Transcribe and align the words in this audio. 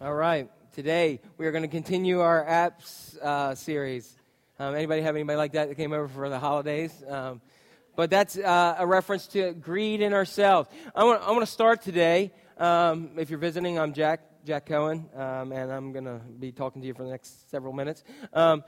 All 0.00 0.14
right. 0.14 0.48
Today 0.74 1.20
we 1.38 1.46
are 1.46 1.50
going 1.50 1.64
to 1.64 1.68
continue 1.68 2.20
our 2.20 2.44
apps 2.44 3.18
uh, 3.18 3.56
series. 3.56 4.16
Um, 4.56 4.76
anybody 4.76 5.02
have 5.02 5.16
anybody 5.16 5.36
like 5.36 5.54
that 5.54 5.68
that 5.68 5.74
came 5.74 5.92
over 5.92 6.06
for 6.06 6.28
the 6.28 6.38
holidays? 6.38 6.92
Um, 7.08 7.40
but 7.96 8.08
that's 8.08 8.38
uh, 8.38 8.76
a 8.78 8.86
reference 8.86 9.26
to 9.28 9.54
greed 9.54 10.00
in 10.00 10.12
ourselves. 10.12 10.68
I 10.94 11.02
want 11.02 11.22
I 11.22 11.32
want 11.32 11.42
to 11.42 11.50
start 11.50 11.82
today. 11.82 12.32
Um, 12.58 13.10
if 13.16 13.28
you're 13.28 13.40
visiting, 13.40 13.76
I'm 13.76 13.92
Jack 13.92 14.20
Jack 14.46 14.66
Cohen, 14.66 15.06
um, 15.16 15.50
and 15.50 15.72
I'm 15.72 15.90
going 15.90 16.04
to 16.04 16.20
be 16.38 16.52
talking 16.52 16.80
to 16.80 16.86
you 16.86 16.94
for 16.94 17.02
the 17.02 17.10
next 17.10 17.50
several 17.50 17.72
minutes. 17.72 18.04
Um, 18.32 18.62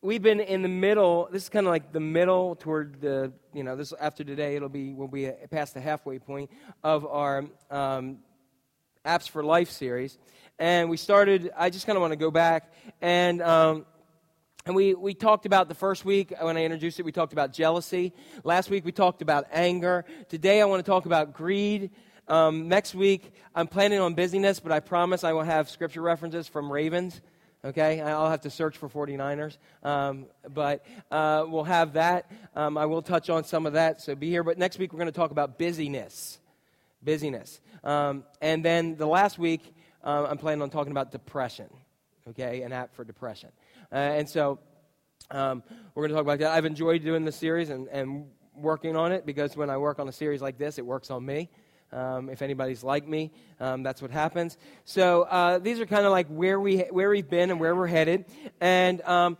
we've 0.00 0.22
been 0.22 0.40
in 0.40 0.62
the 0.62 0.68
middle. 0.68 1.28
This 1.30 1.42
is 1.42 1.48
kind 1.50 1.66
of 1.66 1.70
like 1.70 1.92
the 1.92 2.00
middle 2.00 2.56
toward 2.56 3.02
the 3.02 3.30
you 3.52 3.62
know 3.62 3.76
this 3.76 3.92
after 4.00 4.24
today. 4.24 4.56
It'll 4.56 4.70
be 4.70 4.94
we'll 4.94 5.06
be 5.06 5.30
past 5.50 5.74
the 5.74 5.82
halfway 5.82 6.18
point 6.18 6.50
of 6.82 7.04
our 7.04 7.44
um, 7.70 8.20
Apps 9.06 9.28
for 9.28 9.42
Life 9.42 9.70
series. 9.70 10.18
And 10.58 10.90
we 10.90 10.98
started, 10.98 11.50
I 11.56 11.70
just 11.70 11.86
kind 11.86 11.96
of 11.96 12.00
want 12.00 12.12
to 12.12 12.18
go 12.18 12.30
back 12.30 12.72
and. 13.00 13.42
Um, 13.42 13.86
and 14.66 14.76
we, 14.76 14.92
we 14.92 15.14
talked 15.14 15.46
about 15.46 15.70
the 15.70 15.74
first 15.74 16.04
week 16.04 16.34
when 16.38 16.58
I 16.58 16.64
introduced 16.64 17.00
it, 17.00 17.02
we 17.04 17.12
talked 17.12 17.32
about 17.32 17.50
jealousy. 17.50 18.12
Last 18.44 18.68
week 18.68 18.84
we 18.84 18.92
talked 18.92 19.22
about 19.22 19.46
anger. 19.50 20.04
Today 20.28 20.60
I 20.60 20.66
want 20.66 20.84
to 20.84 20.88
talk 20.88 21.06
about 21.06 21.32
greed. 21.32 21.90
Um, 22.28 22.68
next 22.68 22.94
week 22.94 23.32
I'm 23.54 23.66
planning 23.66 24.00
on 24.00 24.12
busyness, 24.12 24.60
but 24.60 24.70
I 24.70 24.80
promise 24.80 25.24
I 25.24 25.32
will 25.32 25.44
have 25.44 25.70
scripture 25.70 26.02
references 26.02 26.46
from 26.46 26.70
Ravens. 26.70 27.22
Okay, 27.64 28.02
I'll 28.02 28.28
have 28.28 28.42
to 28.42 28.50
search 28.50 28.76
for 28.76 28.86
49ers. 28.90 29.56
Um, 29.82 30.26
but 30.46 30.84
uh, 31.10 31.46
we'll 31.48 31.64
have 31.64 31.94
that. 31.94 32.30
Um, 32.54 32.76
I 32.76 32.84
will 32.84 33.00
touch 33.00 33.30
on 33.30 33.44
some 33.44 33.64
of 33.64 33.72
that, 33.72 34.02
so 34.02 34.14
be 34.14 34.28
here. 34.28 34.44
But 34.44 34.58
next 34.58 34.78
week 34.78 34.92
we're 34.92 34.98
going 34.98 35.06
to 35.06 35.12
talk 35.12 35.30
about 35.30 35.58
busyness 35.58 36.38
busyness. 37.02 37.60
Um, 37.84 38.24
and 38.40 38.64
then 38.64 38.96
the 38.96 39.06
last 39.06 39.38
week, 39.38 39.74
uh, 40.04 40.26
I'm 40.28 40.38
planning 40.38 40.62
on 40.62 40.70
talking 40.70 40.90
about 40.90 41.12
depression, 41.12 41.68
okay, 42.28 42.62
an 42.62 42.72
app 42.72 42.94
for 42.94 43.04
depression. 43.04 43.50
Uh, 43.92 43.96
and 43.96 44.28
so 44.28 44.58
um, 45.30 45.62
we're 45.94 46.02
going 46.02 46.10
to 46.10 46.14
talk 46.14 46.24
about 46.24 46.38
that. 46.40 46.52
I've 46.52 46.64
enjoyed 46.64 47.02
doing 47.02 47.24
this 47.24 47.36
series 47.36 47.70
and, 47.70 47.88
and 47.88 48.26
working 48.56 48.96
on 48.96 49.12
it 49.12 49.26
because 49.26 49.56
when 49.56 49.70
I 49.70 49.76
work 49.76 49.98
on 49.98 50.08
a 50.08 50.12
series 50.12 50.42
like 50.42 50.58
this, 50.58 50.78
it 50.78 50.86
works 50.86 51.10
on 51.10 51.24
me. 51.24 51.48
Um, 51.92 52.28
if 52.30 52.40
anybody's 52.40 52.84
like 52.84 53.06
me, 53.08 53.32
um, 53.58 53.82
that's 53.82 54.00
what 54.00 54.12
happens. 54.12 54.58
So 54.84 55.22
uh, 55.22 55.58
these 55.58 55.80
are 55.80 55.86
kind 55.86 56.06
of 56.06 56.12
like 56.12 56.28
where 56.28 56.60
we 56.60 56.78
where 56.82 57.10
we've 57.10 57.28
been 57.28 57.50
and 57.50 57.58
where 57.58 57.74
we're 57.74 57.88
headed. 57.88 58.26
And 58.60 59.00
um, 59.02 59.38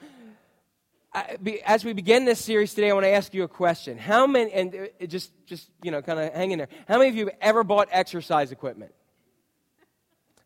as 1.65 1.85
we 1.85 1.93
begin 1.93 2.25
this 2.25 2.39
series 2.39 2.73
today, 2.73 2.91
I 2.91 2.95
want 2.95 3.05
to 3.05 3.11
ask 3.11 3.35
you 3.35 3.43
a 3.43 3.49
question. 3.49 3.99
How 3.99 4.27
many, 4.27 4.53
and 4.53 4.75
uh, 4.75 5.07
just, 5.07 5.33
just 5.47 5.69
you 5.83 5.91
know, 5.91 6.03
kind 6.03 6.21
of 6.21 6.33
hang 6.33 6.53
in 6.53 6.59
there. 6.59 6.69
How 6.87 6.99
many 6.99 7.11
of 7.11 7.17
you 7.17 7.27
have 7.27 7.35
ever 7.41 7.65
bought 7.65 7.89
exercise 7.91 8.53
equipment? 8.53 8.93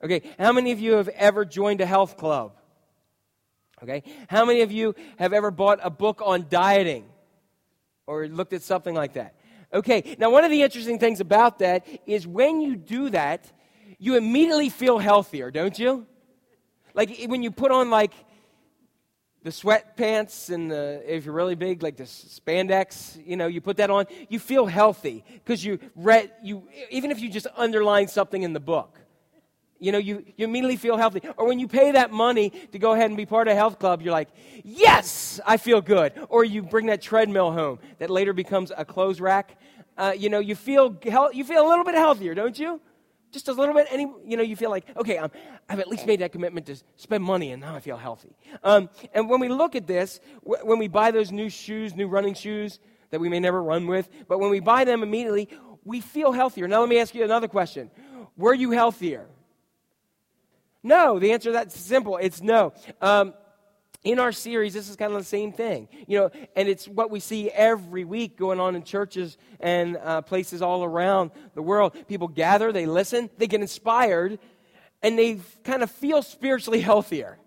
Okay, 0.02 0.22
how 0.38 0.52
many 0.52 0.72
of 0.72 0.80
you 0.80 0.94
have 0.94 1.08
ever 1.08 1.44
joined 1.44 1.80
a 1.80 1.86
health 1.86 2.16
club? 2.16 2.56
Okay, 3.82 4.02
how 4.28 4.44
many 4.44 4.62
of 4.62 4.72
you 4.72 4.94
have 5.18 5.32
ever 5.32 5.50
bought 5.50 5.80
a 5.82 5.90
book 5.90 6.22
on 6.24 6.46
dieting 6.48 7.04
or 8.06 8.26
looked 8.26 8.52
at 8.52 8.62
something 8.62 8.94
like 8.94 9.14
that? 9.14 9.34
Okay, 9.72 10.16
now 10.18 10.30
one 10.30 10.44
of 10.44 10.50
the 10.50 10.62
interesting 10.62 10.98
things 10.98 11.20
about 11.20 11.58
that 11.58 11.86
is 12.06 12.26
when 12.26 12.60
you 12.60 12.76
do 12.76 13.10
that, 13.10 13.50
you 13.98 14.16
immediately 14.16 14.68
feel 14.68 14.98
healthier, 14.98 15.50
don't 15.50 15.78
you? 15.78 16.06
Like 16.94 17.26
when 17.26 17.42
you 17.42 17.50
put 17.50 17.70
on 17.70 17.90
like 17.90 18.12
the 19.44 19.50
sweatpants 19.50 20.48
and 20.52 20.70
the, 20.70 21.02
if 21.06 21.26
you're 21.26 21.34
really 21.34 21.54
big, 21.54 21.82
like 21.82 21.98
the 21.98 22.04
spandex, 22.04 23.20
you 23.26 23.36
know, 23.36 23.46
you 23.46 23.60
put 23.60 23.76
that 23.76 23.90
on, 23.90 24.06
you 24.30 24.38
feel 24.38 24.64
healthy 24.64 25.22
because 25.34 25.62
you 25.62 25.78
read, 25.94 26.32
you, 26.42 26.66
even 26.90 27.10
if 27.10 27.20
you 27.20 27.28
just 27.28 27.46
underline 27.54 28.08
something 28.08 28.42
in 28.42 28.54
the 28.54 28.60
book, 28.60 28.98
you 29.78 29.92
know, 29.92 29.98
you, 29.98 30.24
you 30.38 30.46
immediately 30.46 30.76
feel 30.76 30.96
healthy. 30.96 31.20
Or 31.36 31.46
when 31.46 31.58
you 31.58 31.68
pay 31.68 31.92
that 31.92 32.10
money 32.10 32.50
to 32.72 32.78
go 32.78 32.92
ahead 32.92 33.10
and 33.10 33.18
be 33.18 33.26
part 33.26 33.46
of 33.46 33.52
a 33.52 33.54
health 33.54 33.78
club, 33.78 34.00
you're 34.00 34.12
like, 34.12 34.28
yes, 34.64 35.38
I 35.44 35.58
feel 35.58 35.82
good. 35.82 36.14
Or 36.30 36.42
you 36.42 36.62
bring 36.62 36.86
that 36.86 37.02
treadmill 37.02 37.52
home 37.52 37.80
that 37.98 38.08
later 38.08 38.32
becomes 38.32 38.72
a 38.74 38.86
clothes 38.86 39.20
rack. 39.20 39.60
Uh, 39.98 40.14
you 40.16 40.30
know, 40.30 40.38
you 40.38 40.54
feel, 40.54 40.96
you 41.34 41.44
feel 41.44 41.66
a 41.66 41.68
little 41.68 41.84
bit 41.84 41.96
healthier, 41.96 42.34
don't 42.34 42.58
you? 42.58 42.80
Just 43.34 43.48
a 43.48 43.52
little 43.52 43.74
bit, 43.74 43.86
any, 43.90 44.10
you 44.24 44.36
know, 44.36 44.42
you 44.42 44.56
feel 44.56 44.70
like, 44.70 44.84
okay, 44.96 45.18
um, 45.18 45.30
I've 45.68 45.80
at 45.80 45.88
least 45.88 46.06
made 46.06 46.20
that 46.20 46.32
commitment 46.32 46.66
to 46.66 46.76
spend 46.96 47.22
money, 47.22 47.50
and 47.50 47.60
now 47.60 47.74
I 47.74 47.80
feel 47.80 47.96
healthy. 47.96 48.34
Um, 48.62 48.88
and 49.12 49.28
when 49.28 49.40
we 49.40 49.48
look 49.48 49.74
at 49.74 49.86
this, 49.86 50.20
w- 50.44 50.64
when 50.64 50.78
we 50.78 50.88
buy 50.88 51.10
those 51.10 51.30
new 51.30 51.50
shoes, 51.50 51.94
new 51.94 52.06
running 52.08 52.34
shoes 52.34 52.78
that 53.10 53.20
we 53.20 53.28
may 53.28 53.40
never 53.40 53.62
run 53.62 53.86
with, 53.86 54.08
but 54.28 54.38
when 54.38 54.50
we 54.50 54.60
buy 54.60 54.84
them 54.84 55.02
immediately, 55.02 55.48
we 55.84 56.00
feel 56.00 56.32
healthier. 56.32 56.66
Now, 56.66 56.80
let 56.80 56.88
me 56.88 56.98
ask 56.98 57.14
you 57.14 57.24
another 57.24 57.48
question 57.48 57.90
Were 58.36 58.54
you 58.54 58.70
healthier? 58.70 59.26
No, 60.82 61.18
the 61.18 61.32
answer 61.32 61.52
that's 61.52 61.78
simple. 61.78 62.18
It's 62.18 62.42
no. 62.42 62.72
Um, 63.00 63.34
in 64.04 64.18
our 64.18 64.32
series, 64.32 64.74
this 64.74 64.90
is 64.90 64.96
kind 64.96 65.12
of 65.12 65.18
the 65.18 65.24
same 65.24 65.50
thing. 65.50 65.88
You 66.06 66.18
know, 66.18 66.30
and 66.54 66.68
it's 66.68 66.86
what 66.86 67.10
we 67.10 67.20
see 67.20 67.50
every 67.50 68.04
week 68.04 68.36
going 68.36 68.60
on 68.60 68.76
in 68.76 68.84
churches 68.84 69.38
and 69.60 69.96
uh, 69.96 70.20
places 70.20 70.60
all 70.60 70.84
around 70.84 71.30
the 71.54 71.62
world. 71.62 71.96
People 72.06 72.28
gather, 72.28 72.70
they 72.70 72.84
listen, 72.84 73.30
they 73.38 73.46
get 73.46 73.62
inspired, 73.62 74.38
and 75.02 75.18
they 75.18 75.40
kind 75.64 75.82
of 75.82 75.90
feel 75.90 76.22
spiritually 76.22 76.80
healthier. 76.82 77.38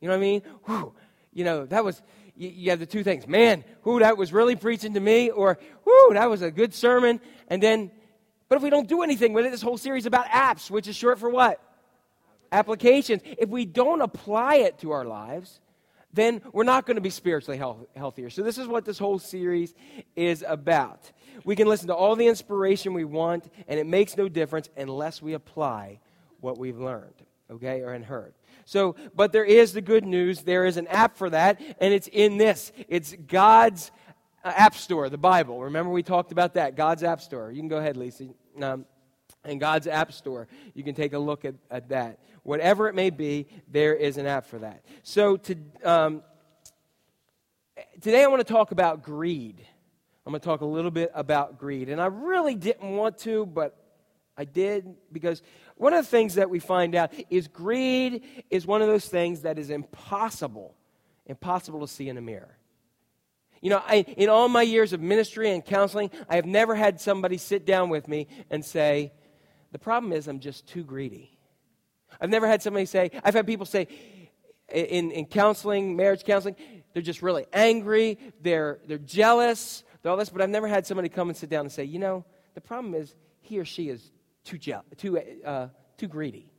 You 0.00 0.08
know 0.08 0.14
what 0.14 0.18
I 0.18 0.20
mean? 0.20 0.42
Whew, 0.66 0.94
you 1.32 1.44
know, 1.44 1.64
that 1.66 1.82
was, 1.82 2.02
you, 2.36 2.50
you 2.50 2.70
have 2.70 2.80
the 2.80 2.86
two 2.86 3.02
things. 3.02 3.26
Man, 3.26 3.64
who 3.82 4.00
that 4.00 4.18
was 4.18 4.30
really 4.30 4.56
preaching 4.56 4.92
to 4.94 5.00
me, 5.00 5.30
or 5.30 5.58
whoo, 5.86 6.10
that 6.12 6.28
was 6.28 6.42
a 6.42 6.50
good 6.50 6.74
sermon. 6.74 7.18
And 7.48 7.62
then, 7.62 7.90
but 8.50 8.56
if 8.56 8.62
we 8.62 8.68
don't 8.68 8.88
do 8.88 9.02
anything 9.02 9.32
with 9.32 9.46
it, 9.46 9.50
this 9.50 9.62
whole 9.62 9.78
series 9.78 10.04
about 10.04 10.26
apps, 10.26 10.70
which 10.70 10.86
is 10.86 10.94
short 10.94 11.18
for 11.18 11.30
what? 11.30 11.62
Applications. 12.52 13.22
If 13.24 13.48
we 13.48 13.64
don't 13.64 14.02
apply 14.02 14.56
it 14.56 14.78
to 14.80 14.90
our 14.90 15.06
lives, 15.06 15.60
then 16.14 16.40
we're 16.52 16.64
not 16.64 16.86
going 16.86 16.96
to 16.96 17.00
be 17.00 17.10
spiritually 17.10 17.58
health- 17.58 17.86
healthier. 17.96 18.30
So, 18.30 18.42
this 18.42 18.58
is 18.58 18.66
what 18.66 18.84
this 18.84 18.98
whole 18.98 19.18
series 19.18 19.74
is 20.16 20.44
about. 20.46 21.10
We 21.44 21.56
can 21.56 21.66
listen 21.66 21.88
to 21.88 21.94
all 21.94 22.16
the 22.16 22.26
inspiration 22.26 22.94
we 22.94 23.04
want, 23.04 23.50
and 23.68 23.80
it 23.80 23.86
makes 23.86 24.16
no 24.16 24.28
difference 24.28 24.68
unless 24.76 25.20
we 25.20 25.34
apply 25.34 26.00
what 26.40 26.58
we've 26.58 26.78
learned, 26.78 27.14
okay, 27.50 27.80
or 27.80 27.98
heard. 27.98 28.34
So, 28.64 28.96
but 29.14 29.32
there 29.32 29.44
is 29.44 29.72
the 29.72 29.80
good 29.80 30.04
news. 30.04 30.42
There 30.42 30.64
is 30.64 30.76
an 30.76 30.86
app 30.86 31.16
for 31.16 31.30
that, 31.30 31.60
and 31.80 31.92
it's 31.92 32.08
in 32.08 32.38
this. 32.38 32.72
It's 32.88 33.14
God's 33.26 33.90
uh, 34.44 34.52
App 34.54 34.74
Store, 34.74 35.08
the 35.08 35.18
Bible. 35.18 35.62
Remember, 35.64 35.90
we 35.90 36.02
talked 36.02 36.32
about 36.32 36.54
that. 36.54 36.76
God's 36.76 37.02
App 37.02 37.20
Store. 37.20 37.50
You 37.50 37.60
can 37.60 37.68
go 37.68 37.78
ahead, 37.78 37.96
Lisa. 37.96 38.28
Um, 38.60 38.86
in 39.44 39.58
God's 39.58 39.86
App 39.86 40.12
Store. 40.12 40.48
You 40.74 40.82
can 40.84 40.94
take 40.94 41.12
a 41.12 41.18
look 41.18 41.44
at, 41.44 41.54
at 41.70 41.88
that. 41.90 42.18
Whatever 42.44 42.88
it 42.88 42.94
may 42.94 43.10
be, 43.10 43.48
there 43.68 43.94
is 43.94 44.16
an 44.18 44.26
app 44.26 44.46
for 44.46 44.60
that. 44.60 44.84
So 45.02 45.36
to, 45.38 45.56
um, 45.82 46.22
today 48.00 48.22
I 48.22 48.28
want 48.28 48.46
to 48.46 48.52
talk 48.52 48.70
about 48.70 49.02
greed. 49.02 49.66
I'm 50.24 50.32
going 50.32 50.40
to 50.40 50.44
talk 50.44 50.60
a 50.60 50.66
little 50.66 50.90
bit 50.90 51.10
about 51.14 51.58
greed. 51.58 51.88
And 51.88 52.00
I 52.00 52.06
really 52.06 52.54
didn't 52.54 52.96
want 52.96 53.18
to, 53.20 53.46
but 53.46 53.76
I 54.36 54.44
did 54.44 54.94
because 55.10 55.42
one 55.76 55.94
of 55.94 56.04
the 56.04 56.10
things 56.10 56.34
that 56.34 56.50
we 56.50 56.58
find 56.58 56.94
out 56.94 57.12
is 57.30 57.48
greed 57.48 58.22
is 58.50 58.66
one 58.66 58.82
of 58.82 58.88
those 58.88 59.06
things 59.06 59.40
that 59.40 59.58
is 59.58 59.70
impossible, 59.70 60.74
impossible 61.26 61.80
to 61.80 61.88
see 61.88 62.08
in 62.08 62.18
a 62.18 62.22
mirror. 62.22 62.58
You 63.62 63.70
know, 63.70 63.82
I, 63.86 64.04
in 64.18 64.28
all 64.28 64.50
my 64.50 64.62
years 64.62 64.92
of 64.92 65.00
ministry 65.00 65.50
and 65.50 65.64
counseling, 65.64 66.10
I 66.28 66.36
have 66.36 66.44
never 66.44 66.74
had 66.74 67.00
somebody 67.00 67.38
sit 67.38 67.64
down 67.64 67.88
with 67.88 68.06
me 68.06 68.26
and 68.50 68.62
say, 68.62 69.12
the 69.72 69.78
problem 69.78 70.12
is, 70.12 70.28
I'm 70.28 70.40
just 70.40 70.66
too 70.66 70.84
greedy. 70.84 71.33
I've 72.20 72.30
never 72.30 72.46
had 72.46 72.62
somebody 72.62 72.86
say, 72.86 73.10
I've 73.22 73.34
had 73.34 73.46
people 73.46 73.66
say 73.66 73.88
in, 74.72 75.10
in 75.10 75.26
counseling, 75.26 75.96
marriage 75.96 76.24
counseling, 76.24 76.56
they're 76.92 77.02
just 77.02 77.22
really 77.22 77.46
angry, 77.52 78.18
they're, 78.40 78.78
they're 78.86 78.98
jealous, 78.98 79.84
they're 80.02 80.10
all 80.10 80.18
this, 80.18 80.30
but 80.30 80.40
I've 80.42 80.50
never 80.50 80.68
had 80.68 80.86
somebody 80.86 81.08
come 81.08 81.28
and 81.28 81.36
sit 81.36 81.50
down 81.50 81.60
and 81.60 81.72
say, 81.72 81.84
you 81.84 81.98
know, 81.98 82.24
the 82.54 82.60
problem 82.60 82.94
is 82.94 83.14
he 83.40 83.58
or 83.58 83.64
she 83.64 83.88
is 83.88 84.10
too, 84.44 84.58
je- 84.58 84.74
too, 84.96 85.18
uh, 85.44 85.68
too 85.96 86.08
greedy, 86.08 86.50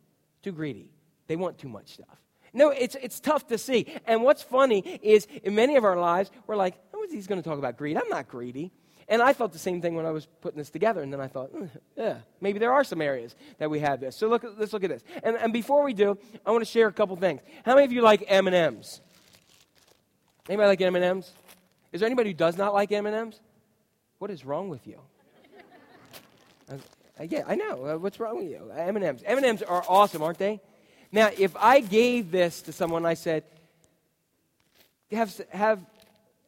too 0.43 0.51
greedy. 0.51 0.89
They 1.27 1.35
want 1.35 1.57
too 1.57 1.69
much 1.69 1.93
stuff. 1.93 2.21
No, 2.53 2.69
it's, 2.69 2.95
it's 3.01 3.19
tough 3.19 3.47
to 3.47 3.57
see. 3.57 3.85
And 4.05 4.23
what's 4.23 4.41
funny 4.41 4.79
is 4.79 5.27
in 5.43 5.55
many 5.55 5.75
of 5.75 5.83
our 5.83 5.97
lives, 5.97 6.31
we're 6.47 6.55
like, 6.55 6.75
oh, 6.93 7.05
he's 7.09 7.27
going 7.27 7.41
to 7.41 7.47
talk 7.47 7.59
about 7.59 7.77
greed. 7.77 7.97
I'm 7.97 8.07
not 8.09 8.27
greedy. 8.27 8.71
And 9.07 9.21
I 9.21 9.33
felt 9.33 9.53
the 9.53 9.59
same 9.59 9.81
thing 9.81 9.95
when 9.95 10.05
I 10.05 10.11
was 10.11 10.25
putting 10.41 10.57
this 10.57 10.71
together. 10.71 11.01
And 11.01 11.13
then 11.13 11.21
I 11.21 11.27
thought, 11.27 11.53
mm, 11.53 11.69
yeah, 11.95 12.17
maybe 12.41 12.57
there 12.57 12.73
are 12.73 12.83
some 12.83 13.01
areas 13.01 13.35
that 13.59 13.69
we 13.69 13.79
have 13.79 13.99
this. 13.99 14.15
So 14.15 14.27
look, 14.27 14.43
let's 14.57 14.73
look 14.73 14.83
at 14.83 14.89
this. 14.89 15.03
And, 15.23 15.35
and 15.35 15.53
before 15.53 15.83
we 15.83 15.93
do, 15.93 16.17
I 16.45 16.51
want 16.51 16.65
to 16.65 16.69
share 16.69 16.87
a 16.87 16.93
couple 16.93 17.15
things. 17.15 17.41
How 17.63 17.75
many 17.75 17.85
of 17.85 17.91
you 17.91 18.01
like 18.01 18.23
M&Ms? 18.27 19.01
Anybody 20.49 20.67
like 20.67 20.81
M&Ms? 20.81 21.31
Is 21.91 22.01
there 22.01 22.07
anybody 22.07 22.31
who 22.31 22.35
does 22.35 22.57
not 22.57 22.73
like 22.73 22.91
M&Ms? 22.91 23.39
What 24.17 24.31
is 24.31 24.43
wrong 24.43 24.69
with 24.69 24.87
you? 24.87 24.99
uh, 26.71 26.77
yeah, 27.29 27.43
I 27.47 27.55
know. 27.55 27.85
Uh, 27.85 27.97
what's 27.97 28.19
wrong 28.19 28.37
with 28.37 28.49
you? 28.49 28.71
M&Ms. 28.75 29.23
M&Ms 29.23 29.61
are 29.63 29.83
awesome, 29.87 30.23
aren't 30.23 30.39
they? 30.39 30.59
Now, 31.11 31.29
if 31.37 31.55
I 31.55 31.79
gave 31.79 32.31
this 32.31 32.63
to 32.63 32.73
someone, 32.73 33.05
I 33.05 33.13
said, 33.13 33.43
have, 35.11 35.39
have, 35.51 35.79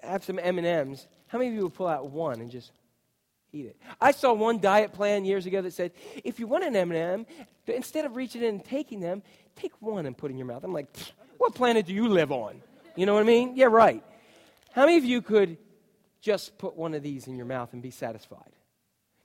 have 0.01 0.23
some 0.23 0.39
M&Ms, 0.39 1.05
how 1.27 1.37
many 1.37 1.49
of 1.49 1.55
you 1.55 1.63
would 1.63 1.73
pull 1.73 1.87
out 1.87 2.09
one 2.09 2.41
and 2.41 2.49
just 2.49 2.71
eat 3.51 3.65
it? 3.65 3.77
I 3.99 4.11
saw 4.11 4.33
one 4.33 4.59
diet 4.59 4.93
plan 4.93 5.25
years 5.25 5.45
ago 5.45 5.61
that 5.61 5.73
said 5.73 5.91
if 6.23 6.39
you 6.39 6.47
want 6.47 6.63
an 6.63 6.75
M&M 6.75 7.25
instead 7.67 8.05
of 8.05 8.15
reaching 8.15 8.43
in 8.43 8.55
and 8.55 8.65
taking 8.65 8.99
them, 8.99 9.21
take 9.55 9.73
one 9.81 10.05
and 10.05 10.17
put 10.17 10.31
it 10.31 10.33
in 10.33 10.37
your 10.37 10.47
mouth. 10.47 10.63
I'm 10.63 10.73
like, 10.73 10.87
what 11.37 11.55
planet 11.55 11.85
do 11.85 11.93
you 11.93 12.07
live 12.07 12.31
on? 12.31 12.61
You 12.95 13.05
know 13.05 13.13
what 13.13 13.21
I 13.21 13.27
mean? 13.27 13.55
Yeah, 13.55 13.65
right. 13.65 14.03
How 14.71 14.85
many 14.85 14.97
of 14.97 15.05
you 15.05 15.21
could 15.21 15.57
just 16.21 16.57
put 16.57 16.75
one 16.75 16.93
of 16.93 17.03
these 17.03 17.27
in 17.27 17.35
your 17.35 17.45
mouth 17.45 17.73
and 17.73 17.81
be 17.81 17.91
satisfied? 17.91 18.51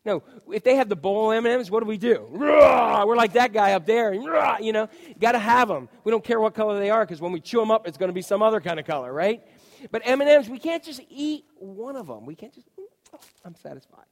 No, 0.05 0.25
if 0.53 0.65
they 0.65 0.75
have 0.77 0.89
the 0.89 0.97
bowl 0.97 1.31
of 1.31 1.45
M&Ms, 1.45 1.71
what 1.71 1.81
do 1.81 1.87
we 1.87 1.97
do? 1.97 2.27
We're 2.33 3.15
like 3.15 3.35
that 3.35 3.53
guy 3.53 3.75
up 3.75 3.87
there. 3.87 4.13
You 4.13 4.73
know, 4.73 4.89
got 5.21 5.33
to 5.33 5.39
have 5.39 5.69
them. 5.69 5.89
We 6.03 6.11
don't 6.11 6.25
care 6.25 6.41
what 6.41 6.55
color 6.55 6.79
they 6.79 6.91
are 6.91 7.05
because 7.05 7.21
when 7.21 7.31
we 7.31 7.41
chew 7.41 7.61
them 7.61 7.71
up, 7.71 7.87
it's 7.87 7.97
going 7.97 8.09
to 8.09 8.15
be 8.15 8.23
some 8.23 8.43
other 8.43 8.61
kind 8.61 8.81
of 8.81 8.87
color, 8.87 9.13
right? 9.13 9.43
But 9.91 10.03
M&Ms, 10.05 10.49
we 10.49 10.59
can't 10.59 10.83
just 10.83 11.01
eat 11.09 11.45
one 11.57 11.97
of 11.97 12.07
them. 12.07 12.27
We 12.27 12.35
can't 12.35 12.53
just, 12.53 12.69
oh, 12.79 13.19
I'm 13.45 13.55
satisfied. 13.55 14.07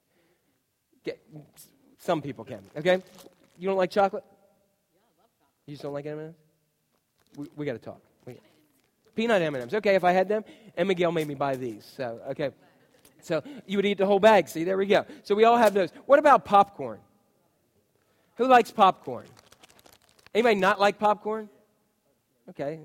Some 1.98 2.22
people 2.22 2.44
can, 2.44 2.60
okay? 2.76 3.02
You 3.58 3.68
don't 3.68 3.76
like 3.76 3.90
chocolate? 3.90 4.24
You 5.66 5.74
just 5.74 5.82
don't 5.82 5.92
like 5.92 6.06
M&Ms? 6.06 6.34
We, 7.36 7.46
we 7.56 7.66
got 7.66 7.72
to 7.72 7.78
talk. 7.78 8.00
We, 8.26 8.38
peanut 9.14 9.42
M&Ms. 9.42 9.74
Okay, 9.74 9.94
if 9.94 10.04
I 10.04 10.12
had 10.12 10.28
them, 10.28 10.44
and 10.76 10.88
Miguel 10.88 11.12
made 11.12 11.28
me 11.28 11.34
buy 11.34 11.56
these. 11.56 11.84
So, 11.96 12.20
okay. 12.30 12.50
So 13.22 13.42
you 13.66 13.78
would 13.78 13.86
eat 13.86 13.98
the 13.98 14.06
whole 14.06 14.20
bag. 14.20 14.48
See, 14.48 14.64
there 14.64 14.76
we 14.76 14.86
go. 14.86 15.04
So 15.22 15.34
we 15.34 15.44
all 15.44 15.58
have 15.58 15.74
those. 15.74 15.90
What 16.06 16.18
about 16.18 16.44
popcorn? 16.44 17.00
Who 18.36 18.46
likes 18.46 18.70
popcorn? 18.70 19.26
Anybody 20.34 20.54
not 20.54 20.80
like 20.80 20.98
popcorn? 20.98 21.48
Okay, 22.48 22.80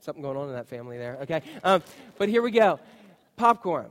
something 0.00 0.22
going 0.22 0.36
on 0.36 0.48
in 0.48 0.54
that 0.54 0.68
family 0.68 0.98
there. 0.98 1.18
Okay, 1.22 1.42
um, 1.64 1.82
but 2.18 2.28
here 2.28 2.42
we 2.42 2.50
go. 2.50 2.80
Popcorn. 3.36 3.90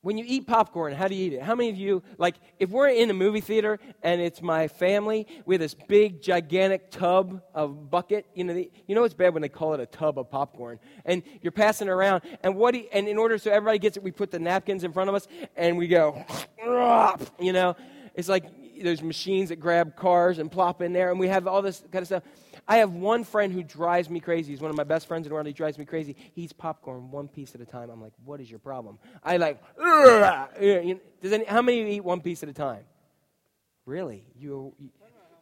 When 0.00 0.16
you 0.16 0.24
eat 0.28 0.46
popcorn, 0.46 0.92
how 0.92 1.08
do 1.08 1.16
you 1.16 1.26
eat 1.26 1.32
it? 1.32 1.42
How 1.42 1.56
many 1.56 1.70
of 1.70 1.76
you, 1.76 2.04
like, 2.18 2.36
if 2.60 2.70
we're 2.70 2.88
in 2.88 3.10
a 3.10 3.14
movie 3.14 3.40
theater 3.40 3.80
and 4.00 4.20
it's 4.20 4.40
my 4.40 4.68
family, 4.68 5.26
we 5.44 5.56
have 5.56 5.60
this 5.60 5.74
big, 5.74 6.22
gigantic 6.22 6.92
tub 6.92 7.42
of 7.52 7.90
bucket. 7.90 8.24
You 8.32 8.44
know, 8.44 8.54
the, 8.54 8.70
you 8.86 8.94
know 8.94 9.02
it's 9.02 9.12
bad 9.12 9.34
when 9.34 9.42
they 9.42 9.48
call 9.48 9.74
it 9.74 9.80
a 9.80 9.86
tub 9.86 10.16
of 10.16 10.30
popcorn. 10.30 10.78
And 11.04 11.24
you're 11.42 11.50
passing 11.50 11.88
around, 11.88 12.22
and 12.44 12.54
what? 12.54 12.76
You, 12.76 12.84
and 12.92 13.08
in 13.08 13.18
order 13.18 13.38
so 13.38 13.50
everybody 13.50 13.80
gets 13.80 13.96
it, 13.96 14.02
we 14.04 14.12
put 14.12 14.30
the 14.30 14.38
napkins 14.38 14.84
in 14.84 14.92
front 14.92 15.08
of 15.08 15.16
us, 15.16 15.26
and 15.56 15.76
we 15.76 15.88
go, 15.88 16.24
you 17.40 17.52
know, 17.52 17.74
it's 18.14 18.28
like 18.28 18.44
those 18.82 19.02
machines 19.02 19.48
that 19.48 19.56
grab 19.56 19.96
cars 19.96 20.38
and 20.38 20.50
plop 20.50 20.80
in 20.80 20.92
there, 20.92 21.10
and 21.10 21.18
we 21.18 21.26
have 21.26 21.48
all 21.48 21.60
this 21.60 21.82
kind 21.90 22.02
of 22.02 22.06
stuff. 22.06 22.22
I 22.70 22.76
have 22.76 22.92
one 22.92 23.24
friend 23.24 23.50
who 23.50 23.62
drives 23.62 24.10
me 24.10 24.20
crazy. 24.20 24.52
He's 24.52 24.60
one 24.60 24.70
of 24.70 24.76
my 24.76 24.84
best 24.84 25.08
friends 25.08 25.26
in 25.26 25.30
the 25.30 25.34
world. 25.34 25.46
He 25.46 25.54
drives 25.54 25.78
me 25.78 25.86
crazy. 25.86 26.14
He 26.34 26.42
eats 26.42 26.52
popcorn 26.52 27.10
one 27.10 27.26
piece 27.26 27.54
at 27.54 27.62
a 27.62 27.64
time. 27.64 27.88
I'm 27.88 28.02
like, 28.02 28.12
what 28.26 28.42
is 28.42 28.50
your 28.50 28.58
problem? 28.58 28.98
I 29.24 29.38
like, 29.38 29.58
does 29.78 31.32
any, 31.32 31.46
how 31.46 31.62
many 31.62 31.96
eat 31.96 32.04
one 32.04 32.20
piece 32.20 32.42
at 32.42 32.50
a 32.50 32.52
time? 32.52 32.84
Really? 33.86 34.22
You, 34.38 34.74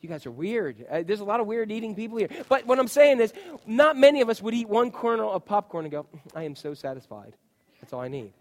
you 0.00 0.08
guys 0.08 0.25
are 0.25 0.31
weird. 0.31 0.87
Uh, 0.88 1.02
there's 1.05 1.19
a 1.19 1.25
lot 1.25 1.40
of 1.40 1.49
weird 1.49 1.73
eating 1.73 1.96
people 1.96 2.17
here. 2.17 2.28
But 2.49 2.64
what 2.64 2.78
I'm 2.78 2.87
saying 2.87 3.20
is, 3.20 3.32
not 3.67 3.96
many 3.96 4.20
of 4.20 4.31
us 4.31 4.40
would 4.40 4.55
eat 4.55 4.69
one 4.69 4.93
kernel 4.93 5.32
of 5.32 5.44
popcorn 5.44 5.84
and 5.84 5.90
go, 5.90 6.06
I 6.32 6.44
am 6.44 6.55
so 6.55 6.75
satisfied. 6.75 7.34
That's 7.81 7.93
all 7.93 8.00
I 8.00 8.08
need. 8.08 8.32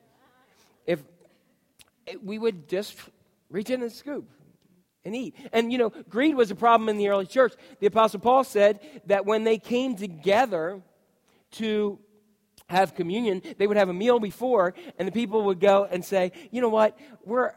If 0.85 1.01
we 2.23 2.37
would 2.37 2.69
just 2.69 2.95
reach 3.49 3.71
in 3.71 3.81
and 3.81 3.91
scoop 3.91 4.29
and 5.05 5.15
eat. 5.15 5.35
And 5.53 5.71
you 5.71 5.77
know, 5.77 5.91
greed 6.09 6.35
was 6.35 6.51
a 6.51 6.55
problem 6.55 6.89
in 6.89 6.97
the 6.97 7.07
early 7.07 7.27
church. 7.27 7.53
The 7.79 7.87
Apostle 7.87 8.19
Paul 8.19 8.43
said 8.43 8.79
that 9.05 9.25
when 9.25 9.43
they 9.43 9.57
came 9.57 9.95
together 9.95 10.81
to 11.51 11.99
have 12.67 12.95
communion, 12.95 13.41
they 13.57 13.67
would 13.67 13.77
have 13.77 13.89
a 13.89 13.93
meal 13.93 14.19
before, 14.19 14.73
and 14.97 15.07
the 15.07 15.11
people 15.11 15.43
would 15.43 15.59
go 15.59 15.87
and 15.89 16.03
say, 16.03 16.31
you 16.51 16.61
know 16.61 16.69
what, 16.69 16.97
we're 17.23 17.53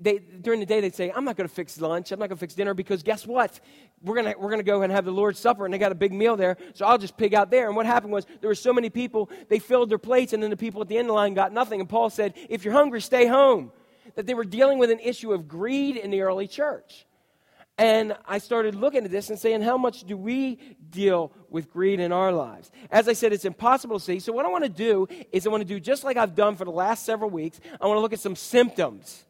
they, 0.00 0.18
during 0.18 0.58
the 0.58 0.66
day 0.66 0.80
they'd 0.80 0.96
say, 0.96 1.12
I'm 1.14 1.24
not 1.24 1.36
going 1.36 1.48
to 1.48 1.54
fix 1.54 1.80
lunch, 1.80 2.10
I'm 2.10 2.18
not 2.18 2.28
going 2.28 2.36
to 2.36 2.40
fix 2.40 2.54
dinner 2.54 2.74
because 2.74 3.04
guess 3.04 3.24
what? 3.24 3.60
We're 4.02 4.20
going 4.20 4.34
we're 4.36 4.50
gonna 4.50 4.64
go 4.64 4.82
and 4.82 4.92
have 4.92 5.04
the 5.04 5.12
Lord's 5.12 5.38
Supper 5.38 5.64
and 5.64 5.72
they 5.72 5.78
got 5.78 5.92
a 5.92 5.96
big 5.96 6.12
meal 6.12 6.36
there, 6.36 6.56
so 6.74 6.86
I'll 6.86 6.98
just 6.98 7.16
pig 7.16 7.34
out 7.34 7.52
there. 7.52 7.68
And 7.68 7.76
what 7.76 7.86
happened 7.86 8.12
was 8.12 8.26
there 8.40 8.48
were 8.48 8.54
so 8.56 8.72
many 8.72 8.90
people, 8.90 9.30
they 9.48 9.60
filled 9.60 9.90
their 9.90 9.98
plates, 9.98 10.32
and 10.32 10.42
then 10.42 10.50
the 10.50 10.56
people 10.56 10.82
at 10.82 10.88
the 10.88 10.98
end 10.98 11.06
of 11.06 11.08
the 11.08 11.14
line 11.14 11.34
got 11.34 11.52
nothing. 11.52 11.78
And 11.78 11.88
Paul 11.88 12.10
said, 12.10 12.34
If 12.48 12.64
you're 12.64 12.74
hungry, 12.74 13.00
stay 13.00 13.26
home 13.26 13.70
that 14.14 14.26
they 14.26 14.34
were 14.34 14.44
dealing 14.44 14.78
with 14.78 14.90
an 14.90 15.00
issue 15.00 15.32
of 15.32 15.48
greed 15.48 15.96
in 15.96 16.10
the 16.10 16.22
early 16.22 16.46
church. 16.46 17.06
And 17.78 18.14
I 18.26 18.38
started 18.38 18.74
looking 18.74 19.04
at 19.04 19.10
this 19.10 19.30
and 19.30 19.38
saying, 19.38 19.62
how 19.62 19.78
much 19.78 20.04
do 20.04 20.16
we 20.16 20.58
deal 20.90 21.32
with 21.48 21.72
greed 21.72 22.00
in 22.00 22.12
our 22.12 22.30
lives? 22.30 22.70
As 22.90 23.08
I 23.08 23.14
said, 23.14 23.32
it's 23.32 23.46
impossible 23.46 23.98
to 23.98 24.04
see. 24.04 24.20
So, 24.20 24.32
what 24.32 24.44
I 24.44 24.50
want 24.50 24.64
to 24.64 24.70
do 24.70 25.08
is, 25.32 25.46
I 25.46 25.50
want 25.50 25.62
to 25.62 25.68
do 25.68 25.80
just 25.80 26.04
like 26.04 26.16
I've 26.16 26.34
done 26.34 26.54
for 26.54 26.66
the 26.66 26.70
last 26.70 27.06
several 27.06 27.30
weeks, 27.30 27.60
I 27.80 27.86
want 27.86 27.96
to 27.96 28.00
look 28.00 28.12
at 28.12 28.20
some 28.20 28.36
symptoms 28.36 29.24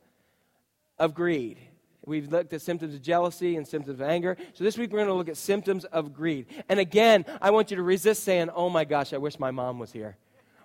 of 0.98 1.14
greed. 1.14 1.58
We've 2.04 2.30
looked 2.30 2.52
at 2.52 2.60
symptoms 2.62 2.94
of 2.94 3.00
jealousy 3.00 3.56
and 3.56 3.66
symptoms 3.66 4.00
of 4.00 4.02
anger. 4.02 4.36
So, 4.54 4.64
this 4.64 4.76
week 4.76 4.90
we're 4.92 4.98
going 4.98 5.08
to 5.08 5.14
look 5.14 5.28
at 5.28 5.36
symptoms 5.36 5.84
of 5.84 6.12
greed. 6.12 6.46
And 6.68 6.80
again, 6.80 7.24
I 7.40 7.52
want 7.52 7.70
you 7.70 7.76
to 7.76 7.82
resist 7.82 8.24
saying, 8.24 8.50
oh 8.50 8.68
my 8.68 8.84
gosh, 8.84 9.12
I 9.12 9.18
wish 9.18 9.38
my 9.38 9.52
mom 9.52 9.78
was 9.78 9.92
here. 9.92 10.16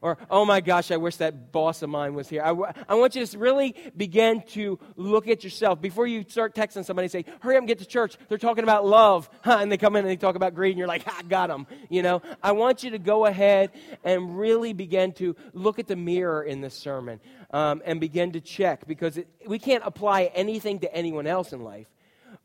Or, 0.01 0.17
oh 0.29 0.45
my 0.45 0.61
gosh, 0.61 0.91
I 0.91 0.97
wish 0.97 1.17
that 1.17 1.51
boss 1.51 1.81
of 1.81 1.89
mine 1.89 2.13
was 2.13 2.29
here. 2.29 2.41
I, 2.43 2.49
w- 2.49 2.71
I 2.87 2.95
want 2.95 3.15
you 3.15 3.25
to 3.25 3.37
really 3.37 3.75
begin 3.95 4.43
to 4.49 4.79
look 4.95 5.27
at 5.27 5.43
yourself. 5.43 5.81
Before 5.81 6.05
you 6.05 6.23
start 6.27 6.53
texting 6.55 6.85
somebody 6.85 7.07
say, 7.07 7.25
hurry 7.39 7.55
up 7.55 7.61
and 7.61 7.67
get 7.67 7.79
to 7.79 7.85
church. 7.85 8.17
They're 8.29 8.37
talking 8.37 8.63
about 8.63 8.85
love. 8.85 9.29
Huh? 9.41 9.57
And 9.67 9.71
they 9.71 9.77
come 9.77 9.95
in 9.95 10.05
and 10.05 10.09
they 10.09 10.15
talk 10.15 10.35
about 10.35 10.53
greed 10.53 10.71
and 10.71 10.77
you're 10.77 10.87
like, 10.87 11.03
I 11.07 11.23
got 11.23 11.47
them. 11.47 11.67
You 11.89 12.03
know, 12.03 12.21
I 12.43 12.51
want 12.51 12.83
you 12.83 12.91
to 12.91 12.99
go 12.99 13.25
ahead 13.25 13.71
and 14.03 14.37
really 14.37 14.71
begin 14.71 15.13
to 15.13 15.35
look 15.51 15.79
at 15.79 15.87
the 15.87 15.95
mirror 15.95 16.43
in 16.43 16.61
this 16.61 16.75
sermon 16.75 17.19
um, 17.51 17.81
and 17.83 17.99
begin 17.99 18.33
to 18.33 18.39
check 18.39 18.87
because 18.87 19.17
it, 19.17 19.27
we 19.45 19.59
can't 19.59 19.83
apply 19.85 20.31
anything 20.35 20.79
to 20.79 20.93
anyone 20.93 21.27
else 21.27 21.53
in 21.53 21.63
life, 21.63 21.87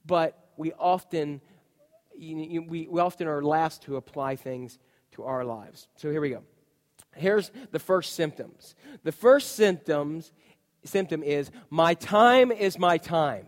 but 0.07 0.39
we 0.57 0.73
often, 0.73 1.41
you, 2.17 2.37
you, 2.39 2.63
we, 2.63 2.89
we 2.89 3.01
often 3.01 3.29
are 3.29 3.43
last 3.43 3.83
to 3.83 3.97
apply 3.97 4.37
things 4.37 4.79
to 5.13 5.25
our 5.25 5.45
lives. 5.45 5.87
So 5.97 6.11
here 6.11 6.21
we 6.21 6.31
go. 6.31 6.43
Here's 7.15 7.51
the 7.71 7.79
first 7.79 8.15
symptoms. 8.15 8.75
The 9.03 9.13
first 9.13 9.57
symptoms 9.57 10.33
symptom 10.85 11.23
is 11.23 11.51
my 11.71 11.95
time 11.95 12.51
is 12.51 12.79
my 12.79 12.99
time. 12.99 13.47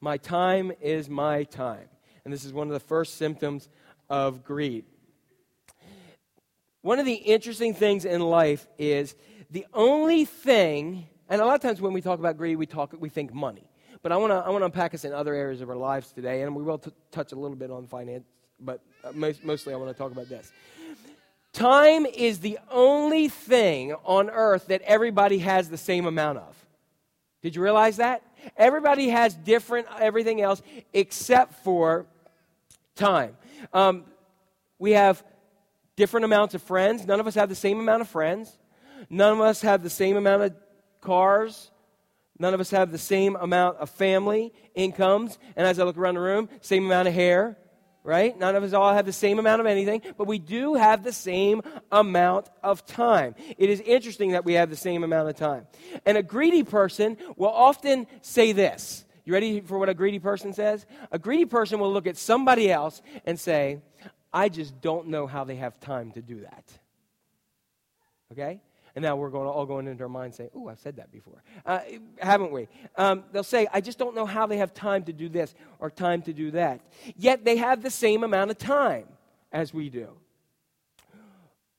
My 0.00 0.16
time 0.16 0.72
is 0.80 1.08
my 1.08 1.44
time. 1.44 1.88
And 2.24 2.32
this 2.32 2.44
is 2.44 2.52
one 2.52 2.66
of 2.66 2.72
the 2.72 2.80
first 2.80 3.16
symptoms 3.16 3.68
of 4.08 4.44
greed. 4.44 4.84
One 6.82 6.98
of 6.98 7.06
the 7.06 7.14
interesting 7.14 7.74
things 7.74 8.04
in 8.04 8.20
life 8.20 8.66
is 8.78 9.16
the 9.50 9.66
only 9.72 10.24
thing, 10.24 11.06
and 11.28 11.40
a 11.40 11.44
lot 11.44 11.54
of 11.54 11.60
times 11.60 11.80
when 11.80 11.92
we 11.92 12.00
talk 12.00 12.18
about 12.18 12.36
greed, 12.36 12.56
we 12.56 12.66
talk 12.66 12.94
we 12.98 13.08
think 13.08 13.32
money. 13.32 13.68
But 14.02 14.12
I 14.12 14.16
want 14.18 14.32
to 14.32 14.36
I 14.36 14.50
want 14.50 14.62
to 14.62 14.66
unpack 14.66 14.94
us 14.94 15.04
in 15.04 15.12
other 15.12 15.34
areas 15.34 15.60
of 15.60 15.68
our 15.68 15.76
lives 15.76 16.12
today, 16.12 16.42
and 16.42 16.54
we 16.54 16.62
will 16.62 16.78
t- 16.78 16.92
touch 17.10 17.32
a 17.32 17.36
little 17.36 17.56
bit 17.56 17.70
on 17.70 17.86
finance, 17.86 18.24
but 18.60 18.80
uh, 19.02 19.10
most, 19.12 19.44
mostly 19.44 19.74
I 19.74 19.76
want 19.76 19.90
to 19.90 19.98
talk 19.98 20.12
about 20.12 20.28
this. 20.28 20.52
Time 21.56 22.04
is 22.04 22.40
the 22.40 22.58
only 22.70 23.30
thing 23.30 23.94
on 24.04 24.28
earth 24.28 24.66
that 24.66 24.82
everybody 24.82 25.38
has 25.38 25.70
the 25.70 25.78
same 25.78 26.04
amount 26.04 26.36
of. 26.36 26.66
Did 27.40 27.56
you 27.56 27.62
realize 27.62 27.96
that? 27.96 28.22
Everybody 28.58 29.08
has 29.08 29.34
different 29.34 29.86
everything 29.98 30.42
else 30.42 30.60
except 30.92 31.54
for 31.64 32.04
time. 32.94 33.38
Um, 33.72 34.04
we 34.78 34.90
have 34.90 35.24
different 35.96 36.26
amounts 36.26 36.54
of 36.54 36.62
friends. 36.62 37.06
None 37.06 37.20
of 37.20 37.26
us 37.26 37.36
have 37.36 37.48
the 37.48 37.54
same 37.54 37.80
amount 37.80 38.02
of 38.02 38.08
friends. 38.08 38.54
None 39.08 39.32
of 39.32 39.40
us 39.40 39.62
have 39.62 39.82
the 39.82 39.88
same 39.88 40.18
amount 40.18 40.42
of 40.42 40.54
cars. 41.00 41.70
None 42.38 42.52
of 42.52 42.60
us 42.60 42.70
have 42.70 42.92
the 42.92 42.98
same 42.98 43.34
amount 43.34 43.78
of 43.78 43.88
family 43.88 44.52
incomes. 44.74 45.38
And 45.56 45.66
as 45.66 45.78
I 45.78 45.84
look 45.84 45.96
around 45.96 46.16
the 46.16 46.20
room, 46.20 46.50
same 46.60 46.84
amount 46.84 47.08
of 47.08 47.14
hair, 47.14 47.56
right? 48.06 48.38
None 48.38 48.54
of 48.54 48.62
us 48.62 48.72
all 48.72 48.94
have 48.94 49.04
the 49.04 49.12
same 49.12 49.38
amount 49.38 49.60
of 49.60 49.66
anything, 49.66 50.00
but 50.16 50.26
we 50.26 50.38
do 50.38 50.74
have 50.74 51.02
the 51.02 51.12
same 51.12 51.60
amount 51.90 52.48
of 52.62 52.86
time. 52.86 53.34
It 53.58 53.68
is 53.68 53.80
interesting 53.80 54.30
that 54.30 54.44
we 54.44 54.54
have 54.54 54.70
the 54.70 54.76
same 54.76 55.02
amount 55.02 55.28
of 55.28 55.36
time. 55.36 55.66
And 56.06 56.16
a 56.16 56.22
greedy 56.22 56.62
person 56.62 57.16
will 57.36 57.50
often 57.50 58.06
say 58.22 58.52
this. 58.52 59.04
You 59.24 59.32
ready 59.32 59.60
for 59.60 59.76
what 59.76 59.88
a 59.88 59.94
greedy 59.94 60.20
person 60.20 60.52
says? 60.52 60.86
A 61.10 61.18
greedy 61.18 61.46
person 61.46 61.80
will 61.80 61.92
look 61.92 62.06
at 62.06 62.16
somebody 62.16 62.70
else 62.70 63.02
and 63.24 63.38
say, 63.38 63.80
I 64.32 64.48
just 64.50 64.80
don't 64.80 65.08
know 65.08 65.26
how 65.26 65.42
they 65.42 65.56
have 65.56 65.80
time 65.80 66.12
to 66.12 66.22
do 66.22 66.42
that. 66.42 66.64
Okay? 68.30 68.60
And 68.96 69.02
now 69.02 69.14
we're 69.14 69.28
going 69.28 69.46
all 69.46 69.66
going 69.66 69.86
into 69.86 70.04
our 70.04 70.08
mind 70.08 70.34
saying, 70.34 70.50
"Oh, 70.54 70.68
I've 70.68 70.80
said 70.80 70.96
that 70.96 71.12
before, 71.12 71.42
uh, 71.66 71.80
haven't 72.18 72.50
we?" 72.50 72.66
Um, 72.96 73.24
they'll 73.30 73.44
say, 73.44 73.68
"I 73.70 73.82
just 73.82 73.98
don't 73.98 74.14
know 74.14 74.24
how 74.24 74.46
they 74.46 74.56
have 74.56 74.72
time 74.72 75.04
to 75.04 75.12
do 75.12 75.28
this 75.28 75.54
or 75.78 75.90
time 75.90 76.22
to 76.22 76.32
do 76.32 76.50
that." 76.52 76.80
Yet 77.14 77.44
they 77.44 77.58
have 77.58 77.82
the 77.82 77.90
same 77.90 78.24
amount 78.24 78.50
of 78.50 78.56
time 78.56 79.06
as 79.52 79.74
we 79.74 79.90
do. 79.90 80.16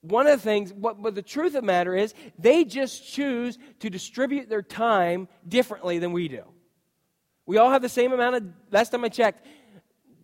One 0.01 0.27
of 0.27 0.37
the 0.37 0.43
things, 0.43 0.71
what, 0.71 1.01
but 1.01 1.15
the 1.15 1.23
truth 1.23 1.47
of 1.47 1.53
the 1.53 1.61
matter 1.63 1.95
is, 1.95 2.13
they 2.37 2.63
just 2.63 3.11
choose 3.11 3.57
to 3.79 3.89
distribute 3.89 4.47
their 4.47 4.61
time 4.61 5.27
differently 5.47 5.97
than 5.97 6.11
we 6.11 6.27
do. 6.27 6.43
We 7.47 7.57
all 7.57 7.71
have 7.71 7.81
the 7.81 7.89
same 7.89 8.13
amount 8.13 8.35
of. 8.35 8.43
Last 8.71 8.91
time 8.91 9.03
I 9.03 9.09
checked, 9.09 9.43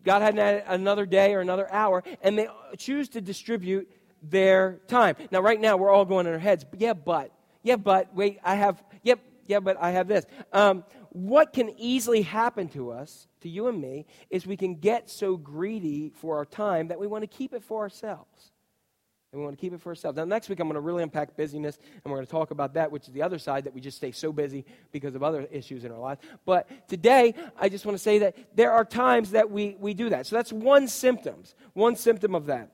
God 0.03 0.21
had 0.21 0.37
another 0.67 1.07
day 1.07 1.33
or 1.33 1.39
another 1.39 1.71
hour, 1.73 2.03
and 2.21 2.37
they 2.37 2.47
choose 2.77 3.09
to 3.09 3.21
distribute 3.21 3.91
their 4.23 4.79
time. 4.87 5.15
Now, 5.31 5.41
right 5.41 5.59
now, 5.59 5.77
we're 5.77 5.91
all 5.91 6.05
going 6.05 6.25
in 6.25 6.33
our 6.33 6.39
heads, 6.39 6.65
yeah, 6.77 6.93
but, 6.93 7.31
yeah, 7.61 7.75
but, 7.75 8.13
wait, 8.15 8.39
I 8.43 8.55
have, 8.55 8.81
yep, 9.03 9.19
yeah, 9.47 9.59
but 9.59 9.77
I 9.79 9.91
have 9.91 10.07
this. 10.07 10.25
Um, 10.51 10.83
what 11.09 11.53
can 11.53 11.71
easily 11.77 12.23
happen 12.23 12.69
to 12.69 12.91
us, 12.91 13.27
to 13.41 13.49
you 13.49 13.67
and 13.67 13.79
me, 13.79 14.05
is 14.29 14.47
we 14.47 14.57
can 14.57 14.75
get 14.75 15.09
so 15.09 15.37
greedy 15.37 16.11
for 16.15 16.37
our 16.37 16.45
time 16.45 16.87
that 16.87 16.99
we 16.99 17.07
want 17.07 17.23
to 17.23 17.27
keep 17.27 17.53
it 17.53 17.63
for 17.63 17.81
ourselves. 17.81 18.51
And 19.31 19.41
we 19.41 19.45
want 19.45 19.57
to 19.57 19.61
keep 19.61 19.73
it 19.73 19.81
for 19.81 19.89
ourselves. 19.89 20.15
Now, 20.15 20.25
next 20.25 20.47
week, 20.47 20.59
I'm 20.59 20.67
going 20.67 20.75
to 20.75 20.81
really 20.81 21.03
unpack 21.03 21.35
busyness, 21.35 21.77
and 22.03 22.11
we're 22.11 22.17
going 22.17 22.25
to 22.25 22.31
talk 22.31 22.51
about 22.51 22.75
that, 22.75 22.91
which 22.91 23.07
is 23.07 23.13
the 23.13 23.23
other 23.23 23.39
side 23.39 23.63
that 23.65 23.73
we 23.73 23.81
just 23.81 23.97
stay 23.97 24.11
so 24.11 24.31
busy 24.31 24.63
because 24.91 25.15
of 25.15 25.23
other 25.23 25.47
issues 25.51 25.85
in 25.85 25.91
our 25.91 25.99
lives. 25.99 26.21
But 26.45 26.87
today, 26.87 27.33
I 27.59 27.69
just 27.69 27.85
want 27.85 27.97
to 27.97 28.03
say 28.03 28.19
that 28.19 28.35
there 28.55 28.71
are 28.71 28.85
times 28.85 29.31
that 29.31 29.49
we, 29.49 29.75
we 29.79 29.93
do 29.93 30.09
that. 30.09 30.27
So 30.27 30.35
that's 30.35 30.53
one 30.53 30.87
symptom. 30.87 31.43
One 31.73 31.95
symptom 31.95 32.35
of 32.35 32.45
that 32.45 32.69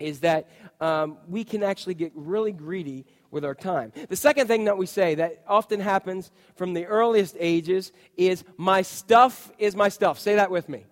is 0.00 0.20
that 0.20 0.48
um, 0.80 1.18
we 1.28 1.44
can 1.44 1.62
actually 1.62 1.94
get 1.94 2.12
really 2.14 2.52
greedy 2.52 3.06
with 3.30 3.44
our 3.44 3.54
time. 3.54 3.92
The 4.08 4.16
second 4.16 4.48
thing 4.48 4.64
that 4.64 4.76
we 4.76 4.86
say 4.86 5.14
that 5.16 5.44
often 5.46 5.78
happens 5.78 6.32
from 6.56 6.74
the 6.74 6.86
earliest 6.86 7.36
ages 7.38 7.92
is, 8.16 8.42
My 8.56 8.82
stuff 8.82 9.52
is 9.58 9.76
my 9.76 9.88
stuff. 9.88 10.18
Say 10.18 10.34
that 10.34 10.50
with 10.50 10.68
me. 10.68 10.86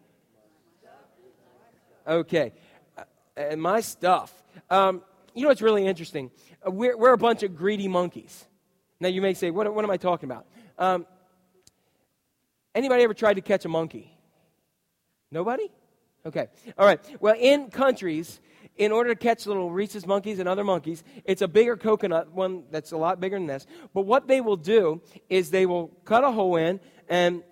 Okay. 2.07 2.53
Uh, 2.97 3.03
and 3.37 3.61
my 3.61 3.81
stuff. 3.81 4.33
Um, 4.71 5.03
you 5.35 5.43
know 5.43 5.49
what's 5.49 5.62
really 5.62 5.87
interesting? 5.87 6.31
Uh, 6.67 6.71
we're, 6.71 6.97
we're 6.97 7.12
a 7.12 7.19
bunch 7.19 7.43
of 7.43 7.57
greedy 7.57 7.88
monkeys. 7.88 8.45
Now, 9.00 9.09
you 9.09 9.21
may 9.21 9.35
say, 9.35 9.50
what, 9.50 9.73
what 9.73 9.85
am 9.85 9.91
I 9.91 9.97
talking 9.97 10.29
about? 10.29 10.47
Um, 10.79 11.07
anybody 12.75 13.03
ever 13.03 13.15
tried 13.15 13.35
to 13.35 13.41
catch 13.41 13.65
a 13.65 13.69
monkey? 13.69 14.17
Nobody? 15.31 15.71
Okay. 16.25 16.49
All 16.77 16.87
right. 16.87 17.00
Well, 17.21 17.37
in 17.38 17.71
countries, 17.71 18.41
in 18.78 18.92
order 18.92 19.11
to 19.11 19.16
catch 19.16 19.44
little 19.47 19.70
rhesus 19.70 20.06
monkeys 20.06 20.38
and 20.38 20.49
other 20.49 20.64
monkeys, 20.64 21.02
it's 21.25 21.42
a 21.42 21.49
bigger 21.49 21.76
coconut, 21.76 22.32
one 22.32 22.62
that's 22.70 22.92
a 22.92 22.97
lot 22.97 23.20
bigger 23.20 23.37
than 23.37 23.47
this. 23.47 23.66
But 23.92 24.02
what 24.02 24.28
they 24.28 24.40
will 24.40 24.56
do 24.56 25.02
is 25.28 25.50
they 25.50 25.66
will 25.66 25.88
cut 26.04 26.25
a 26.25 26.30
hole 26.30 26.56
in 26.56 26.80
and 27.08 27.42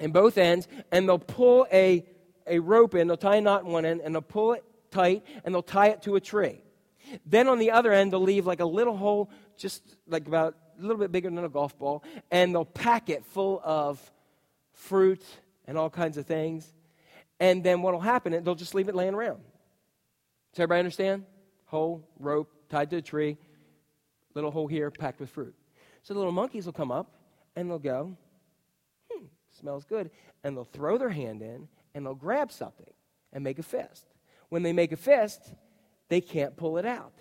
in 0.00 0.10
both 0.12 0.36
ends, 0.36 0.68
and 0.92 1.08
they'll 1.08 1.18
pull 1.18 1.66
a, 1.72 2.04
a 2.46 2.58
rope 2.58 2.94
in, 2.94 3.06
they'll 3.06 3.16
tie 3.16 3.36
a 3.36 3.40
knot 3.40 3.64
in 3.64 3.70
one 3.70 3.84
end, 3.84 4.00
and 4.02 4.14
they'll 4.14 4.22
pull 4.22 4.52
it 4.52 4.64
tight, 4.90 5.24
and 5.44 5.54
they'll 5.54 5.62
tie 5.62 5.88
it 5.88 6.02
to 6.02 6.16
a 6.16 6.20
tree. 6.20 6.60
Then 7.24 7.48
on 7.48 7.58
the 7.58 7.70
other 7.70 7.92
end, 7.92 8.12
they'll 8.12 8.20
leave 8.20 8.46
like 8.46 8.60
a 8.60 8.66
little 8.66 8.96
hole, 8.96 9.30
just 9.56 9.82
like 10.06 10.26
about 10.26 10.54
a 10.78 10.82
little 10.82 10.98
bit 10.98 11.12
bigger 11.12 11.30
than 11.30 11.44
a 11.44 11.48
golf 11.48 11.78
ball, 11.78 12.04
and 12.30 12.54
they'll 12.54 12.64
pack 12.64 13.08
it 13.08 13.24
full 13.24 13.60
of 13.64 14.00
fruit 14.72 15.24
and 15.66 15.78
all 15.78 15.88
kinds 15.88 16.18
of 16.18 16.26
things. 16.26 16.72
And 17.40 17.62
then 17.64 17.82
what 17.82 17.92
will 17.92 18.00
happen, 18.00 18.32
they'll 18.44 18.54
just 18.54 18.74
leave 18.74 18.88
it 18.88 18.94
laying 18.94 19.14
around. 19.14 19.40
Does 20.56 20.62
everybody 20.62 20.78
understand? 20.78 21.24
Hole, 21.66 22.08
rope, 22.18 22.50
tied 22.70 22.88
to 22.88 22.96
a 22.96 23.02
tree, 23.02 23.36
little 24.34 24.50
hole 24.50 24.66
here, 24.66 24.90
packed 24.90 25.20
with 25.20 25.28
fruit. 25.28 25.54
So 26.02 26.14
the 26.14 26.18
little 26.18 26.32
monkeys 26.32 26.64
will 26.64 26.72
come 26.72 26.90
up 26.90 27.12
and 27.54 27.68
they'll 27.68 27.78
go, 27.78 28.16
hmm, 29.12 29.26
smells 29.60 29.84
good. 29.84 30.10
And 30.42 30.56
they'll 30.56 30.64
throw 30.64 30.96
their 30.96 31.10
hand 31.10 31.42
in 31.42 31.68
and 31.94 32.06
they'll 32.06 32.14
grab 32.14 32.50
something 32.50 32.90
and 33.34 33.44
make 33.44 33.58
a 33.58 33.62
fist 33.62 34.06
when 34.48 34.62
they 34.62 34.72
make 34.72 34.92
a 34.92 34.96
fist, 34.96 35.54
they 36.08 36.22
can't 36.22 36.56
pull 36.56 36.78
it 36.78 36.86
out. 36.86 37.12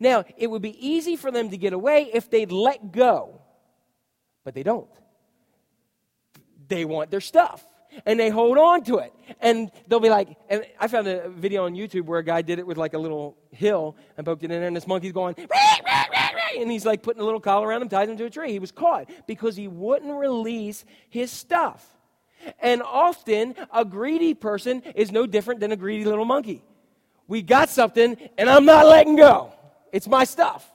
Now, 0.00 0.24
it 0.36 0.50
would 0.50 0.62
be 0.62 0.76
easy 0.84 1.14
for 1.14 1.30
them 1.30 1.50
to 1.50 1.56
get 1.56 1.72
away 1.72 2.10
if 2.12 2.28
they'd 2.28 2.50
let 2.50 2.90
go, 2.90 3.40
but 4.44 4.54
they 4.54 4.64
don't. 4.64 4.90
They 6.66 6.84
want 6.84 7.12
their 7.12 7.20
stuff 7.20 7.64
and 8.06 8.18
they 8.18 8.30
hold 8.30 8.58
on 8.58 8.84
to 8.84 8.98
it. 8.98 9.12
And 9.40 9.70
they'll 9.86 10.00
be 10.00 10.10
like, 10.10 10.36
and 10.48 10.64
I 10.78 10.88
found 10.88 11.06
a 11.06 11.28
video 11.28 11.64
on 11.64 11.74
YouTube 11.74 12.04
where 12.04 12.18
a 12.18 12.24
guy 12.24 12.42
did 12.42 12.58
it 12.58 12.66
with 12.66 12.76
like 12.76 12.94
a 12.94 12.98
little 12.98 13.36
hill 13.50 13.96
and 14.16 14.24
poked 14.24 14.42
it 14.42 14.50
in 14.50 14.58
there, 14.58 14.68
and 14.68 14.76
this 14.76 14.86
monkey's 14.86 15.12
going, 15.12 15.34
and 16.58 16.70
he's 16.70 16.84
like 16.84 17.02
putting 17.02 17.22
a 17.22 17.24
little 17.24 17.40
collar 17.40 17.68
around 17.68 17.82
him, 17.82 17.88
ties 17.88 18.08
him 18.08 18.16
to 18.16 18.24
a 18.24 18.30
tree. 18.30 18.52
He 18.52 18.58
was 18.58 18.72
caught 18.72 19.10
because 19.26 19.56
he 19.56 19.68
wouldn't 19.68 20.12
release 20.12 20.84
his 21.08 21.30
stuff. 21.30 21.86
And 22.58 22.82
often, 22.82 23.54
a 23.72 23.84
greedy 23.84 24.32
person 24.32 24.82
is 24.94 25.12
no 25.12 25.26
different 25.26 25.60
than 25.60 25.72
a 25.72 25.76
greedy 25.76 26.04
little 26.04 26.24
monkey 26.24 26.62
we 27.30 27.42
got 27.42 27.70
something 27.70 28.16
and 28.36 28.50
I'm 28.50 28.64
not 28.64 28.86
letting 28.86 29.14
go. 29.14 29.52
It's 29.92 30.08
my 30.08 30.24
stuff. 30.24 30.68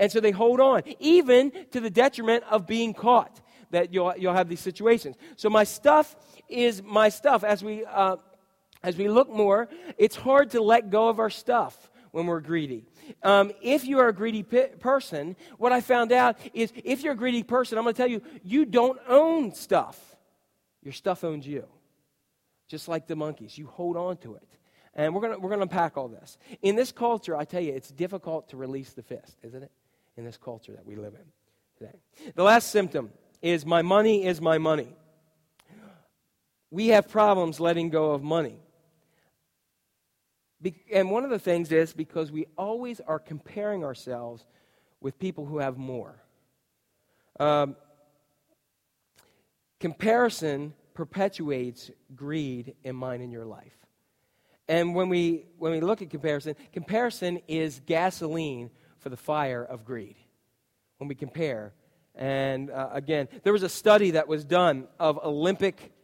And 0.00 0.10
so 0.10 0.18
they 0.18 0.32
hold 0.32 0.60
on, 0.60 0.82
even 0.98 1.52
to 1.70 1.80
the 1.80 1.88
detriment 1.88 2.42
of 2.50 2.66
being 2.66 2.92
caught, 2.92 3.40
that 3.70 3.94
you'll, 3.94 4.12
you'll 4.18 4.34
have 4.34 4.48
these 4.48 4.60
situations. 4.60 5.16
So 5.36 5.48
my 5.48 5.62
stuff 5.62 6.16
is 6.48 6.82
my 6.82 7.08
stuff. 7.08 7.44
As 7.44 7.62
we, 7.62 7.84
uh, 7.84 8.16
as 8.82 8.96
we 8.96 9.08
look 9.08 9.28
more, 9.28 9.68
it's 9.98 10.16
hard 10.16 10.50
to 10.50 10.62
let 10.62 10.90
go 10.90 11.08
of 11.08 11.18
our 11.18 11.30
stuff 11.30 11.90
when 12.12 12.26
we're 12.26 12.40
greedy. 12.40 12.86
Um, 13.22 13.52
if 13.60 13.84
you 13.84 13.98
are 13.98 14.08
a 14.08 14.12
greedy 14.12 14.42
pe- 14.42 14.70
person, 14.76 15.36
what 15.58 15.72
I 15.72 15.80
found 15.80 16.12
out 16.12 16.38
is 16.54 16.72
if 16.84 17.02
you're 17.02 17.12
a 17.12 17.16
greedy 17.16 17.42
person, 17.42 17.78
I'm 17.78 17.84
going 17.84 17.94
to 17.94 17.98
tell 17.98 18.10
you, 18.10 18.22
you 18.42 18.64
don't 18.64 18.98
own 19.08 19.52
stuff. 19.54 20.16
Your 20.82 20.92
stuff 20.92 21.24
owns 21.24 21.46
you. 21.46 21.66
Just 22.68 22.88
like 22.88 23.06
the 23.06 23.16
monkeys, 23.16 23.58
you 23.58 23.66
hold 23.66 23.96
on 23.96 24.16
to 24.18 24.36
it. 24.36 24.48
And 24.94 25.14
we're 25.14 25.20
going 25.20 25.40
we're 25.40 25.50
going 25.50 25.58
to 25.58 25.64
unpack 25.64 25.96
all 25.96 26.08
this. 26.08 26.38
In 26.62 26.74
this 26.74 26.90
culture, 26.90 27.36
I 27.36 27.44
tell 27.44 27.60
you, 27.60 27.72
it's 27.72 27.90
difficult 27.90 28.48
to 28.48 28.56
release 28.56 28.94
the 28.94 29.02
fist, 29.02 29.36
isn't 29.42 29.62
it? 29.62 29.70
In 30.16 30.24
this 30.24 30.38
culture 30.38 30.72
that 30.72 30.86
we 30.86 30.96
live 30.96 31.14
in 31.14 31.26
today. 31.78 31.98
The 32.34 32.42
last 32.42 32.70
symptom 32.70 33.10
is 33.42 33.66
my 33.66 33.82
money 33.82 34.24
is 34.24 34.40
my 34.40 34.58
money. 34.58 34.96
We 36.76 36.88
have 36.88 37.08
problems 37.08 37.58
letting 37.58 37.88
go 37.88 38.10
of 38.10 38.22
money. 38.22 38.60
Be- 40.60 40.84
and 40.92 41.10
one 41.10 41.24
of 41.24 41.30
the 41.30 41.38
things 41.38 41.72
is 41.72 41.94
because 41.94 42.30
we 42.30 42.48
always 42.58 43.00
are 43.00 43.18
comparing 43.18 43.82
ourselves 43.82 44.44
with 45.00 45.18
people 45.18 45.46
who 45.46 45.56
have 45.56 45.78
more. 45.78 46.22
Um, 47.40 47.76
comparison 49.80 50.74
perpetuates 50.92 51.90
greed 52.14 52.74
in 52.84 52.94
mine 52.94 53.22
and 53.22 53.32
your 53.32 53.46
life. 53.46 53.78
And 54.68 54.94
when 54.94 55.08
we, 55.08 55.46
when 55.56 55.72
we 55.72 55.80
look 55.80 56.02
at 56.02 56.10
comparison, 56.10 56.56
comparison 56.74 57.40
is 57.48 57.80
gasoline 57.86 58.68
for 58.98 59.08
the 59.08 59.16
fire 59.16 59.64
of 59.64 59.86
greed. 59.86 60.16
When 60.98 61.08
we 61.08 61.14
compare. 61.14 61.72
And 62.14 62.68
uh, 62.68 62.90
again, 62.92 63.28
there 63.44 63.54
was 63.54 63.62
a 63.62 63.70
study 63.70 64.10
that 64.10 64.28
was 64.28 64.44
done 64.44 64.88
of 65.00 65.18
Olympic 65.24 65.94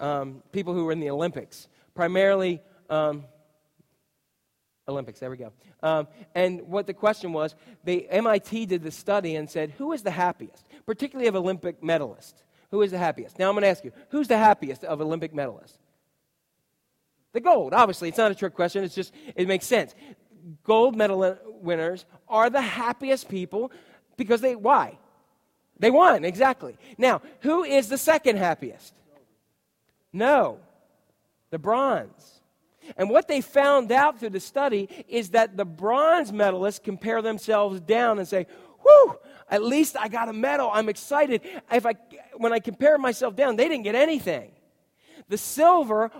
um, 0.00 0.42
people 0.50 0.74
who 0.74 0.84
were 0.84 0.92
in 0.92 1.00
the 1.00 1.10
Olympics, 1.10 1.68
primarily 1.94 2.60
um, 2.88 3.24
Olympics. 4.88 5.20
There 5.20 5.30
we 5.30 5.36
go. 5.36 5.52
Um, 5.82 6.08
and 6.34 6.62
what 6.62 6.86
the 6.86 6.94
question 6.94 7.32
was, 7.32 7.54
they, 7.84 8.02
MIT 8.08 8.66
did 8.66 8.82
the 8.82 8.90
study 8.90 9.36
and 9.36 9.48
said, 9.48 9.70
who 9.78 9.92
is 9.92 10.02
the 10.02 10.10
happiest, 10.10 10.66
particularly 10.86 11.28
of 11.28 11.36
Olympic 11.36 11.80
medalists? 11.82 12.42
Who 12.70 12.82
is 12.82 12.90
the 12.90 12.98
happiest? 12.98 13.38
Now 13.38 13.48
I'm 13.48 13.54
going 13.54 13.62
to 13.62 13.68
ask 13.68 13.84
you, 13.84 13.92
who's 14.10 14.28
the 14.28 14.38
happiest 14.38 14.84
of 14.84 15.00
Olympic 15.00 15.32
medalists? 15.32 15.78
The 17.32 17.40
gold, 17.40 17.72
obviously. 17.72 18.08
It's 18.08 18.18
not 18.18 18.32
a 18.32 18.34
trick 18.34 18.54
question, 18.54 18.84
it's 18.84 18.94
just, 18.94 19.12
it 19.36 19.46
makes 19.46 19.66
sense. 19.66 19.94
Gold 20.64 20.96
medal 20.96 21.38
winners 21.60 22.04
are 22.28 22.50
the 22.50 22.60
happiest 22.60 23.28
people 23.28 23.70
because 24.16 24.40
they, 24.40 24.56
why? 24.56 24.98
They 25.78 25.90
won, 25.90 26.24
exactly. 26.24 26.76
Now, 26.98 27.22
who 27.40 27.64
is 27.64 27.88
the 27.88 27.98
second 27.98 28.36
happiest? 28.36 28.94
No, 30.12 30.58
the 31.50 31.58
bronze. 31.58 32.40
And 32.96 33.10
what 33.10 33.28
they 33.28 33.40
found 33.40 33.92
out 33.92 34.18
through 34.18 34.30
the 34.30 34.40
study 34.40 34.88
is 35.08 35.30
that 35.30 35.56
the 35.56 35.64
bronze 35.64 36.32
medalists 36.32 36.82
compare 36.82 37.22
themselves 37.22 37.80
down 37.80 38.18
and 38.18 38.26
say, 38.26 38.46
Whew, 38.82 39.18
at 39.50 39.62
least 39.62 39.96
I 39.98 40.08
got 40.08 40.28
a 40.28 40.32
medal. 40.32 40.70
I'm 40.72 40.88
excited. 40.88 41.42
If 41.70 41.84
I, 41.84 41.94
when 42.36 42.52
I 42.52 42.60
compare 42.60 42.96
myself 42.98 43.36
down, 43.36 43.56
they 43.56 43.68
didn't 43.68 43.84
get 43.84 43.94
anything. 43.94 44.52
The 45.28 45.36
silver 45.36 46.10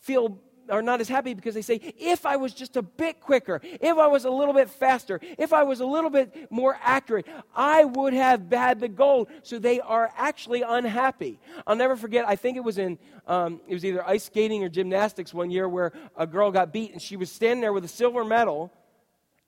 feel 0.00 0.40
are 0.70 0.82
not 0.82 1.00
as 1.00 1.08
happy 1.08 1.34
because 1.34 1.54
they 1.54 1.62
say, 1.62 1.80
if 1.98 2.26
I 2.26 2.36
was 2.36 2.52
just 2.54 2.76
a 2.76 2.82
bit 2.82 3.20
quicker, 3.20 3.60
if 3.62 3.96
I 3.96 4.06
was 4.06 4.24
a 4.24 4.30
little 4.30 4.54
bit 4.54 4.70
faster, 4.70 5.20
if 5.38 5.52
I 5.52 5.62
was 5.62 5.80
a 5.80 5.86
little 5.86 6.10
bit 6.10 6.50
more 6.50 6.78
accurate, 6.82 7.26
I 7.54 7.84
would 7.84 8.14
have 8.14 8.50
had 8.50 8.80
the 8.80 8.88
gold. 8.88 9.28
So 9.42 9.58
they 9.58 9.80
are 9.80 10.10
actually 10.16 10.62
unhappy. 10.62 11.40
I'll 11.66 11.76
never 11.76 11.96
forget, 11.96 12.28
I 12.28 12.36
think 12.36 12.56
it 12.56 12.64
was 12.64 12.78
in, 12.78 12.98
um, 13.26 13.60
it 13.68 13.74
was 13.74 13.84
either 13.84 14.06
ice 14.06 14.24
skating 14.24 14.64
or 14.64 14.68
gymnastics 14.68 15.34
one 15.34 15.50
year 15.50 15.68
where 15.68 15.92
a 16.16 16.26
girl 16.26 16.50
got 16.50 16.72
beat 16.72 16.92
and 16.92 17.02
she 17.02 17.16
was 17.16 17.30
standing 17.30 17.60
there 17.60 17.72
with 17.72 17.84
a 17.84 17.88
silver 17.88 18.24
medal 18.24 18.72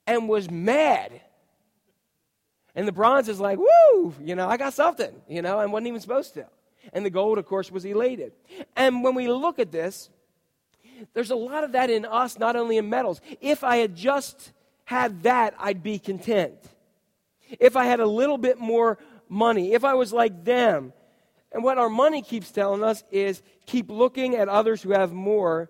and 0.07 0.27
was 0.27 0.49
mad. 0.49 1.21
And 2.75 2.87
the 2.87 2.91
bronze 2.91 3.27
is 3.27 3.39
like, 3.39 3.59
woo, 3.59 4.13
you 4.21 4.35
know, 4.35 4.47
I 4.47 4.57
got 4.57 4.73
something, 4.73 5.13
you 5.27 5.41
know, 5.41 5.59
and 5.59 5.71
wasn't 5.71 5.87
even 5.87 5.99
supposed 5.99 6.33
to. 6.35 6.47
And 6.93 7.05
the 7.05 7.09
gold, 7.09 7.37
of 7.37 7.45
course, 7.45 7.71
was 7.71 7.85
elated. 7.85 8.33
And 8.75 9.03
when 9.03 9.13
we 9.13 9.27
look 9.27 9.59
at 9.59 9.71
this, 9.71 10.09
there's 11.13 11.31
a 11.31 11.35
lot 11.35 11.63
of 11.63 11.73
that 11.73 11.89
in 11.89 12.05
us, 12.05 12.37
not 12.37 12.55
only 12.55 12.77
in 12.77 12.89
medals. 12.89 13.21
If 13.39 13.63
I 13.63 13.77
had 13.77 13.95
just 13.95 14.51
had 14.85 15.23
that, 15.23 15.53
I'd 15.59 15.83
be 15.83 15.99
content. 15.99 16.55
If 17.59 17.75
I 17.75 17.85
had 17.85 17.99
a 17.99 18.05
little 18.05 18.37
bit 18.37 18.59
more 18.59 18.97
money, 19.29 19.73
if 19.73 19.83
I 19.83 19.93
was 19.93 20.11
like 20.13 20.43
them. 20.43 20.93
And 21.51 21.63
what 21.63 21.77
our 21.77 21.89
money 21.89 22.21
keeps 22.21 22.51
telling 22.51 22.83
us 22.83 23.03
is 23.11 23.41
keep 23.65 23.89
looking 23.89 24.35
at 24.35 24.47
others 24.47 24.81
who 24.81 24.91
have 24.91 25.11
more 25.11 25.69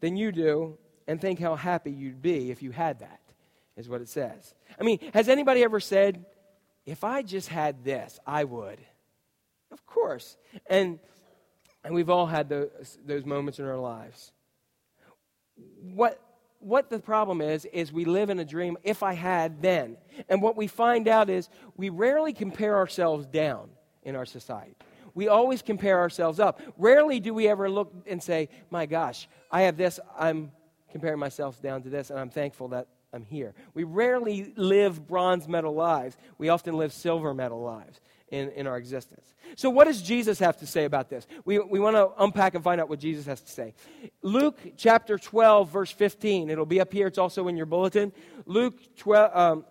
than 0.00 0.16
you 0.16 0.32
do 0.32 0.78
and 1.06 1.20
think 1.20 1.38
how 1.38 1.54
happy 1.54 1.92
you'd 1.92 2.22
be 2.22 2.50
if 2.50 2.62
you 2.62 2.70
had 2.72 3.00
that, 3.00 3.20
is 3.76 3.88
what 3.88 4.00
it 4.00 4.08
says. 4.08 4.54
I 4.80 4.82
mean, 4.82 4.98
has 5.14 5.28
anybody 5.28 5.62
ever 5.62 5.80
said, 5.80 6.24
if 6.84 7.04
I 7.04 7.22
just 7.22 7.48
had 7.48 7.84
this, 7.84 8.18
I 8.26 8.44
would? 8.44 8.78
Of 9.70 9.86
course. 9.86 10.36
And, 10.66 10.98
and 11.84 11.94
we've 11.94 12.10
all 12.10 12.26
had 12.26 12.48
those, 12.48 12.98
those 13.06 13.24
moments 13.24 13.58
in 13.58 13.64
our 13.64 13.78
lives. 13.78 14.32
What, 15.94 16.20
what 16.60 16.90
the 16.90 16.98
problem 16.98 17.40
is, 17.40 17.64
is 17.66 17.92
we 17.92 18.04
live 18.04 18.30
in 18.30 18.38
a 18.38 18.44
dream, 18.44 18.76
if 18.82 19.02
I 19.02 19.14
had 19.14 19.62
then. 19.62 19.96
And 20.28 20.40
what 20.42 20.56
we 20.56 20.66
find 20.66 21.08
out 21.08 21.28
is 21.28 21.48
we 21.76 21.88
rarely 21.88 22.32
compare 22.32 22.76
ourselves 22.76 23.26
down 23.26 23.70
in 24.02 24.16
our 24.16 24.26
society. 24.26 24.76
We 25.14 25.28
always 25.28 25.60
compare 25.60 25.98
ourselves 25.98 26.40
up. 26.40 26.60
Rarely 26.78 27.20
do 27.20 27.34
we 27.34 27.48
ever 27.48 27.68
look 27.68 27.92
and 28.06 28.22
say, 28.22 28.48
my 28.70 28.86
gosh, 28.86 29.28
I 29.50 29.62
have 29.62 29.76
this, 29.76 30.00
I'm 30.18 30.52
comparing 30.90 31.18
myself 31.18 31.60
down 31.60 31.82
to 31.82 31.90
this, 31.90 32.10
and 32.10 32.18
I'm 32.18 32.30
thankful 32.30 32.68
that 32.68 32.86
I'm 33.12 33.24
here. 33.24 33.54
We 33.74 33.84
rarely 33.84 34.54
live 34.56 35.06
bronze 35.06 35.46
medal 35.46 35.74
lives. 35.74 36.16
We 36.38 36.48
often 36.48 36.76
live 36.78 36.92
silver 36.92 37.34
medal 37.34 37.62
lives 37.62 38.00
in, 38.32 38.48
in 38.52 38.66
our 38.66 38.78
existence. 38.78 39.34
So, 39.56 39.68
what 39.70 39.86
does 39.86 40.02
Jesus 40.02 40.38
have 40.38 40.56
to 40.58 40.66
say 40.66 40.86
about 40.86 41.10
this? 41.10 41.26
We, 41.44 41.58
we 41.58 41.78
want 41.78 41.96
to 41.96 42.10
unpack 42.18 42.54
and 42.54 42.64
find 42.64 42.80
out 42.80 42.88
what 42.88 42.98
Jesus 42.98 43.26
has 43.26 43.40
to 43.42 43.52
say. 43.52 43.74
Luke 44.22 44.58
chapter 44.76 45.18
12, 45.18 45.70
verse 45.70 45.90
15. 45.92 46.50
It'll 46.50 46.66
be 46.66 46.80
up 46.80 46.92
here. 46.92 47.06
It's 47.06 47.18
also 47.18 47.46
in 47.48 47.56
your 47.56 47.66
bulletin. 47.66 48.10
Luke 48.46 48.96
12, 48.96 49.36
um, 49.36 49.64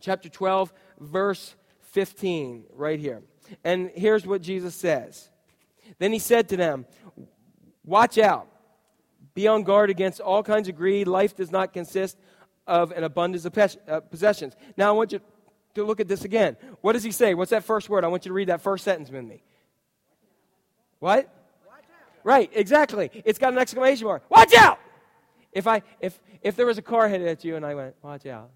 chapter 0.00 0.28
12, 0.28 0.72
verse 1.00 1.56
15, 1.90 2.64
right 2.72 3.00
here. 3.00 3.22
And 3.64 3.90
here's 3.94 4.24
what 4.24 4.40
Jesus 4.40 4.74
says 4.76 5.28
Then 5.98 6.12
he 6.12 6.20
said 6.20 6.48
to 6.50 6.56
them, 6.56 6.86
Watch 7.84 8.16
out. 8.16 8.46
Be 9.34 9.48
on 9.48 9.64
guard 9.64 9.90
against 9.90 10.20
all 10.20 10.42
kinds 10.42 10.68
of 10.68 10.76
greed. 10.76 11.08
Life 11.08 11.36
does 11.36 11.50
not 11.50 11.72
consist 11.72 12.16
of 12.66 12.92
an 12.92 13.02
abundance 13.02 13.44
of 13.44 13.58
uh, 13.88 14.00
possessions. 14.00 14.54
Now, 14.76 14.88
I 14.88 14.92
want 14.92 15.12
you 15.12 15.20
to 15.82 15.86
look 15.86 16.00
at 16.00 16.08
this 16.08 16.24
again. 16.24 16.56
What 16.80 16.92
does 16.92 17.02
he 17.02 17.10
say? 17.10 17.34
What's 17.34 17.50
that 17.50 17.64
first 17.64 17.88
word? 17.88 18.04
I 18.04 18.08
want 18.08 18.24
you 18.24 18.30
to 18.30 18.34
read 18.34 18.48
that 18.48 18.60
first 18.60 18.84
sentence 18.84 19.10
with 19.10 19.24
me. 19.24 19.42
What? 20.98 21.32
Right, 22.24 22.50
exactly. 22.54 23.10
It's 23.24 23.38
got 23.38 23.52
an 23.52 23.58
exclamation 23.58 24.06
mark. 24.06 24.24
Watch 24.28 24.54
out! 24.54 24.78
If 25.52 25.66
I 25.66 25.82
if 26.00 26.18
if 26.42 26.56
there 26.56 26.66
was 26.66 26.76
a 26.78 26.82
car 26.82 27.08
headed 27.08 27.26
at 27.26 27.44
you 27.44 27.56
and 27.56 27.64
I 27.64 27.74
went, 27.74 27.94
watch 28.02 28.26
out. 28.26 28.50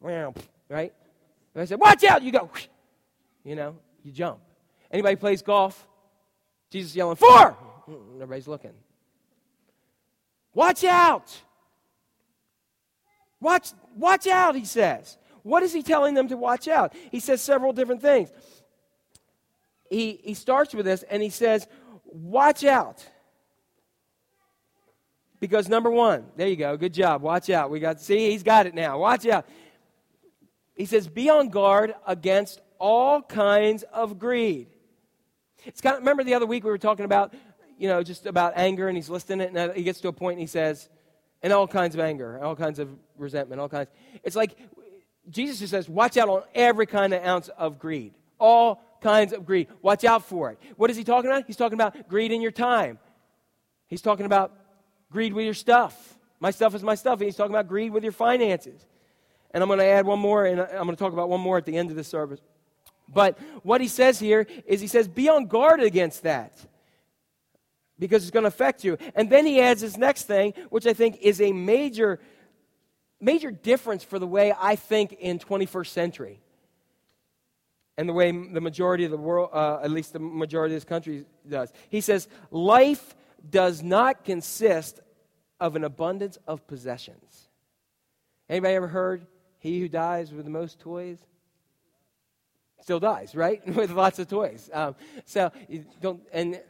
Right? 0.00 0.92
If 1.54 1.60
I 1.60 1.64
said, 1.64 1.80
watch 1.80 2.04
out, 2.04 2.22
you 2.22 2.32
go, 2.32 2.50
you 3.44 3.54
know, 3.54 3.76
you 4.02 4.12
jump. 4.12 4.40
Anybody 4.90 5.16
plays 5.16 5.42
golf? 5.42 5.86
Jesus 6.70 6.94
yelling, 6.94 7.16
four! 7.16 7.56
Everybody's 8.14 8.48
looking. 8.48 8.72
Watch 10.54 10.84
out! 10.84 11.34
Watch, 13.40 13.72
watch 13.96 14.26
out, 14.26 14.54
he 14.54 14.64
says. 14.64 15.16
What 15.42 15.62
is 15.62 15.72
he 15.72 15.82
telling 15.82 16.14
them 16.14 16.28
to 16.28 16.36
watch 16.36 16.68
out? 16.68 16.94
He 17.10 17.20
says 17.20 17.40
several 17.40 17.72
different 17.72 18.02
things. 18.02 18.30
He, 19.88 20.20
he 20.22 20.34
starts 20.34 20.74
with 20.74 20.86
this 20.86 21.02
and 21.02 21.22
he 21.22 21.30
says, 21.30 21.66
Watch 22.04 22.64
out. 22.64 23.06
Because 25.38 25.68
number 25.68 25.90
one, 25.90 26.26
there 26.36 26.48
you 26.48 26.56
go, 26.56 26.76
good 26.76 26.92
job, 26.92 27.22
watch 27.22 27.48
out. 27.48 27.70
We 27.70 27.80
got, 27.80 28.00
see, 28.00 28.30
he's 28.30 28.42
got 28.42 28.66
it 28.66 28.74
now. 28.74 28.98
Watch 28.98 29.26
out. 29.26 29.46
He 30.74 30.86
says, 30.86 31.08
Be 31.08 31.30
on 31.30 31.48
guard 31.48 31.94
against 32.06 32.60
all 32.78 33.22
kinds 33.22 33.82
of 33.84 34.18
greed. 34.18 34.68
It's 35.64 35.80
kind 35.80 35.94
of, 35.94 36.00
remember 36.00 36.24
the 36.24 36.34
other 36.34 36.46
week 36.46 36.64
we 36.64 36.70
were 36.70 36.78
talking 36.78 37.04
about, 37.04 37.34
you 37.78 37.88
know, 37.88 38.02
just 38.02 38.26
about 38.26 38.54
anger, 38.56 38.88
and 38.88 38.96
he's 38.96 39.08
listing 39.08 39.40
it, 39.40 39.54
and 39.54 39.74
he 39.74 39.82
gets 39.82 40.00
to 40.00 40.08
a 40.08 40.12
point 40.12 40.34
and 40.34 40.40
he 40.40 40.46
says, 40.46 40.88
and 41.42 41.52
all 41.52 41.66
kinds 41.66 41.94
of 41.94 42.00
anger, 42.00 42.42
all 42.42 42.56
kinds 42.56 42.78
of 42.78 42.88
resentment, 43.16 43.60
all 43.60 43.68
kinds. 43.68 43.88
It's 44.22 44.36
like 44.36 44.56
Jesus 45.28 45.58
just 45.58 45.70
says, 45.70 45.88
watch 45.88 46.16
out 46.16 46.28
on 46.28 46.42
every 46.54 46.86
kind 46.86 47.12
of 47.12 47.24
ounce 47.24 47.48
of 47.48 47.78
greed. 47.78 48.14
All 48.38 48.82
kinds 49.00 49.32
of 49.32 49.44
greed. 49.44 49.68
Watch 49.82 50.04
out 50.04 50.24
for 50.24 50.50
it. 50.50 50.58
What 50.76 50.90
is 50.90 50.96
he 50.96 51.04
talking 51.04 51.30
about? 51.30 51.44
He's 51.46 51.56
talking 51.56 51.74
about 51.74 52.08
greed 52.08 52.32
in 52.32 52.40
your 52.40 52.50
time. 52.50 52.98
He's 53.86 54.02
talking 54.02 54.26
about 54.26 54.52
greed 55.10 55.32
with 55.32 55.44
your 55.44 55.54
stuff. 55.54 56.16
My 56.38 56.50
stuff 56.50 56.74
is 56.74 56.82
my 56.82 56.94
stuff. 56.94 57.20
And 57.20 57.26
he's 57.26 57.36
talking 57.36 57.54
about 57.54 57.68
greed 57.68 57.92
with 57.92 58.02
your 58.02 58.12
finances. 58.12 58.86
And 59.52 59.62
I'm 59.62 59.68
going 59.68 59.80
to 59.80 59.84
add 59.84 60.06
one 60.06 60.20
more, 60.20 60.46
and 60.46 60.60
I'm 60.60 60.84
going 60.84 60.90
to 60.90 60.96
talk 60.96 61.12
about 61.12 61.28
one 61.28 61.40
more 61.40 61.58
at 61.58 61.66
the 61.66 61.76
end 61.76 61.90
of 61.90 61.96
the 61.96 62.04
service. 62.04 62.40
But 63.12 63.38
what 63.62 63.80
he 63.80 63.88
says 63.88 64.20
here 64.20 64.46
is 64.66 64.80
he 64.80 64.86
says, 64.86 65.08
be 65.08 65.28
on 65.28 65.46
guard 65.46 65.80
against 65.80 66.22
that 66.22 66.56
because 67.98 68.22
it's 68.22 68.30
going 68.30 68.44
to 68.44 68.48
affect 68.48 68.84
you. 68.84 68.96
And 69.14 69.28
then 69.28 69.44
he 69.44 69.60
adds 69.60 69.80
this 69.80 69.96
next 69.96 70.24
thing, 70.24 70.54
which 70.70 70.86
I 70.86 70.92
think 70.92 71.18
is 71.20 71.40
a 71.40 71.52
major 71.52 72.20
major 73.20 73.50
difference 73.50 74.02
for 74.02 74.18
the 74.18 74.26
way 74.26 74.54
I 74.58 74.76
think 74.76 75.12
in 75.12 75.38
21st 75.38 75.86
century 75.88 76.40
and 77.96 78.08
the 78.08 78.12
way 78.12 78.30
the 78.30 78.60
majority 78.60 79.04
of 79.04 79.10
the 79.10 79.18
world, 79.18 79.50
uh, 79.52 79.80
at 79.82 79.90
least 79.90 80.12
the 80.12 80.18
majority 80.18 80.74
of 80.74 80.76
this 80.76 80.88
country 80.88 81.26
does. 81.48 81.72
He 81.90 82.00
says, 82.00 82.28
life 82.50 83.14
does 83.48 83.82
not 83.82 84.24
consist 84.24 85.00
of 85.60 85.76
an 85.76 85.84
abundance 85.84 86.38
of 86.46 86.66
possessions. 86.66 87.48
Anybody 88.48 88.74
ever 88.74 88.88
heard 88.88 89.26
he 89.58 89.80
who 89.80 89.88
dies 89.88 90.32
with 90.32 90.44
the 90.44 90.50
most 90.50 90.80
toys 90.80 91.18
still 92.80 93.00
dies, 93.00 93.34
right? 93.34 93.60
with 93.76 93.90
lots 93.90 94.18
of 94.18 94.28
toys. 94.28 94.70
Um, 94.72 94.96
so 95.26 95.52
don't, 96.00 96.22
and 96.32 96.60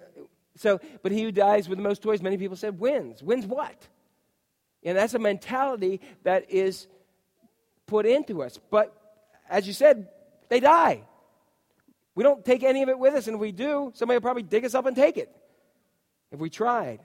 so, 0.57 0.81
but 1.03 1.13
he 1.13 1.23
who 1.23 1.33
dies 1.33 1.69
with 1.69 1.79
the 1.79 1.85
most 1.85 2.03
toys, 2.03 2.21
many 2.21 2.37
people 2.37 2.57
said, 2.57 2.79
wins. 2.79 3.23
Wins 3.23 3.47
what? 3.47 3.87
And 4.83 4.97
that's 4.97 5.15
a 5.15 5.19
mentality 5.19 6.01
that 6.23 6.51
is 6.51 6.87
put 7.87 8.07
into 8.07 8.43
us. 8.43 8.59
But 8.71 8.97
as 9.49 9.67
you 9.67 9.73
said, 9.73 10.09
they 10.49 10.61
die. 10.61 11.03
We 12.15 12.25
don't 12.25 12.45
take 12.45 12.63
any 12.63 12.83
of 12.83 12.89
it 12.89 12.99
with 12.99 13.15
us, 13.15 13.27
and 13.27 13.37
if 13.37 13.41
we 13.41 13.53
do, 13.53 13.93
somebody 13.95 14.17
will 14.17 14.23
probably 14.23 14.43
dig 14.43 14.65
us 14.65 14.75
up 14.75 14.87
and 14.87 14.97
take 14.97 15.17
it 15.17 15.35
if 16.33 16.39
we 16.39 16.51
tried. 16.51 17.01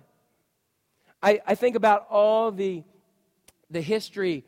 I, 1.21 1.41
I 1.45 1.55
think 1.55 1.75
about 1.75 2.07
all 2.09 2.51
the, 2.51 2.83
the 3.69 3.81
history 3.81 4.45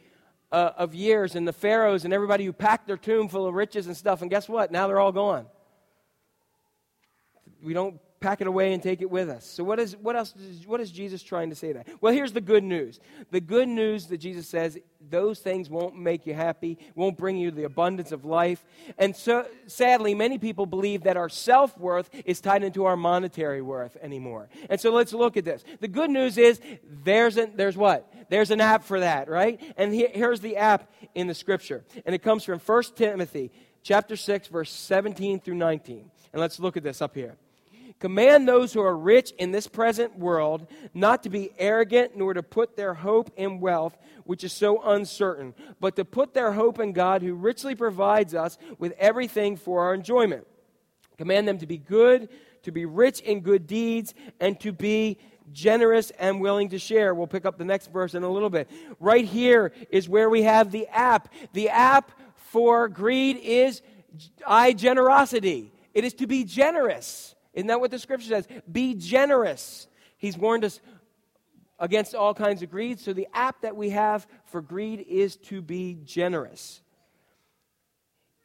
uh, 0.52 0.72
of 0.78 0.94
years 0.94 1.36
and 1.36 1.48
the 1.48 1.54
pharaohs 1.54 2.06
and 2.06 2.14
everybody 2.14 2.46
who 2.46 2.54
packed 2.54 2.88
their 2.88 2.98
tomb 2.98 3.30
full 3.30 3.48
of 3.48 3.54
riches 3.54 3.88
and 3.88 3.96
stuff, 3.96 4.22
and 4.22 4.30
guess 4.30 4.48
what? 4.48 4.72
Now 4.72 4.88
they're 4.88 5.00
all 5.00 5.12
gone. 5.12 5.48
We 7.64 7.74
don't 7.74 8.00
pack 8.20 8.42
it 8.42 8.48
away 8.48 8.74
and 8.74 8.82
take 8.82 9.02
it 9.02 9.10
with 9.10 9.30
us. 9.30 9.46
So, 9.46 9.64
what 9.64 9.80
is, 9.80 9.96
what 9.98 10.16
else 10.16 10.34
what 10.66 10.82
is 10.82 10.92
Jesus 10.92 11.22
trying 11.22 11.50
to 11.50 11.56
say 11.56 11.74
that? 11.74 11.88
Well, 12.02 12.14
here's 12.14 12.32
the 12.32 12.42
good 12.42 12.64
news. 12.64 13.00
The 13.32 13.42
good 13.42 13.68
news 13.68 14.08
that 14.08 14.18
Jesus 14.18 14.48
says 14.48 14.78
those 15.10 15.40
things 15.40 15.70
won't 15.70 15.96
make 15.98 16.26
you 16.26 16.34
happy, 16.34 16.78
won't 16.96 17.18
bring 17.18 17.38
you 17.38 17.52
the 17.52 17.64
abundance 17.64 18.12
of 18.12 18.26
life. 18.26 18.66
And 18.98 19.16
so, 19.16 19.46
sadly, 19.68 20.16
many 20.16 20.38
people 20.38 20.66
believe 20.66 21.04
that 21.04 21.18
our 21.18 21.30
self 21.30 21.78
worth 21.78 22.10
is 22.26 22.42
tied 22.42 22.64
into 22.64 22.86
our 22.86 22.98
monetary 22.98 23.62
worth 23.62 23.96
anymore. 24.02 24.50
And 24.70 24.80
so, 24.80 24.92
let's 24.92 25.14
look 25.14 25.38
at 25.38 25.46
this. 25.46 25.64
The 25.80 25.88
good 25.88 26.10
news 26.10 26.38
is 26.38 26.60
there's, 27.04 27.38
an, 27.38 27.54
there's 27.56 27.78
what? 27.78 28.12
There's 28.30 28.52
an 28.52 28.62
app 28.62 28.84
for 28.84 29.00
that, 29.00 29.30
right? 29.30 29.62
And 29.78 29.94
he, 29.94 30.08
here's 30.08 30.42
the 30.42 30.58
app 30.58 30.92
in 31.14 31.28
the 31.28 31.36
scripture. 31.36 31.84
And 32.06 32.16
it 32.16 32.24
comes 32.24 32.44
from 32.44 32.60
1 32.60 32.84
Timothy 32.96 33.52
chapter 33.84 34.16
6, 34.16 34.48
verse 34.48 34.72
17 34.72 35.40
through 35.40 35.56
19. 35.56 36.10
And 36.34 36.42
let's 36.42 36.60
look 36.60 36.78
at 36.78 36.84
this 36.84 37.02
up 37.02 37.16
here. 37.16 37.38
Command 38.00 38.48
those 38.48 38.74
who 38.74 38.82
are 38.82 38.96
rich 38.96 39.32
in 39.40 39.52
this 39.52 39.68
present 39.68 40.18
world 40.20 40.68
not 40.94 41.24
to 41.24 41.30
be 41.30 41.52
arrogant, 41.58 42.16
nor 42.16 42.34
to 42.34 42.44
put 42.44 42.76
their 42.76 42.94
hope 42.94 43.32
in 43.36 43.60
wealth, 43.60 43.98
which 44.26 44.44
is 44.44 44.54
so 44.54 44.82
uncertain, 44.84 45.56
but 45.80 45.96
to 45.96 46.06
put 46.06 46.34
their 46.34 46.52
hope 46.52 46.80
in 46.80 46.94
God, 46.94 47.24
who 47.24 47.34
richly 47.34 47.74
provides 47.74 48.36
us 48.36 48.58
with 48.78 48.94
everything 49.00 49.58
for 49.58 49.82
our 49.82 49.96
enjoyment. 49.96 50.46
Command 51.18 51.48
them 51.48 51.58
to 51.58 51.66
be 51.66 51.78
good, 51.78 52.30
to 52.64 52.72
be 52.72 52.86
rich 52.86 53.20
in 53.22 53.40
good 53.40 53.66
deeds, 53.66 54.14
and 54.40 54.60
to 54.60 54.72
be 54.72 55.18
generous 55.52 56.12
and 56.20 56.40
willing 56.40 56.70
to 56.70 56.78
share. 56.78 57.16
We'll 57.16 57.26
pick 57.26 57.46
up 57.46 57.58
the 57.58 57.66
next 57.66 57.92
verse 57.92 58.14
in 58.14 58.24
a 58.24 58.30
little 58.30 58.50
bit. 58.50 58.70
Right 59.00 59.26
here 59.26 59.72
is 59.90 60.08
where 60.08 60.30
we 60.30 60.44
have 60.44 60.72
the 60.72 60.88
app. 60.88 61.34
The 61.54 61.70
app 61.70 62.12
for 62.36 62.88
greed 62.90 63.38
is 63.38 63.82
iGenerosity. 64.48 65.72
It 65.94 66.04
is 66.04 66.14
to 66.16 66.28
be 66.28 66.44
generous. 66.44 67.34
Isn't 67.58 67.68
that 67.68 67.80
what 67.80 67.90
the 67.90 67.98
scripture 67.98 68.28
says? 68.28 68.48
Be 68.72 68.94
generous. 68.94 69.88
He's 70.18 70.38
warned 70.38 70.64
us 70.64 70.80
against 71.80 72.14
all 72.14 72.36
kinds 72.36 72.62
of 72.62 72.70
greed. 72.70 73.00
So 73.00 73.14
the 73.14 73.28
app 73.34 73.62
that 73.62 73.76
we 73.76 73.90
have 73.90 74.28
for 74.46 74.62
greed 74.62 75.04
is 75.10 75.38
to 75.38 75.64
be 75.64 75.98
generous. 76.06 76.82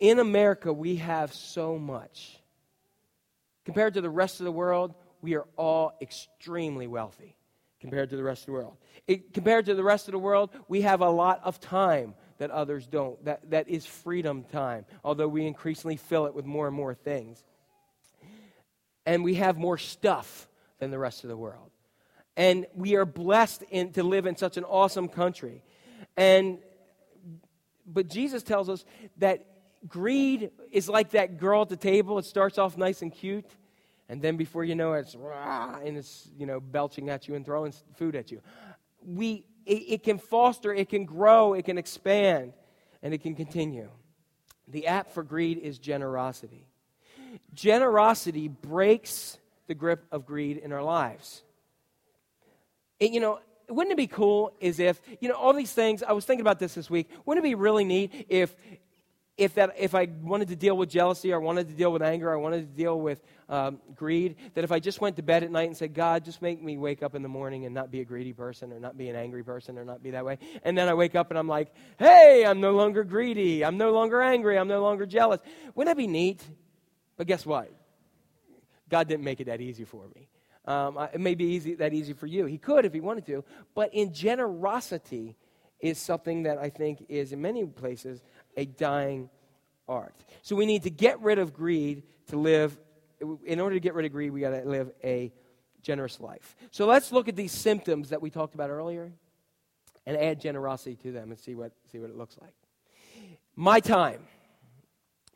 In 0.00 0.18
America, 0.18 0.72
we 0.72 0.96
have 0.96 1.34
so 1.34 1.78
much. 1.78 2.40
Compared 3.66 3.94
to 3.94 4.00
the 4.00 4.08
rest 4.08 4.40
of 4.40 4.44
the 4.44 4.52
world, 4.52 4.94
we 5.20 5.34
are 5.34 5.46
all 5.58 5.92
extremely 6.00 6.86
wealthy 6.86 7.36
compared 7.82 8.08
to 8.10 8.16
the 8.16 8.22
rest 8.22 8.42
of 8.42 8.46
the 8.46 8.52
world. 8.52 8.78
It, 9.06 9.34
compared 9.34 9.66
to 9.66 9.74
the 9.74 9.84
rest 9.84 10.08
of 10.08 10.12
the 10.12 10.18
world, 10.18 10.48
we 10.68 10.80
have 10.82 11.02
a 11.02 11.10
lot 11.10 11.42
of 11.44 11.60
time 11.60 12.14
that 12.38 12.50
others 12.50 12.86
don't. 12.86 13.22
That, 13.26 13.50
that 13.50 13.68
is 13.68 13.84
freedom 13.84 14.44
time, 14.44 14.86
although 15.04 15.28
we 15.28 15.46
increasingly 15.46 15.98
fill 15.98 16.24
it 16.24 16.34
with 16.34 16.46
more 16.46 16.66
and 16.66 16.74
more 16.74 16.94
things 16.94 17.44
and 19.06 19.24
we 19.24 19.34
have 19.34 19.56
more 19.56 19.78
stuff 19.78 20.48
than 20.78 20.90
the 20.90 20.98
rest 20.98 21.24
of 21.24 21.28
the 21.28 21.36
world. 21.36 21.70
And 22.36 22.66
we 22.74 22.96
are 22.96 23.04
blessed 23.04 23.62
in, 23.70 23.92
to 23.92 24.02
live 24.02 24.26
in 24.26 24.36
such 24.36 24.56
an 24.56 24.64
awesome 24.64 25.08
country. 25.08 25.62
And 26.16 26.58
but 27.86 28.08
Jesus 28.08 28.42
tells 28.42 28.68
us 28.68 28.84
that 29.18 29.44
greed 29.88 30.50
is 30.70 30.88
like 30.88 31.10
that 31.10 31.38
girl 31.38 31.62
at 31.62 31.68
the 31.68 31.76
table. 31.76 32.18
It 32.18 32.24
starts 32.24 32.58
off 32.58 32.76
nice 32.76 33.02
and 33.02 33.12
cute, 33.12 33.50
and 34.08 34.22
then 34.22 34.36
before 34.36 34.64
you 34.64 34.74
know 34.74 34.92
it, 34.94 35.00
it's 35.00 35.14
rah, 35.14 35.78
and 35.84 35.96
it's 35.96 36.28
you 36.38 36.46
know 36.46 36.60
belching 36.60 37.10
at 37.10 37.28
you 37.28 37.34
and 37.34 37.44
throwing 37.44 37.72
food 37.96 38.14
at 38.16 38.30
you. 38.30 38.40
We 39.04 39.44
it, 39.66 39.82
it 39.88 40.02
can 40.02 40.18
foster, 40.18 40.72
it 40.72 40.88
can 40.88 41.04
grow, 41.04 41.54
it 41.54 41.64
can 41.64 41.78
expand, 41.78 42.52
and 43.02 43.12
it 43.12 43.22
can 43.22 43.34
continue. 43.34 43.90
The 44.68 44.86
app 44.86 45.10
for 45.10 45.22
greed 45.22 45.58
is 45.58 45.78
generosity. 45.78 46.66
Generosity 47.54 48.48
breaks 48.48 49.38
the 49.66 49.74
grip 49.74 50.04
of 50.10 50.26
greed 50.26 50.56
in 50.58 50.72
our 50.72 50.82
lives. 50.82 51.42
It, 52.98 53.12
you 53.12 53.20
know, 53.20 53.40
wouldn't 53.68 53.92
it 53.92 53.96
be 53.96 54.06
cool 54.06 54.52
is 54.60 54.78
if, 54.80 55.00
you 55.20 55.28
know, 55.28 55.34
all 55.34 55.52
these 55.52 55.72
things, 55.72 56.02
I 56.02 56.12
was 56.12 56.24
thinking 56.24 56.42
about 56.42 56.58
this 56.58 56.74
this 56.74 56.90
week, 56.90 57.08
wouldn't 57.24 57.44
it 57.44 57.48
be 57.48 57.54
really 57.54 57.84
neat 57.84 58.26
if 58.28 58.54
if 59.38 59.54
that 59.54 59.74
if 59.78 59.94
I 59.94 60.08
wanted 60.22 60.48
to 60.48 60.56
deal 60.56 60.76
with 60.76 60.90
jealousy, 60.90 61.32
or 61.32 61.40
wanted 61.40 61.68
to 61.68 61.74
deal 61.74 61.90
with 61.90 62.02
anger, 62.02 62.30
or 62.30 62.38
wanted 62.38 62.70
to 62.70 62.76
deal 62.76 63.00
with 63.00 63.22
um, 63.48 63.80
greed, 63.96 64.36
that 64.54 64.62
if 64.62 64.70
I 64.70 64.78
just 64.78 65.00
went 65.00 65.16
to 65.16 65.22
bed 65.22 65.42
at 65.42 65.50
night 65.50 65.68
and 65.68 65.76
said, 65.76 65.94
God, 65.94 66.24
just 66.24 66.42
make 66.42 66.62
me 66.62 66.76
wake 66.76 67.02
up 67.02 67.14
in 67.14 67.22
the 67.22 67.28
morning 67.28 67.64
and 67.64 67.74
not 67.74 67.90
be 67.90 68.00
a 68.00 68.04
greedy 68.04 68.34
person, 68.34 68.72
or 68.72 68.78
not 68.78 68.98
be 68.98 69.08
an 69.08 69.16
angry 69.16 69.42
person, 69.42 69.78
or 69.78 69.84
not 69.84 70.02
be 70.02 70.10
that 70.10 70.24
way, 70.24 70.38
and 70.64 70.76
then 70.76 70.88
I 70.88 70.94
wake 70.94 71.14
up 71.14 71.30
and 71.30 71.38
I'm 71.38 71.48
like, 71.48 71.72
Hey, 71.98 72.44
I'm 72.46 72.60
no 72.60 72.72
longer 72.72 73.04
greedy, 73.04 73.64
I'm 73.64 73.78
no 73.78 73.92
longer 73.92 74.20
angry, 74.20 74.58
I'm 74.58 74.68
no 74.68 74.82
longer 74.82 75.06
jealous. 75.06 75.40
Wouldn't 75.74 75.90
that 75.90 76.00
be 76.00 76.06
neat? 76.06 76.46
But 77.16 77.26
guess 77.26 77.44
what? 77.46 77.70
God 78.88 79.08
didn't 79.08 79.24
make 79.24 79.40
it 79.40 79.44
that 79.46 79.60
easy 79.60 79.84
for 79.84 80.04
me. 80.14 80.28
Um, 80.64 80.98
it 81.12 81.20
may 81.20 81.34
be 81.34 81.44
easy, 81.44 81.74
that 81.74 81.92
easy 81.92 82.12
for 82.12 82.26
you. 82.26 82.46
He 82.46 82.58
could 82.58 82.84
if 82.84 82.92
he 82.92 83.00
wanted 83.00 83.26
to, 83.26 83.44
but 83.74 83.92
in 83.92 84.12
generosity 84.12 85.36
is 85.80 85.98
something 85.98 86.44
that 86.44 86.58
I 86.58 86.70
think 86.70 87.04
is 87.08 87.32
in 87.32 87.42
many 87.42 87.64
places 87.64 88.22
a 88.56 88.64
dying 88.64 89.28
art. 89.88 90.14
So 90.42 90.54
we 90.54 90.66
need 90.66 90.84
to 90.84 90.90
get 90.90 91.20
rid 91.20 91.38
of 91.38 91.52
greed 91.52 92.04
to 92.28 92.36
live. 92.36 92.78
In 93.44 93.60
order 93.60 93.74
to 93.74 93.80
get 93.80 93.94
rid 93.94 94.06
of 94.06 94.12
greed, 94.12 94.30
we 94.30 94.40
got 94.40 94.50
to 94.50 94.68
live 94.68 94.92
a 95.02 95.32
generous 95.82 96.20
life. 96.20 96.54
So 96.70 96.86
let's 96.86 97.10
look 97.10 97.28
at 97.28 97.34
these 97.34 97.52
symptoms 97.52 98.10
that 98.10 98.22
we 98.22 98.30
talked 98.30 98.54
about 98.54 98.70
earlier 98.70 99.12
and 100.06 100.16
add 100.16 100.40
generosity 100.40 100.96
to 100.96 101.12
them 101.12 101.30
and 101.30 101.38
see 101.38 101.54
what, 101.54 101.72
see 101.90 101.98
what 101.98 102.10
it 102.10 102.16
looks 102.16 102.36
like. 102.40 102.54
My 103.56 103.80
time. 103.80 104.20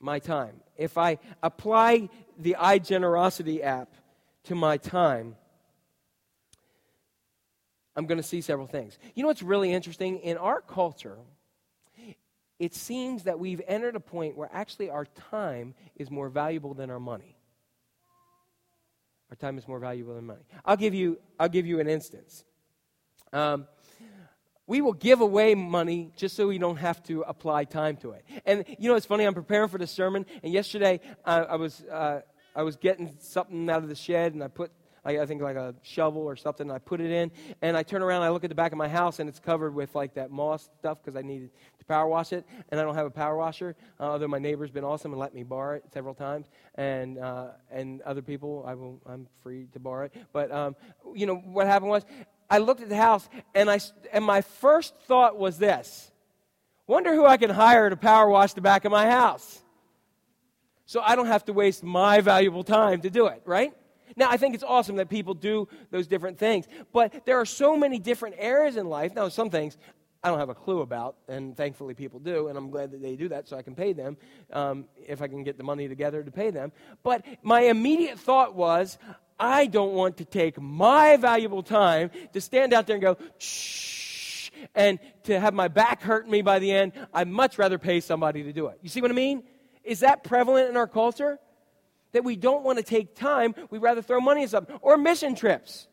My 0.01 0.19
time. 0.19 0.61
If 0.77 0.99
I 0.99 1.19
apply 1.43 2.09
the 2.39 2.57
iGenerosity 2.59 3.65
app 3.65 3.95
to 4.45 4.55
my 4.55 4.77
time, 4.77 5.37
I'm 7.97 8.07
going 8.07 8.19
to 8.19 8.23
see 8.23 8.43
several 8.43 8.67
things. 8.67 8.99
You 9.15 9.23
know 9.23 9.29
what's 9.29 9.43
really 9.43 9.73
interesting? 9.73 10.19
In 10.19 10.37
our 10.37 10.61
culture, 10.61 11.17
it 12.59 12.75
seems 12.75 13.25
that 13.25 13.39
we've 13.39 13.63
entered 13.67 13.97
a 13.97 14.01
point 14.01 14.37
where 14.37 14.51
actually 14.53 14.91
our 14.91 15.07
time 15.31 15.75
is 15.97 16.11
more 16.11 16.29
valuable 16.29 16.75
than 16.75 16.91
our 16.91 17.01
money. 17.01 17.37
Our 19.31 19.37
time 19.37 19.59
is 19.59 19.67
more 19.67 19.79
valuable 19.79 20.15
than 20.15 20.27
money. 20.27 20.45
I'll 20.65 20.77
give 20.77 20.95
you, 20.95 21.19
I'll 21.41 21.49
give 21.49 21.67
you 21.67 21.81
an 21.81 21.89
instance. 21.89 22.45
Um, 23.33 23.67
we 24.67 24.81
will 24.81 24.93
give 24.93 25.21
away 25.21 25.55
money 25.55 26.11
just 26.17 26.37
so 26.37 26.49
we 26.49 26.59
don't 26.59 26.77
have 26.77 27.03
to 27.05 27.23
apply 27.23 27.65
time 27.65 27.97
to 27.99 28.13
it. 28.13 28.25
And 28.45 28.65
you 28.79 28.89
know, 28.89 28.97
it's 28.97 29.07
funny. 29.07 29.25
I'm 29.25 29.35
preparing 29.35 29.69
for 29.69 29.79
the 29.79 29.87
sermon, 29.87 30.27
and 30.43 30.53
yesterday 30.53 31.01
uh, 31.25 31.45
I 31.49 31.57
was 31.57 31.83
uh, 31.85 32.21
I 32.55 32.63
was 32.63 32.77
getting 32.77 33.15
something 33.19 33.69
out 33.71 33.83
of 33.83 33.89
the 33.89 33.95
shed, 33.95 34.35
and 34.35 34.43
I 34.43 34.49
put 34.49 34.71
like, 35.07 35.19
I 35.19 35.27
think 35.27 35.41
like 35.41 35.57
a 35.57 35.75
shovel 35.83 36.23
or 36.23 36.35
something. 36.35 36.69
I 36.69 36.79
put 36.79 37.01
it 37.01 37.13
in, 37.13 37.31
and 37.63 37.77
I 37.77 37.85
turn 37.85 38.03
around, 38.03 38.23
and 38.23 38.25
I 38.25 38.31
look 38.31 38.43
at 38.43 38.51
the 38.51 38.57
back 38.57 38.73
of 38.73 38.79
my 38.79 38.89
house, 38.89 39.21
and 39.21 39.29
it's 39.29 39.39
covered 39.39 39.73
with 39.73 39.95
like 39.95 40.15
that 40.15 40.33
moss 40.33 40.69
stuff 40.81 40.99
because 41.01 41.17
I 41.17 41.23
needed 41.23 41.51
to 41.79 41.85
power 41.85 42.09
wash 42.09 42.33
it, 42.33 42.45
and 42.71 42.81
I 42.81 42.83
don't 42.83 42.97
have 42.97 43.07
a 43.07 43.11
power 43.11 43.37
washer. 43.37 43.77
Uh, 44.01 44.05
although 44.05 44.27
my 44.27 44.41
neighbor's 44.41 44.73
been 44.73 44.85
awesome 44.85 45.13
and 45.13 45.21
let 45.21 45.33
me 45.33 45.45
borrow 45.45 45.77
it 45.77 45.85
several 45.95 46.15
times, 46.15 46.47
and 46.75 47.19
uh, 47.19 47.51
and 47.71 48.03
other 48.03 48.23
people, 48.23 48.65
I 48.67 48.75
will, 48.75 49.01
I'm 49.07 49.29
free 49.45 49.69
to 49.75 49.79
borrow 49.79 50.07
it. 50.07 50.13
But 50.33 50.51
um, 50.51 50.75
you 51.15 51.27
know 51.27 51.37
what 51.37 51.69
happened 51.69 51.91
was, 51.91 52.05
I 52.49 52.59
looked 52.59 52.83
at 52.83 52.89
the 52.89 52.97
house, 52.97 53.29
and 53.55 53.71
I 53.71 53.81
and 54.13 54.25
my 54.25 54.41
first 54.41 54.95
thought 55.07 55.39
was 55.39 55.59
this: 55.59 56.11
wonder 56.87 57.15
who 57.15 57.27
I 57.27 57.37
can 57.37 57.51
hire 57.51 57.91
to 57.91 57.97
power 57.97 58.29
wash 58.29 58.53
the 58.53 58.61
back 58.61 58.85
of 58.85 58.93
my 58.93 59.11
house 59.11 59.63
so 60.87 61.03
I 61.05 61.17
don't 61.17 61.27
have 61.27 61.45
to 61.47 61.53
waste 61.53 61.83
my 61.83 62.21
valuable 62.21 62.65
time 62.65 63.03
to 63.03 63.11
do 63.11 63.27
it, 63.27 63.43
right? 63.45 63.73
Now, 64.17 64.31
I 64.31 64.37
think 64.37 64.55
it's 64.55 64.65
awesome 64.65 64.97
that 64.97 65.11
people 65.11 65.35
do 65.35 65.69
those 65.91 66.07
different 66.07 66.39
things, 66.39 66.67
but 66.93 67.27
there 67.27 67.39
are 67.39 67.45
so 67.45 67.77
many 67.77 67.99
different 67.99 68.37
areas 68.39 68.77
in 68.77 68.89
life. 68.89 69.15
Now, 69.15 69.29
some 69.29 69.51
things 69.51 69.77
I 70.23 70.29
don't 70.29 70.39
have 70.39 70.49
a 70.49 70.55
clue 70.55 70.81
about, 70.81 71.17
and 71.29 71.57
thankfully 71.57 71.95
people 71.95 72.21
do, 72.21 72.49
and 72.49 72.57
I'm 72.57 72.71
glad 72.71 72.93
that 72.93 73.03
they 73.03 73.17
do 73.17 73.29
that 73.29 73.49
so 73.49 73.57
I 73.57 73.63
can 73.63 73.75
pay 73.75 73.93
them 73.93 74.17
um, 74.53 74.87
if 75.07 75.21
I 75.21 75.29
can 75.29 75.43
get 75.43 75.59
the 75.59 75.65
money 75.65 75.89
together 75.89 76.23
to 76.23 76.31
pay 76.31 76.51
them. 76.51 76.73
But 77.03 77.27
my 77.43 77.63
immediate 77.63 78.19
thought 78.19 78.55
was, 78.55 78.97
I 79.39 79.67
don't 79.67 79.93
want 79.93 80.19
to 80.19 80.25
take 80.25 80.61
my 80.61 81.17
valuable 81.17 81.63
time 81.63 82.11
to 82.33 82.41
stand 82.41 82.73
out 82.73 82.87
there 82.87 82.95
and 82.95 83.03
go, 83.03 83.17
shh, 83.39 84.51
and 84.75 84.99
to 85.25 85.39
have 85.39 85.55
my 85.55 85.69
back 85.69 86.03
hurt 86.03 86.29
me 86.29 86.43
by 86.43 86.59
the 86.59 86.73
end. 86.73 86.93
I'd 87.13 87.29
much 87.29 87.59
rather 87.59 87.79
pay 87.79 88.01
somebody 88.01 88.43
to 88.45 88.53
do 88.53 88.69
it. 88.69 88.79
You 88.83 88.89
see 88.89 89.01
what 89.01 89.11
I 89.11 89.15
mean? 89.15 89.43
Is 89.85 90.01
that 90.01 90.25
prevalent 90.25 90.69
in 90.69 90.77
our 90.77 90.87
culture? 90.87 91.39
That 92.13 92.25
we 92.25 92.37
don't 92.37 92.63
want 92.63 92.79
to 92.79 92.85
take 92.85 93.15
time, 93.15 93.55
we'd 93.71 93.83
rather 93.83 94.01
throw 94.01 94.21
money 94.21 94.43
at 94.45 94.51
something. 94.51 94.79
Or 94.81 94.97
mission 94.97 95.35
trips. 95.35 95.87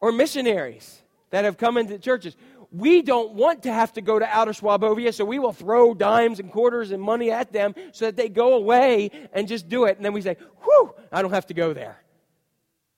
Or 0.00 0.12
missionaries 0.12 1.02
that 1.30 1.44
have 1.44 1.56
come 1.56 1.76
into 1.76 1.98
churches. 1.98 2.36
We 2.70 3.02
don't 3.02 3.34
want 3.34 3.62
to 3.64 3.72
have 3.72 3.92
to 3.94 4.00
go 4.00 4.18
to 4.18 4.26
outer 4.26 4.52
Slobovia, 4.52 5.14
so 5.14 5.24
we 5.24 5.38
will 5.38 5.52
throw 5.52 5.94
dimes 5.94 6.40
and 6.40 6.50
quarters 6.50 6.90
and 6.90 7.02
money 7.02 7.30
at 7.30 7.52
them 7.52 7.74
so 7.92 8.06
that 8.06 8.16
they 8.16 8.28
go 8.28 8.54
away 8.54 9.10
and 9.32 9.48
just 9.48 9.68
do 9.68 9.84
it. 9.84 9.96
And 9.96 10.04
then 10.04 10.12
we 10.12 10.20
say, 10.20 10.36
whew, 10.64 10.94
I 11.12 11.22
don't 11.22 11.32
have 11.32 11.46
to 11.46 11.54
go 11.54 11.72
there. 11.72 12.02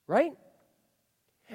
Right? 0.07 0.33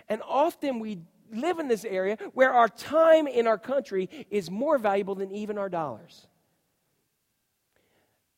And 0.10 0.22
often 0.28 0.80
we 0.80 1.00
live 1.32 1.60
in 1.60 1.68
this 1.68 1.86
area 1.86 2.18
where 2.34 2.54
our 2.54 2.70
time 2.70 3.28
in 3.28 3.48
our 3.48 3.58
country 3.58 4.10
is 4.30 4.50
more 4.50 4.78
valuable 4.78 5.16
than 5.16 5.32
even 5.32 5.58
our 5.58 5.70
dollars. 5.70 6.28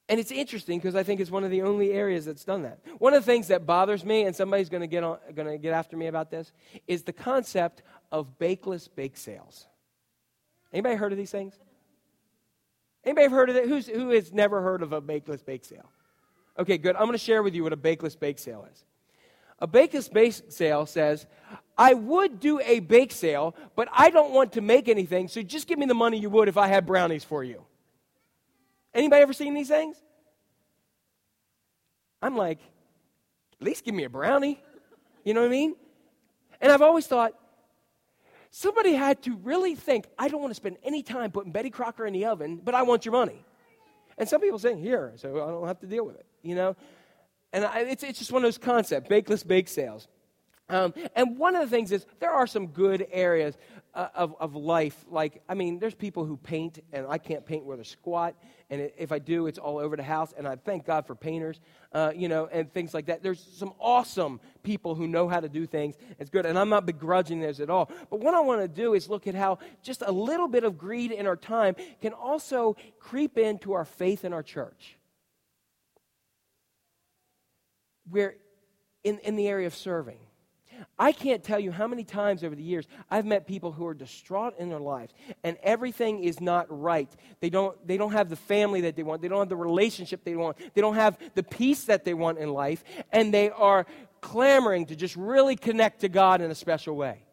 And 0.07 0.19
it's 0.19 0.31
interesting 0.31 0.77
because 0.77 0.95
I 0.95 1.01
think 1.01 1.19
it's 1.19 1.31
one 1.31 1.43
of 1.43 1.49
the 1.49 1.63
only 1.63 1.91
areas 1.91 2.25
that's 2.25 2.43
done 2.43 2.61
that. 2.61 2.79
One 2.99 3.15
of 3.15 3.25
the 3.25 3.31
things 3.31 3.47
that 3.47 3.65
bothers 3.65 4.05
me, 4.05 4.23
and 4.23 4.35
somebody's 4.35 4.69
going 4.69 4.81
to 4.81 4.87
get 4.87 5.01
going 5.35 5.47
to 5.47 5.57
get 5.57 5.73
after 5.73 5.97
me 5.97 6.05
about 6.05 6.29
this, 6.29 6.51
is 6.87 7.03
the 7.03 7.13
concept 7.13 7.81
of 8.15 8.39
bakeless 8.39 8.87
bake 8.87 9.17
sales. 9.17 9.67
Anybody 10.71 10.95
heard 10.95 11.11
of 11.11 11.17
these 11.17 11.31
things? 11.31 11.59
Anybody 13.03 13.27
heard 13.27 13.49
of 13.49 13.57
it? 13.57 13.67
Who's, 13.67 13.87
who 13.87 14.09
has 14.11 14.31
never 14.31 14.61
heard 14.61 14.81
of 14.81 14.93
a 14.93 15.01
bakeless 15.01 15.45
bake 15.45 15.65
sale? 15.65 15.91
Okay, 16.57 16.77
good. 16.77 16.95
I'm 16.95 17.03
going 17.03 17.11
to 17.11 17.17
share 17.17 17.43
with 17.43 17.53
you 17.53 17.63
what 17.63 17.73
a 17.73 17.77
bakeless 17.77 18.17
bake 18.17 18.39
sale 18.39 18.65
is. 18.71 18.85
A 19.59 19.67
bakeless 19.67 20.11
bake 20.11 20.33
sale 20.47 20.85
says, 20.85 21.27
I 21.77 21.93
would 21.93 22.39
do 22.39 22.61
a 22.61 22.79
bake 22.79 23.11
sale, 23.11 23.53
but 23.75 23.89
I 23.91 24.09
don't 24.09 24.33
want 24.33 24.53
to 24.53 24.61
make 24.61 24.87
anything, 24.87 25.27
so 25.27 25.41
just 25.41 25.67
give 25.67 25.77
me 25.77 25.85
the 25.85 25.93
money 25.93 26.17
you 26.17 26.29
would 26.29 26.47
if 26.47 26.57
I 26.57 26.67
had 26.67 26.85
brownies 26.85 27.25
for 27.25 27.43
you. 27.43 27.65
Anybody 28.93 29.21
ever 29.21 29.33
seen 29.33 29.53
these 29.53 29.67
things? 29.67 29.97
I'm 32.21 32.37
like, 32.37 32.59
at 33.59 33.65
least 33.65 33.83
give 33.83 33.93
me 33.93 34.05
a 34.05 34.09
brownie. 34.09 34.61
You 35.25 35.33
know 35.33 35.41
what 35.41 35.47
I 35.47 35.51
mean? 35.51 35.75
And 36.61 36.71
I've 36.71 36.81
always 36.81 37.07
thought, 37.07 37.33
somebody 38.55 38.93
had 38.93 39.21
to 39.23 39.35
really 39.43 39.75
think, 39.75 40.07
I 40.17 40.29
don't 40.29 40.39
want 40.39 40.51
to 40.51 40.55
spend 40.55 40.77
any 40.81 41.03
time 41.03 41.29
putting 41.29 41.51
Betty 41.51 41.69
Crocker 41.69 42.05
in 42.05 42.13
the 42.13 42.23
oven, 42.25 42.61
but 42.63 42.73
I 42.73 42.83
want 42.83 43.03
your 43.03 43.11
money. 43.11 43.43
And 44.17 44.29
some 44.29 44.39
people 44.39 44.59
saying, 44.59 44.77
here, 44.77 45.11
so 45.17 45.43
I 45.43 45.51
don't 45.51 45.67
have 45.67 45.81
to 45.81 45.87
deal 45.87 46.05
with 46.05 46.15
it, 46.15 46.25
you 46.41 46.55
know? 46.55 46.77
And 47.51 47.65
I, 47.65 47.79
it's, 47.81 48.01
it's 48.01 48.17
just 48.17 48.31
one 48.31 48.43
of 48.43 48.47
those 48.47 48.57
concepts, 48.57 49.09
bakeless 49.09 49.45
bake 49.45 49.67
sales. 49.67 50.07
Um, 50.67 50.93
and 51.15 51.37
one 51.37 51.55
of 51.55 51.61
the 51.61 51.75
things 51.75 51.91
is 51.91 52.05
there 52.19 52.31
are 52.31 52.47
some 52.47 52.67
good 52.67 53.05
areas 53.11 53.55
uh, 53.93 54.07
of, 54.15 54.35
of 54.39 54.55
life. 54.55 55.05
Like, 55.09 55.41
I 55.47 55.53
mean, 55.53 55.79
there's 55.79 55.93
people 55.93 56.25
who 56.25 56.37
paint, 56.37 56.79
and 56.91 57.05
I 57.07 57.19
can't 57.19 57.45
paint 57.45 57.65
where 57.65 57.79
a 57.79 57.85
squat. 57.85 58.35
And 58.71 58.89
if 58.97 59.11
I 59.11 59.19
do, 59.19 59.45
it's 59.45 59.59
all 59.59 59.77
over 59.77 59.95
the 59.95 60.03
house. 60.03 60.33
And 60.35 60.47
I 60.47 60.55
thank 60.55 60.85
God 60.85 61.05
for 61.05 61.13
painters, 61.13 61.59
uh, 61.91 62.11
you 62.15 62.27
know, 62.27 62.47
and 62.51 62.71
things 62.73 62.95
like 62.95 63.05
that. 63.05 63.21
There's 63.21 63.39
some 63.57 63.73
awesome 63.79 64.41
people 64.63 64.95
who 64.95 65.07
know 65.07 65.29
how 65.29 65.39
to 65.39 65.47
do 65.47 65.67
things. 65.67 65.95
It's 66.19 66.31
good. 66.31 66.47
And 66.47 66.57
I'm 66.57 66.69
not 66.69 66.87
begrudging 66.87 67.41
those 67.41 67.59
at 67.59 67.69
all. 67.69 67.91
But 68.09 68.21
what 68.21 68.33
I 68.33 68.39
want 68.39 68.61
to 68.61 68.67
do 68.67 68.95
is 68.95 69.07
look 69.07 69.27
at 69.27 69.35
how 69.35 69.59
just 69.83 70.01
a 70.05 70.11
little 70.11 70.47
bit 70.47 70.63
of 70.63 70.79
greed 70.79 71.11
in 71.11 71.27
our 71.27 71.37
time 71.37 71.75
can 72.01 72.13
also 72.13 72.75
creep 72.99 73.37
into 73.37 73.73
our 73.73 73.85
faith 73.85 74.25
in 74.25 74.33
our 74.33 74.43
church. 74.43 74.97
Where, 78.09 78.35
in, 79.03 79.19
in 79.19 79.35
the 79.35 79.47
area 79.47 79.67
of 79.67 79.75
serving 79.75 80.17
I 80.97 81.11
can't 81.11 81.43
tell 81.43 81.59
you 81.59 81.71
how 81.71 81.87
many 81.87 82.03
times 82.03 82.43
over 82.43 82.55
the 82.55 82.63
years 82.63 82.87
I've 83.09 83.25
met 83.25 83.47
people 83.47 83.71
who 83.71 83.85
are 83.85 83.93
distraught 83.93 84.55
in 84.57 84.69
their 84.69 84.79
lives 84.79 85.13
and 85.43 85.57
everything 85.63 86.23
is 86.23 86.39
not 86.39 86.67
right. 86.69 87.09
They 87.39 87.49
don't, 87.49 87.75
they 87.87 87.97
don't 87.97 88.11
have 88.11 88.29
the 88.29 88.35
family 88.35 88.81
that 88.81 88.95
they 88.95 89.03
want, 89.03 89.21
they 89.21 89.27
don't 89.27 89.39
have 89.39 89.49
the 89.49 89.55
relationship 89.55 90.23
they 90.23 90.35
want, 90.35 90.57
they 90.73 90.81
don't 90.81 90.95
have 90.95 91.17
the 91.33 91.43
peace 91.43 91.85
that 91.85 92.05
they 92.05 92.13
want 92.13 92.37
in 92.37 92.53
life, 92.53 92.83
and 93.11 93.33
they 93.33 93.49
are 93.49 93.85
clamoring 94.21 94.87
to 94.87 94.95
just 94.95 95.15
really 95.15 95.55
connect 95.55 96.01
to 96.01 96.09
God 96.09 96.41
in 96.41 96.49
a 96.49 96.55
special 96.55 96.95
way. 96.95 97.23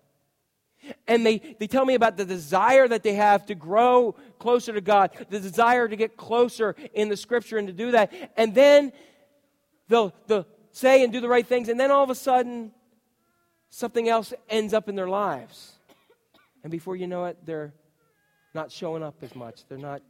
And 1.06 1.24
they, 1.24 1.38
they 1.58 1.66
tell 1.66 1.84
me 1.84 1.94
about 1.94 2.16
the 2.16 2.24
desire 2.24 2.88
that 2.88 3.02
they 3.02 3.14
have 3.14 3.46
to 3.46 3.54
grow 3.54 4.16
closer 4.38 4.72
to 4.72 4.80
God, 4.80 5.10
the 5.30 5.38
desire 5.38 5.86
to 5.86 5.96
get 5.96 6.16
closer 6.16 6.74
in 6.92 7.08
the 7.08 7.16
scripture 7.16 7.56
and 7.56 7.68
to 7.68 7.72
do 7.72 7.92
that. 7.92 8.12
And 8.36 8.54
then 8.54 8.92
they'll, 9.88 10.12
they'll 10.26 10.46
say 10.72 11.04
and 11.04 11.12
do 11.12 11.20
the 11.20 11.28
right 11.28 11.46
things, 11.46 11.68
and 11.68 11.78
then 11.78 11.90
all 11.90 12.02
of 12.02 12.10
a 12.10 12.14
sudden, 12.14 12.72
something 13.72 14.06
else 14.06 14.34
ends 14.50 14.74
up 14.74 14.88
in 14.88 14.94
their 14.94 15.08
lives. 15.08 15.72
And 16.62 16.70
before 16.70 16.94
you 16.94 17.06
know 17.06 17.24
it, 17.24 17.38
they're 17.44 17.72
not 18.54 18.70
showing 18.70 19.02
up 19.02 19.16
as 19.22 19.34
much. 19.34 19.66
They're 19.66 19.78
not 19.78 20.02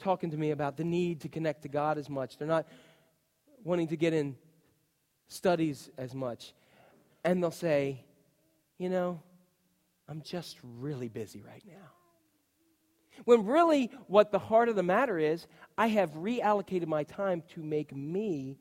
talking 0.00 0.32
to 0.32 0.36
me 0.36 0.50
about 0.50 0.76
the 0.76 0.84
need 0.84 1.20
to 1.20 1.28
connect 1.28 1.62
to 1.62 1.68
God 1.68 1.96
as 1.96 2.10
much. 2.10 2.36
They're 2.36 2.48
not 2.48 2.66
wanting 3.62 3.86
to 3.88 3.96
get 3.96 4.12
in 4.12 4.36
studies 5.28 5.90
as 5.96 6.12
much. 6.12 6.52
And 7.24 7.40
they'll 7.40 7.52
say, 7.52 8.04
you 8.78 8.88
know, 8.88 9.22
I'm 10.08 10.20
just 10.20 10.58
really 10.62 11.08
busy 11.08 11.40
right 11.40 11.62
now. 11.64 11.88
When 13.24 13.46
really, 13.46 13.90
what 14.08 14.32
the 14.32 14.40
heart 14.40 14.68
of 14.68 14.74
the 14.74 14.82
matter 14.82 15.18
is, 15.18 15.46
I 15.78 15.86
have 15.86 16.10
reallocated 16.14 16.88
my 16.88 17.04
time 17.04 17.44
to 17.54 17.62
make 17.62 17.94
me 17.94 18.58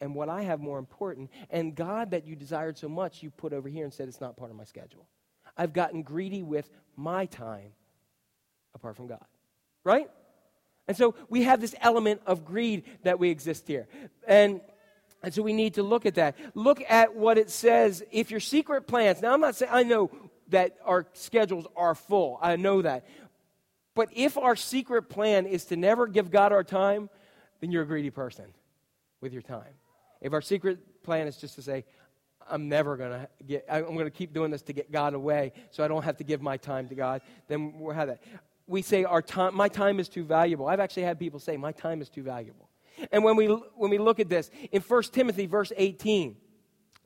and 0.00 0.14
what 0.14 0.28
I 0.28 0.42
have 0.42 0.60
more 0.60 0.78
important. 0.78 1.30
And 1.50 1.74
God, 1.74 2.12
that 2.12 2.26
you 2.26 2.36
desired 2.36 2.78
so 2.78 2.88
much, 2.88 3.22
you 3.22 3.30
put 3.30 3.52
over 3.52 3.68
here 3.68 3.84
and 3.84 3.92
said 3.92 4.08
it's 4.08 4.20
not 4.20 4.36
part 4.36 4.50
of 4.50 4.56
my 4.56 4.64
schedule. 4.64 5.06
I've 5.56 5.72
gotten 5.72 6.02
greedy 6.02 6.42
with 6.42 6.70
my 6.96 7.26
time 7.26 7.72
apart 8.74 8.96
from 8.96 9.08
God. 9.08 9.24
Right? 9.84 10.08
And 10.86 10.96
so 10.96 11.14
we 11.28 11.42
have 11.42 11.60
this 11.60 11.74
element 11.80 12.22
of 12.26 12.44
greed 12.44 12.84
that 13.02 13.18
we 13.18 13.30
exist 13.30 13.66
here. 13.66 13.88
And, 14.26 14.60
and 15.22 15.34
so 15.34 15.42
we 15.42 15.52
need 15.52 15.74
to 15.74 15.82
look 15.82 16.06
at 16.06 16.14
that. 16.14 16.36
Look 16.54 16.82
at 16.88 17.14
what 17.14 17.36
it 17.38 17.50
says. 17.50 18.02
If 18.10 18.30
your 18.30 18.40
secret 18.40 18.86
plans, 18.86 19.20
now 19.20 19.34
I'm 19.34 19.40
not 19.40 19.56
saying, 19.56 19.72
I 19.74 19.82
know 19.82 20.10
that 20.48 20.76
our 20.84 21.06
schedules 21.12 21.66
are 21.76 21.94
full. 21.94 22.38
I 22.40 22.56
know 22.56 22.82
that. 22.82 23.06
But 23.94 24.10
if 24.14 24.38
our 24.38 24.56
secret 24.56 25.08
plan 25.08 25.46
is 25.46 25.66
to 25.66 25.76
never 25.76 26.06
give 26.06 26.30
God 26.30 26.52
our 26.52 26.64
time, 26.64 27.10
then 27.60 27.70
you're 27.72 27.82
a 27.82 27.86
greedy 27.86 28.10
person 28.10 28.46
with 29.20 29.32
your 29.32 29.42
time. 29.42 29.74
If 30.20 30.32
our 30.32 30.42
secret 30.42 31.02
plan 31.02 31.26
is 31.26 31.36
just 31.36 31.54
to 31.56 31.62
say, 31.62 31.84
I'm 32.50 32.68
never 32.68 32.96
going 32.96 33.12
to 33.12 33.28
get, 33.46 33.66
I'm 33.70 33.84
going 33.84 34.04
to 34.04 34.10
keep 34.10 34.32
doing 34.32 34.50
this 34.50 34.62
to 34.62 34.72
get 34.72 34.90
God 34.90 35.14
away 35.14 35.52
so 35.70 35.84
I 35.84 35.88
don't 35.88 36.02
have 36.02 36.16
to 36.18 36.24
give 36.24 36.40
my 36.40 36.56
time 36.56 36.88
to 36.88 36.94
God, 36.94 37.20
then 37.46 37.78
we'll 37.78 37.94
have 37.94 38.08
that. 38.08 38.22
We 38.66 38.82
say, 38.82 39.04
our 39.04 39.22
time, 39.22 39.54
my 39.54 39.68
time 39.68 40.00
is 40.00 40.08
too 40.08 40.24
valuable. 40.24 40.66
I've 40.66 40.80
actually 40.80 41.04
had 41.04 41.18
people 41.18 41.40
say, 41.40 41.56
my 41.56 41.72
time 41.72 42.00
is 42.00 42.08
too 42.08 42.22
valuable. 42.22 42.68
And 43.12 43.22
when 43.22 43.36
we, 43.36 43.46
when 43.46 43.90
we 43.90 43.98
look 43.98 44.18
at 44.18 44.28
this, 44.28 44.50
in 44.72 44.82
1 44.82 45.02
Timothy, 45.04 45.46
verse 45.46 45.72
18, 45.76 46.36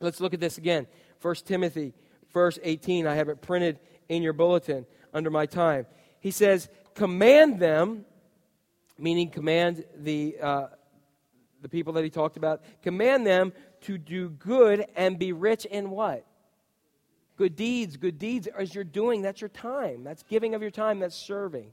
let's 0.00 0.20
look 0.20 0.34
at 0.34 0.40
this 0.40 0.58
again. 0.58 0.86
1 1.20 1.34
Timothy 1.44 1.94
verse 2.32 2.58
18. 2.62 3.06
I 3.06 3.14
have 3.14 3.28
it 3.28 3.40
printed 3.40 3.78
in 4.08 4.22
your 4.22 4.32
bulletin 4.32 4.86
under 5.12 5.30
my 5.30 5.46
time. 5.46 5.86
He 6.20 6.30
says, 6.30 6.68
Command 6.94 7.58
them, 7.58 8.04
meaning 8.98 9.30
command 9.30 9.84
the, 9.96 10.36
uh, 10.40 10.66
the 11.62 11.68
people 11.68 11.94
that 11.94 12.04
he 12.04 12.10
talked 12.10 12.36
about, 12.36 12.62
command 12.82 13.26
them 13.26 13.52
to 13.82 13.96
do 13.96 14.28
good 14.28 14.84
and 14.96 15.18
be 15.18 15.32
rich 15.32 15.64
in 15.64 15.90
what? 15.90 16.26
Good 17.36 17.56
deeds. 17.56 17.96
Good 17.96 18.18
deeds 18.18 18.46
as 18.46 18.74
you're 18.74 18.84
doing, 18.84 19.22
that's 19.22 19.40
your 19.40 19.48
time. 19.48 20.04
That's 20.04 20.22
giving 20.24 20.54
of 20.54 20.62
your 20.62 20.70
time, 20.70 20.98
that's 20.98 21.16
serving. 21.16 21.72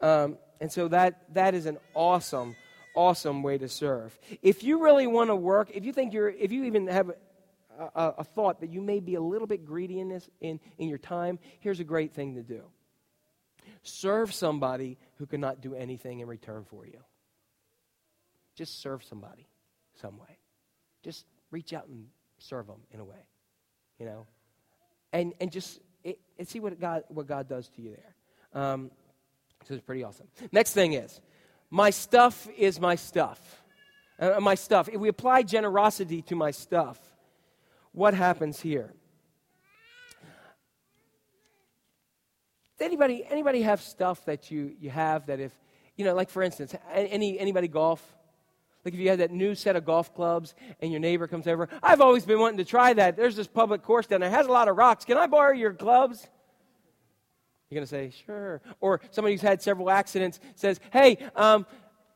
Um, 0.00 0.38
and 0.60 0.72
so 0.72 0.88
that, 0.88 1.34
that 1.34 1.54
is 1.54 1.66
an 1.66 1.78
awesome, 1.94 2.56
awesome 2.94 3.42
way 3.42 3.58
to 3.58 3.68
serve. 3.68 4.18
If 4.42 4.64
you 4.64 4.82
really 4.82 5.06
want 5.06 5.30
to 5.30 5.36
work, 5.36 5.70
if 5.74 5.84
you 5.84 5.92
think 5.92 6.12
you're, 6.12 6.30
if 6.30 6.52
you 6.52 6.64
even 6.64 6.86
have 6.88 7.10
a, 7.78 8.14
a, 8.18 8.24
thought 8.24 8.60
that 8.60 8.70
you 8.70 8.80
may 8.80 9.00
be 9.00 9.14
a 9.14 9.20
little 9.20 9.46
bit 9.46 9.64
greedy 9.64 10.00
in 10.00 10.08
this 10.08 10.28
in, 10.40 10.60
in 10.78 10.88
your 10.88 10.98
time, 10.98 11.38
here's 11.60 11.80
a 11.80 11.84
great 11.84 12.14
thing 12.14 12.34
to 12.34 12.42
do. 12.42 12.62
Serve 13.82 14.32
somebody 14.32 14.98
who 15.16 15.26
cannot 15.26 15.60
do 15.60 15.74
anything 15.74 16.20
in 16.20 16.26
return 16.26 16.64
for 16.64 16.86
you. 16.86 16.98
Just 18.56 18.80
serve 18.82 19.04
somebody 19.04 19.46
some 20.00 20.18
way. 20.18 20.38
Just 21.04 21.24
reach 21.52 21.72
out 21.72 21.86
and 21.86 22.06
serve 22.38 22.66
them 22.66 22.80
in 22.90 22.98
a 22.98 23.04
way, 23.04 23.28
you 24.00 24.06
know, 24.06 24.26
and 25.12 25.32
and 25.40 25.52
just 25.52 25.78
it, 26.02 26.18
and 26.38 26.48
see 26.48 26.58
what 26.58 26.80
God 26.80 27.04
what 27.08 27.28
God 27.28 27.48
does 27.48 27.68
to 27.76 27.82
you 27.82 27.90
there. 27.90 28.62
Um, 28.62 28.90
so 29.68 29.74
it's 29.74 29.84
pretty 29.84 30.02
awesome. 30.02 30.26
Next 30.50 30.72
thing 30.72 30.94
is, 30.94 31.20
my 31.70 31.90
stuff 31.90 32.48
is 32.56 32.80
my 32.80 32.96
stuff. 32.96 33.62
Uh, 34.18 34.40
my 34.40 34.54
stuff. 34.54 34.88
If 34.88 34.98
we 34.98 35.08
apply 35.08 35.42
generosity 35.42 36.22
to 36.22 36.34
my 36.34 36.50
stuff, 36.50 36.98
what 37.92 38.14
happens 38.14 38.60
here? 38.60 38.94
Anybody, 42.80 43.24
anybody 43.28 43.62
have 43.62 43.80
stuff 43.80 44.24
that 44.26 44.50
you, 44.50 44.74
you 44.78 44.90
have 44.90 45.26
that 45.26 45.40
if, 45.40 45.52
you 45.96 46.04
know, 46.04 46.14
like 46.14 46.30
for 46.30 46.42
instance, 46.42 46.74
any, 46.92 47.38
anybody 47.38 47.68
golf? 47.68 48.15
Like 48.86 48.94
if 48.94 49.00
you 49.00 49.08
had 49.08 49.18
that 49.18 49.32
new 49.32 49.56
set 49.56 49.74
of 49.74 49.84
golf 49.84 50.14
clubs 50.14 50.54
and 50.80 50.92
your 50.92 51.00
neighbor 51.00 51.26
comes 51.26 51.48
over, 51.48 51.68
I've 51.82 52.00
always 52.00 52.24
been 52.24 52.38
wanting 52.38 52.58
to 52.58 52.64
try 52.64 52.92
that. 52.92 53.16
There's 53.16 53.34
this 53.34 53.48
public 53.48 53.82
course 53.82 54.06
down 54.06 54.20
there, 54.20 54.30
it 54.30 54.32
has 54.32 54.46
a 54.46 54.52
lot 54.52 54.68
of 54.68 54.76
rocks. 54.76 55.04
Can 55.04 55.18
I 55.18 55.26
borrow 55.26 55.52
your 55.52 55.72
clubs? 55.72 56.24
You're 57.68 57.80
going 57.80 57.84
to 57.84 57.90
say, 57.90 58.12
sure. 58.24 58.62
Or 58.80 59.00
somebody 59.10 59.34
who's 59.34 59.42
had 59.42 59.60
several 59.60 59.90
accidents 59.90 60.38
says, 60.54 60.78
hey, 60.92 61.18
um, 61.34 61.66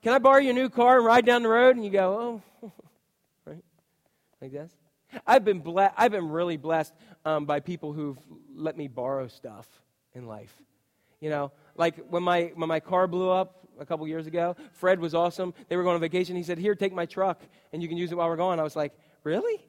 can 0.00 0.12
I 0.12 0.20
borrow 0.20 0.38
your 0.38 0.54
new 0.54 0.68
car 0.68 0.98
and 0.98 1.04
ride 1.04 1.26
down 1.26 1.42
the 1.42 1.48
road? 1.48 1.74
And 1.74 1.84
you 1.84 1.90
go, 1.90 2.40
oh, 2.62 2.72
right? 3.44 3.64
Like 4.40 4.52
this. 4.52 4.70
I've 5.26 5.44
been, 5.44 5.58
ble- 5.58 5.90
I've 5.96 6.12
been 6.12 6.28
really 6.28 6.56
blessed 6.56 6.94
um, 7.24 7.46
by 7.46 7.58
people 7.58 7.92
who've 7.92 8.18
let 8.54 8.76
me 8.76 8.86
borrow 8.86 9.26
stuff 9.26 9.66
in 10.14 10.28
life. 10.28 10.54
You 11.18 11.30
know, 11.30 11.50
like 11.74 11.96
when 12.08 12.22
my, 12.22 12.52
when 12.54 12.68
my 12.68 12.78
car 12.78 13.08
blew 13.08 13.28
up 13.28 13.60
a 13.80 13.86
couple 13.86 14.06
years 14.06 14.26
ago, 14.26 14.54
Fred 14.72 15.00
was 15.00 15.14
awesome. 15.14 15.54
They 15.68 15.76
were 15.76 15.82
going 15.82 15.94
on 15.94 16.00
vacation. 16.00 16.36
He 16.36 16.42
said, 16.42 16.58
Here, 16.58 16.74
take 16.74 16.92
my 16.92 17.06
truck, 17.06 17.40
and 17.72 17.82
you 17.82 17.88
can 17.88 17.96
use 17.96 18.12
it 18.12 18.14
while 18.16 18.28
we're 18.28 18.36
gone. 18.36 18.60
I 18.60 18.62
was 18.62 18.76
like, 18.76 18.92
Really? 19.24 19.60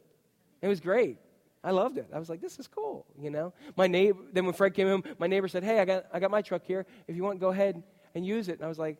It 0.61 0.67
was 0.67 0.79
great. 0.79 1.17
I 1.63 1.71
loved 1.71 1.97
it. 1.97 2.07
I 2.13 2.19
was 2.19 2.29
like, 2.29 2.41
This 2.41 2.59
is 2.59 2.67
cool, 2.67 3.05
you 3.19 3.31
know? 3.31 3.53
My 3.75 3.87
neighbor, 3.87 4.19
then 4.31 4.45
when 4.45 4.53
Fred 4.53 4.73
came 4.73 4.87
home, 4.87 5.03
my 5.17 5.27
neighbor 5.27 5.47
said, 5.47 5.63
Hey, 5.63 5.79
I 5.79 5.85
got, 5.85 6.05
I 6.13 6.19
got 6.19 6.29
my 6.29 6.41
truck 6.41 6.63
here. 6.65 6.85
If 7.07 7.15
you 7.15 7.23
want, 7.23 7.39
go 7.39 7.49
ahead 7.49 7.81
and 8.13 8.25
use 8.25 8.49
it. 8.49 8.55
And 8.55 8.65
I 8.65 8.67
was 8.67 8.79
like, 8.79 8.97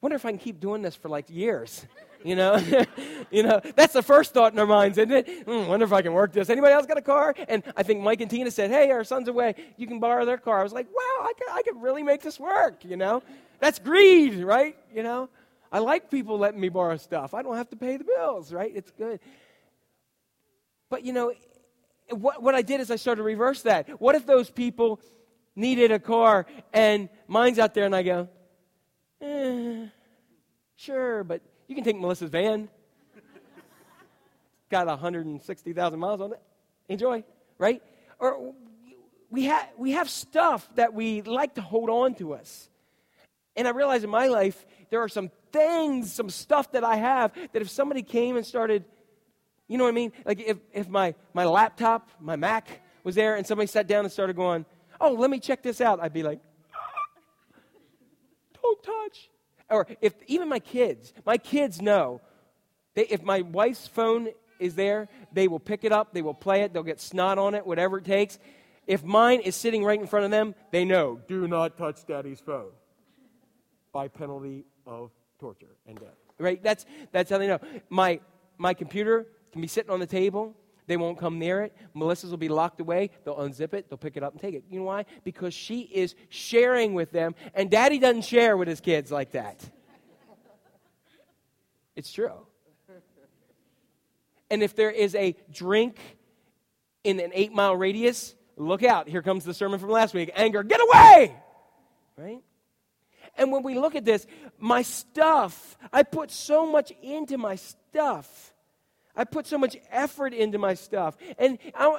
Wonder 0.00 0.16
if 0.16 0.24
I 0.26 0.30
can 0.30 0.38
keep 0.38 0.60
doing 0.60 0.82
this 0.82 0.94
for 0.94 1.08
like 1.08 1.30
years. 1.30 1.86
You 2.24 2.36
know, 2.36 2.56
you 3.30 3.42
know 3.42 3.60
that's 3.76 3.92
the 3.92 4.02
first 4.02 4.32
thought 4.32 4.54
in 4.54 4.58
our 4.58 4.66
minds, 4.66 4.96
isn't 4.96 5.12
it? 5.12 5.46
Mm, 5.46 5.68
wonder 5.68 5.84
if 5.84 5.92
I 5.92 6.00
can 6.00 6.14
work 6.14 6.32
this. 6.32 6.48
Anybody 6.48 6.72
else 6.72 6.86
got 6.86 6.96
a 6.96 7.02
car? 7.02 7.34
And 7.48 7.62
I 7.76 7.82
think 7.82 8.00
Mike 8.00 8.22
and 8.22 8.30
Tina 8.30 8.50
said, 8.50 8.70
"Hey, 8.70 8.90
our 8.90 9.04
son's 9.04 9.28
away. 9.28 9.54
You 9.76 9.86
can 9.86 10.00
borrow 10.00 10.24
their 10.24 10.38
car." 10.38 10.60
I 10.60 10.62
was 10.62 10.72
like, 10.72 10.86
"Wow, 10.86 11.26
I 11.26 11.32
could, 11.38 11.48
I 11.52 11.62
could 11.62 11.82
really 11.82 12.02
make 12.02 12.22
this 12.22 12.40
work." 12.40 12.82
You 12.82 12.96
know, 12.96 13.22
that's 13.60 13.78
greed, 13.78 14.42
right? 14.42 14.74
You 14.92 15.02
know, 15.02 15.28
I 15.70 15.80
like 15.80 16.10
people 16.10 16.38
letting 16.38 16.60
me 16.60 16.70
borrow 16.70 16.96
stuff. 16.96 17.34
I 17.34 17.42
don't 17.42 17.56
have 17.56 17.68
to 17.70 17.76
pay 17.76 17.98
the 17.98 18.04
bills, 18.04 18.54
right? 18.54 18.72
It's 18.74 18.90
good. 18.92 19.20
But 20.88 21.04
you 21.04 21.12
know, 21.12 21.34
what 22.08 22.42
what 22.42 22.54
I 22.54 22.62
did 22.62 22.80
is 22.80 22.90
I 22.90 22.96
started 22.96 23.18
to 23.18 23.24
reverse 23.24 23.60
that. 23.62 24.00
What 24.00 24.14
if 24.14 24.24
those 24.24 24.48
people 24.48 24.98
needed 25.54 25.92
a 25.92 25.98
car 25.98 26.46
and 26.72 27.10
mine's 27.28 27.58
out 27.58 27.74
there, 27.74 27.84
and 27.84 27.94
I 27.94 28.02
go, 28.02 28.28
eh, 29.20 29.88
sure, 30.76 31.22
but 31.22 31.42
you 31.74 31.82
can 31.82 31.92
take 31.92 32.00
Melissa's 32.00 32.30
van. 32.30 32.68
Got 34.70 34.86
160,000 34.86 35.98
miles 35.98 36.20
on 36.20 36.32
it. 36.32 36.40
Enjoy, 36.88 37.24
right? 37.58 37.82
Or 38.20 38.54
we, 39.28 39.48
ha- 39.48 39.68
we 39.76 39.90
have 39.92 40.08
stuff 40.08 40.68
that 40.76 40.94
we 40.94 41.22
like 41.22 41.56
to 41.56 41.62
hold 41.62 41.90
on 41.90 42.14
to 42.16 42.34
us. 42.34 42.70
And 43.56 43.66
I 43.66 43.72
realize 43.72 44.04
in 44.04 44.10
my 44.10 44.28
life, 44.28 44.64
there 44.90 45.02
are 45.02 45.08
some 45.08 45.32
things, 45.52 46.12
some 46.12 46.30
stuff 46.30 46.70
that 46.72 46.84
I 46.84 46.94
have 46.94 47.32
that 47.52 47.60
if 47.60 47.68
somebody 47.68 48.02
came 48.02 48.36
and 48.36 48.46
started, 48.46 48.84
you 49.66 49.76
know 49.76 49.84
what 49.84 49.90
I 49.90 49.94
mean? 49.94 50.12
Like 50.24 50.40
if, 50.40 50.58
if 50.72 50.88
my, 50.88 51.16
my 51.32 51.44
laptop, 51.44 52.08
my 52.20 52.36
Mac 52.36 52.68
was 53.02 53.16
there 53.16 53.34
and 53.34 53.44
somebody 53.44 53.66
sat 53.66 53.88
down 53.88 54.04
and 54.04 54.12
started 54.12 54.36
going, 54.36 54.64
oh, 55.00 55.10
let 55.10 55.28
me 55.28 55.40
check 55.40 55.60
this 55.60 55.80
out, 55.80 55.98
I'd 56.00 56.12
be 56.12 56.22
like, 56.22 56.38
don't 58.62 58.80
touch 58.80 59.30
or 59.74 59.86
if 60.00 60.14
even 60.26 60.48
my 60.48 60.60
kids, 60.60 61.12
my 61.26 61.36
kids 61.36 61.82
know 61.82 62.20
they, 62.94 63.06
if 63.06 63.22
my 63.22 63.42
wife's 63.42 63.86
phone 63.86 64.28
is 64.58 64.74
there, 64.74 65.08
they 65.32 65.48
will 65.48 65.58
pick 65.58 65.84
it 65.84 65.92
up, 65.92 66.14
they 66.14 66.22
will 66.22 66.34
play 66.34 66.62
it, 66.62 66.72
they'll 66.72 66.82
get 66.82 67.00
snot 67.00 67.38
on 67.38 67.54
it, 67.54 67.66
whatever 67.66 67.98
it 67.98 68.04
takes. 68.04 68.38
If 68.86 69.02
mine 69.02 69.40
is 69.40 69.56
sitting 69.56 69.84
right 69.84 69.98
in 69.98 70.06
front 70.06 70.24
of 70.24 70.30
them, 70.30 70.54
they 70.70 70.84
know, 70.84 71.20
do 71.26 71.48
not 71.48 71.76
touch 71.76 72.06
daddy's 72.06 72.40
phone 72.40 72.70
by 73.92 74.08
penalty 74.08 74.64
of 74.86 75.10
torture 75.40 75.76
and 75.86 75.98
death. 75.98 76.14
Right? 76.38 76.62
That's, 76.62 76.84
that's 77.12 77.30
how 77.30 77.38
they 77.38 77.46
know. 77.46 77.60
My, 77.88 78.20
my 78.58 78.74
computer 78.74 79.26
can 79.52 79.62
be 79.62 79.68
sitting 79.68 79.90
on 79.90 80.00
the 80.00 80.06
table. 80.06 80.54
They 80.86 80.96
won't 80.96 81.18
come 81.18 81.38
near 81.38 81.62
it. 81.62 81.74
Melissa's 81.94 82.30
will 82.30 82.36
be 82.36 82.48
locked 82.48 82.80
away. 82.80 83.10
They'll 83.24 83.36
unzip 83.36 83.72
it. 83.72 83.88
They'll 83.88 83.98
pick 83.98 84.16
it 84.16 84.22
up 84.22 84.32
and 84.32 84.40
take 84.40 84.54
it. 84.54 84.64
You 84.70 84.80
know 84.80 84.86
why? 84.86 85.06
Because 85.24 85.54
she 85.54 85.80
is 85.80 86.14
sharing 86.28 86.94
with 86.94 87.10
them, 87.10 87.34
and 87.54 87.70
daddy 87.70 87.98
doesn't 87.98 88.24
share 88.24 88.56
with 88.56 88.68
his 88.68 88.80
kids 88.80 89.10
like 89.10 89.32
that. 89.32 89.60
It's 91.96 92.12
true. 92.12 92.46
And 94.50 94.62
if 94.62 94.76
there 94.76 94.90
is 94.90 95.14
a 95.14 95.34
drink 95.50 95.98
in 97.02 97.18
an 97.20 97.30
eight 97.34 97.52
mile 97.52 97.76
radius, 97.76 98.34
look 98.56 98.82
out. 98.82 99.08
Here 99.08 99.22
comes 99.22 99.44
the 99.44 99.54
sermon 99.54 99.78
from 99.78 99.90
last 99.90 100.14
week 100.14 100.30
anger, 100.34 100.62
get 100.62 100.80
away! 100.80 101.36
Right? 102.16 102.42
And 103.36 103.50
when 103.50 103.62
we 103.62 103.74
look 103.74 103.96
at 103.96 104.04
this, 104.04 104.26
my 104.58 104.82
stuff, 104.82 105.76
I 105.92 106.02
put 106.04 106.30
so 106.30 106.70
much 106.70 106.92
into 107.02 107.36
my 107.36 107.56
stuff. 107.56 108.53
I 109.16 109.24
put 109.24 109.46
so 109.46 109.58
much 109.58 109.76
effort 109.90 110.32
into 110.32 110.58
my 110.58 110.74
stuff. 110.74 111.16
And 111.38 111.58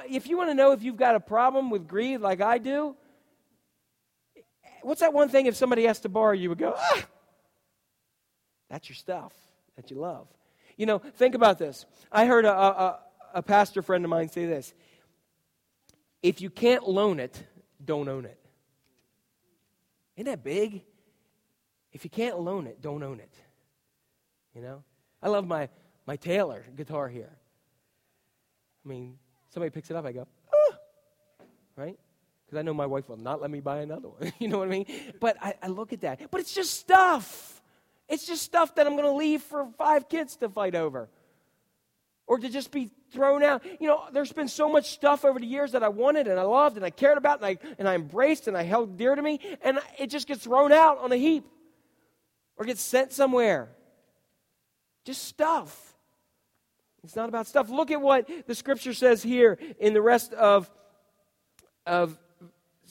if 0.09 0.27
you 0.27 0.37
want 0.37 0.49
to 0.49 0.53
know 0.53 0.71
if 0.71 0.83
you've 0.83 0.97
got 0.97 1.15
a 1.15 1.19
problem 1.19 1.69
with 1.69 1.87
greed 1.87 2.19
like 2.19 2.41
I 2.41 2.57
do, 2.57 2.95
what's 4.81 5.01
that 5.01 5.13
one 5.13 5.29
thing 5.29 5.45
if 5.45 5.55
somebody 5.55 5.85
has 5.85 6.01
to 6.01 6.09
borrow, 6.09 6.33
you 6.33 6.49
would 6.49 6.57
go, 6.57 6.73
ah, 6.77 7.05
that's 8.69 8.89
your 8.89 8.95
stuff 8.95 9.33
that 9.75 9.91
you 9.91 9.97
love. 9.97 10.27
You 10.77 10.85
know, 10.85 10.99
think 10.99 11.35
about 11.35 11.57
this. 11.57 11.85
I 12.11 12.25
heard 12.25 12.45
a, 12.45 12.53
a, 12.53 12.99
a 13.35 13.41
pastor 13.41 13.81
friend 13.81 14.03
of 14.03 14.09
mine 14.09 14.29
say 14.29 14.45
this 14.45 14.73
if 16.21 16.41
you 16.41 16.49
can't 16.49 16.87
loan 16.87 17.19
it, 17.19 17.43
don't 17.83 18.09
own 18.09 18.25
it. 18.25 18.39
Isn't 20.17 20.25
that 20.25 20.43
big? 20.43 20.81
If 21.91 22.03
you 22.03 22.09
can't 22.09 22.39
loan 22.39 22.67
it, 22.67 22.81
don't 22.81 23.03
own 23.03 23.19
it. 23.19 23.33
You 24.55 24.61
know? 24.61 24.83
I 25.21 25.29
love 25.29 25.45
my, 25.45 25.69
my 26.05 26.15
Taylor 26.15 26.65
guitar 26.75 27.07
here. 27.07 27.31
I 28.85 28.89
mean, 28.89 29.17
somebody 29.49 29.71
picks 29.71 29.89
it 29.89 29.95
up, 29.95 30.05
I 30.05 30.11
go, 30.11 30.27
ah! 30.53 30.75
right? 31.75 31.97
Because 32.45 32.59
I 32.59 32.61
know 32.61 32.73
my 32.73 32.85
wife 32.85 33.09
will 33.09 33.17
not 33.17 33.41
let 33.41 33.49
me 33.49 33.59
buy 33.59 33.79
another 33.79 34.09
one. 34.09 34.31
you 34.39 34.47
know 34.47 34.59
what 34.59 34.67
I 34.67 34.71
mean? 34.71 34.85
But 35.19 35.37
I, 35.41 35.55
I 35.63 35.67
look 35.67 35.93
at 35.93 36.01
that. 36.01 36.29
But 36.29 36.41
it's 36.41 36.53
just 36.53 36.73
stuff. 36.73 37.61
It's 38.07 38.27
just 38.27 38.43
stuff 38.43 38.75
that 38.75 38.85
I'm 38.85 38.93
going 38.93 39.05
to 39.05 39.11
leave 39.11 39.41
for 39.41 39.67
five 39.77 40.07
kids 40.07 40.35
to 40.37 40.49
fight 40.49 40.75
over 40.75 41.09
or 42.27 42.37
to 42.37 42.49
just 42.49 42.71
be 42.71 42.91
thrown 43.11 43.41
out. 43.41 43.63
You 43.79 43.87
know, 43.87 44.03
there's 44.11 44.31
been 44.31 44.47
so 44.47 44.69
much 44.69 44.91
stuff 44.91 45.25
over 45.25 45.39
the 45.39 45.45
years 45.45 45.71
that 45.71 45.83
I 45.83 45.89
wanted 45.89 46.27
and 46.27 46.39
I 46.39 46.43
loved 46.43 46.75
and 46.77 46.85
I 46.85 46.91
cared 46.91 47.17
about 47.17 47.41
and 47.41 47.45
I, 47.47 47.57
and 47.79 47.87
I 47.87 47.95
embraced 47.95 48.47
and 48.47 48.55
I 48.55 48.63
held 48.63 48.97
dear 48.97 49.15
to 49.15 49.21
me, 49.21 49.39
and 49.63 49.79
it 49.97 50.07
just 50.07 50.27
gets 50.27 50.43
thrown 50.43 50.71
out 50.71 50.99
on 50.99 51.11
a 51.11 51.17
heap 51.17 51.45
or 52.57 52.65
gets 52.65 52.81
sent 52.81 53.11
somewhere. 53.11 53.69
Just 55.03 55.23
stuff. 55.23 55.94
It's 57.05 57.15
not 57.15 57.29
about 57.29 57.45
stuff. 57.45 57.69
Look 57.69 57.91
at 57.91 58.01
what 58.01 58.27
the 58.47 58.55
scripture 58.55 58.93
says 58.93 59.21
here 59.21 59.59
in 59.79 59.93
the 59.93 60.01
rest 60.01 60.33
of, 60.33 60.71
of 61.85 62.17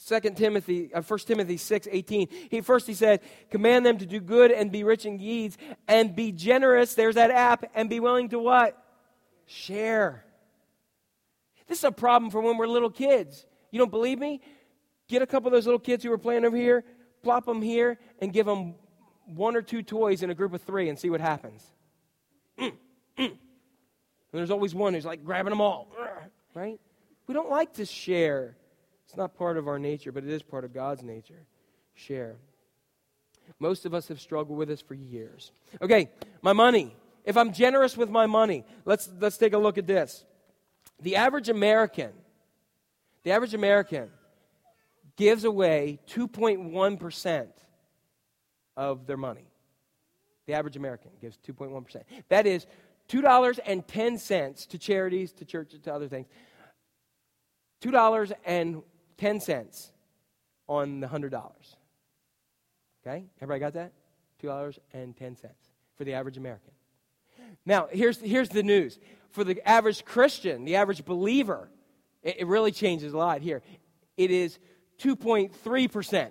2 0.07 0.19
Timothy, 0.35 0.93
uh, 0.93 1.01
1 1.01 1.19
Timothy 1.19 1.57
6, 1.57 1.89
18. 1.91 2.29
He, 2.49 2.61
first 2.61 2.87
he 2.87 2.93
said, 2.93 3.19
command 3.51 3.85
them 3.85 3.97
to 3.97 4.05
do 4.05 4.21
good 4.21 4.51
and 4.51 4.71
be 4.71 4.85
rich 4.85 5.05
in 5.05 5.17
deeds 5.17 5.57
and 5.89 6.15
be 6.15 6.31
generous. 6.31 6.95
There's 6.95 7.15
that 7.15 7.29
app. 7.29 7.69
And 7.75 7.89
be 7.89 7.99
willing 7.99 8.29
to 8.29 8.39
what? 8.39 8.81
Share. 9.47 10.23
This 11.67 11.79
is 11.79 11.83
a 11.83 11.91
problem 11.91 12.31
for 12.31 12.39
when 12.39 12.57
we're 12.57 12.67
little 12.67 12.89
kids. 12.89 13.45
You 13.69 13.79
don't 13.79 13.91
believe 13.91 14.17
me? 14.17 14.39
Get 15.09 15.23
a 15.23 15.27
couple 15.27 15.47
of 15.47 15.51
those 15.51 15.65
little 15.65 15.77
kids 15.77 16.05
who 16.05 16.09
were 16.09 16.17
playing 16.17 16.45
over 16.45 16.55
here, 16.55 16.85
plop 17.21 17.45
them 17.45 17.61
here, 17.61 17.99
and 18.19 18.31
give 18.31 18.45
them 18.45 18.75
one 19.25 19.57
or 19.57 19.61
two 19.61 19.83
toys 19.83 20.23
in 20.23 20.29
a 20.29 20.35
group 20.35 20.53
of 20.53 20.61
three 20.61 20.87
and 20.87 20.97
see 20.97 21.09
what 21.09 21.19
happens. 21.19 21.69
Mm, 22.57 22.71
mm. 23.19 23.37
And 24.35 24.41
there's 24.41 24.51
always 24.51 24.75
one 24.75 24.93
who's 24.93 25.05
like 25.05 25.23
grabbing 25.23 25.51
them 25.51 25.61
all, 25.61 25.87
right? 26.53 26.77
We 27.25 27.33
don't 27.33 27.49
like 27.49 27.75
to 27.75 27.85
share. 27.85 28.57
It's 29.05 29.15
not 29.15 29.37
part 29.37 29.55
of 29.55 29.69
our 29.69 29.79
nature, 29.79 30.11
but 30.11 30.25
it 30.25 30.29
is 30.29 30.43
part 30.43 30.65
of 30.65 30.73
God's 30.73 31.03
nature. 31.03 31.45
Share. 31.93 32.35
Most 33.59 33.85
of 33.85 33.93
us 33.93 34.09
have 34.09 34.19
struggled 34.19 34.57
with 34.57 34.67
this 34.67 34.81
for 34.81 34.93
years. 34.93 35.53
Okay, 35.81 36.09
my 36.41 36.51
money. 36.51 36.93
If 37.23 37.37
I'm 37.37 37.53
generous 37.53 37.95
with 37.95 38.09
my 38.09 38.25
money, 38.25 38.65
let's, 38.83 39.09
let's 39.21 39.37
take 39.37 39.53
a 39.53 39.57
look 39.57 39.77
at 39.77 39.87
this. 39.87 40.25
The 40.99 41.15
average 41.15 41.47
American, 41.47 42.11
the 43.23 43.31
average 43.31 43.53
American 43.53 44.09
gives 45.15 45.45
away 45.45 45.99
2.1% 46.09 47.47
of 48.75 49.07
their 49.07 49.15
money. 49.15 49.47
The 50.45 50.55
average 50.55 50.75
American 50.75 51.11
gives 51.21 51.37
2.1%. 51.47 52.03
That 52.27 52.45
is 52.45 52.67
$2.10 53.09 54.67
to 54.67 54.77
charities, 54.77 55.33
to 55.33 55.45
churches, 55.45 55.79
to 55.81 55.93
other 55.93 56.07
things. 56.07 56.27
$2.10 57.81 59.91
on 60.67 60.99
the 60.99 61.07
$100. 61.07 61.51
Okay? 63.05 63.25
Everybody 63.41 63.59
got 63.59 63.73
that? 63.73 63.91
$2.10 64.43 65.37
for 65.95 66.03
the 66.03 66.13
average 66.13 66.37
American. 66.37 66.71
Now, 67.65 67.87
here's, 67.91 68.19
here's 68.19 68.49
the 68.49 68.63
news. 68.63 68.99
For 69.31 69.43
the 69.43 69.61
average 69.67 70.05
Christian, 70.05 70.65
the 70.65 70.77
average 70.77 71.05
believer, 71.05 71.69
it, 72.23 72.37
it 72.39 72.47
really 72.47 72.71
changes 72.71 73.13
a 73.13 73.17
lot 73.17 73.41
here. 73.41 73.61
It 74.17 74.31
is 74.31 74.57
2.3%. 74.99 76.29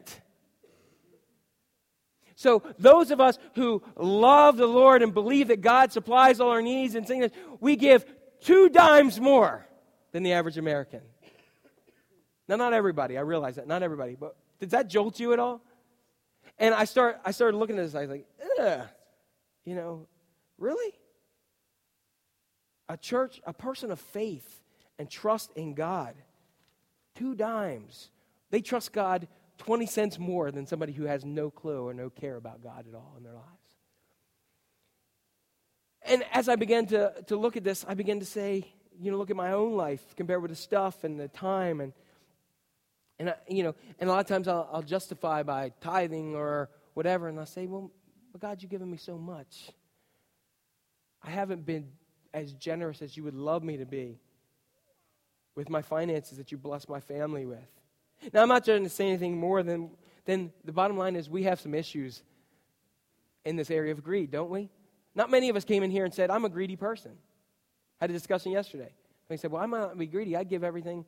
So, 2.37 2.63
those 2.79 3.11
of 3.11 3.21
us 3.21 3.39
who 3.55 3.83
love 3.97 4.57
the 4.57 4.67
Lord 4.67 5.03
and 5.03 5.15
believe 5.15 5.49
that 5.49 5.61
God 5.61 5.93
supplies 5.93 6.41
all 6.41 6.51
our 6.51 6.63
needs 6.63 6.97
and 6.97 7.07
things, 7.07 7.31
we 7.61 7.77
give 7.77 8.05
two 8.41 8.69
dimes 8.69 9.21
more 9.21 9.67
than 10.13 10.23
the 10.23 10.33
average 10.33 10.59
American. 10.59 11.01
Now, 12.49 12.57
not 12.57 12.73
everybody, 12.73 13.17
I 13.17 13.23
realize 13.23 13.57
that, 13.57 13.67
not 13.67 13.83
everybody, 13.83 14.17
but 14.19 14.37
did 14.59 14.71
that 14.71 14.89
jolt 14.89 15.19
you 15.19 15.33
at 15.33 15.39
all? 15.39 15.63
And 16.59 16.75
I, 16.75 16.85
start, 16.85 17.21
I 17.25 17.31
started 17.31 17.57
looking 17.57 17.79
at 17.79 17.85
this, 17.85 17.95
I 17.95 18.03
was 18.03 18.11
like, 18.11 18.27
ugh, 18.61 18.87
you 19.65 19.75
know, 19.75 20.07
really? 20.59 20.93
A 22.89 22.97
church, 22.97 23.41
a 23.47 23.53
person 23.53 23.91
of 23.91 23.99
faith 23.99 24.61
and 24.99 25.09
trust 25.09 25.53
in 25.57 25.75
God, 25.75 26.15
two 27.15 27.35
dimes. 27.35 28.11
They 28.51 28.61
trust 28.61 28.93
God 28.93 29.27
20 29.59 29.87
cents 29.87 30.19
more 30.19 30.51
than 30.51 30.67
somebody 30.67 30.93
who 30.93 31.05
has 31.05 31.25
no 31.25 31.51
clue 31.51 31.87
or 31.87 31.95
no 31.95 32.11
care 32.11 32.37
about 32.37 32.63
God 32.63 32.87
at 32.89 32.95
all 32.95 33.15
in 33.17 33.25
their 33.25 33.35
lives. 33.35 33.47
And 36.03 36.25
as 36.33 36.49
I 36.49 36.57
began 36.57 36.87
to, 36.87 37.15
to 37.29 37.37
look 37.37 37.57
at 37.57 37.65
this, 37.65 37.85
I 37.89 37.95
began 37.95 38.21
to 38.21 38.27
say, 38.27 38.67
you 39.01 39.11
know, 39.11 39.17
look 39.17 39.31
at 39.31 39.37
my 39.37 39.53
own 39.53 39.75
life 39.75 40.15
compared 40.17 40.43
with 40.43 40.51
the 40.51 40.57
stuff 40.57 41.05
and 41.05 41.19
the 41.19 41.29
time 41.29 41.81
and 41.81 41.93
and 43.19 43.31
I, 43.31 43.35
you 43.49 43.63
know, 43.63 43.75
and 44.01 44.11
a 44.11 44.13
lot 44.13 44.21
of 44.21 44.27
times 44.27 44.49
I'll, 44.49 44.69
I'll 44.73 44.83
justify 44.83 45.43
by 45.43 45.73
tithing 45.81 46.35
or 46.35 46.69
whatever, 46.95 47.29
and 47.29 47.39
I'll 47.39 47.47
say, 47.47 47.67
well, 47.67 47.91
but 48.33 48.41
God, 48.41 48.61
you've 48.61 48.71
given 48.71 48.91
me 48.91 48.97
so 48.97 49.17
much. 49.17 49.71
I 51.23 51.31
haven't 51.31 51.65
been 51.65 51.91
as 52.33 52.53
generous 52.55 53.03
as 53.03 53.17
you 53.17 53.23
would 53.25 53.35
love 53.35 53.63
me 53.63 53.77
to 53.77 53.87
be 53.87 54.19
with 55.55 55.71
my 55.71 55.83
finances 55.83 56.39
that 56.39 56.51
you 56.51 56.59
bless 56.59 56.89
my 56.89 56.99
family 56.99 57.47
with. 57.47 57.71
Now, 58.33 58.43
I'm 58.43 58.49
not 58.49 58.65
trying 58.65 58.85
to 58.85 58.89
say 58.89 59.09
anything 59.09 59.39
more 59.39 59.63
than, 59.63 59.91
than 60.25 60.53
the 60.65 60.73
bottom 60.73 60.97
line 60.97 61.17
is 61.17 61.29
we 61.29 61.45
have 61.45 61.61
some 61.61 61.75
issues 61.75 62.23
in 63.45 63.57
this 63.57 63.71
area 63.71 63.93
of 63.93 64.03
greed, 64.03 64.31
don't 64.31 64.51
we? 64.51 64.71
Not 65.15 65.31
many 65.31 65.49
of 65.49 65.57
us 65.57 65.65
came 65.65 65.83
in 65.83 65.91
here 65.91 66.05
and 66.05 66.13
said, 66.13 66.31
I'm 66.31 66.45
a 66.45 66.49
greedy 66.49 66.77
person. 66.77 67.13
I 68.01 68.05
had 68.05 68.11
a 68.11 68.15
discussion 68.15 68.53
yesterday. 68.53 68.93
They 69.29 69.37
said, 69.37 69.51
Well, 69.51 69.63
I'm 69.63 69.71
not 69.71 69.97
be 69.97 70.07
greedy. 70.07 70.37
I 70.37 70.45
give 70.45 70.65
everything, 70.65 71.05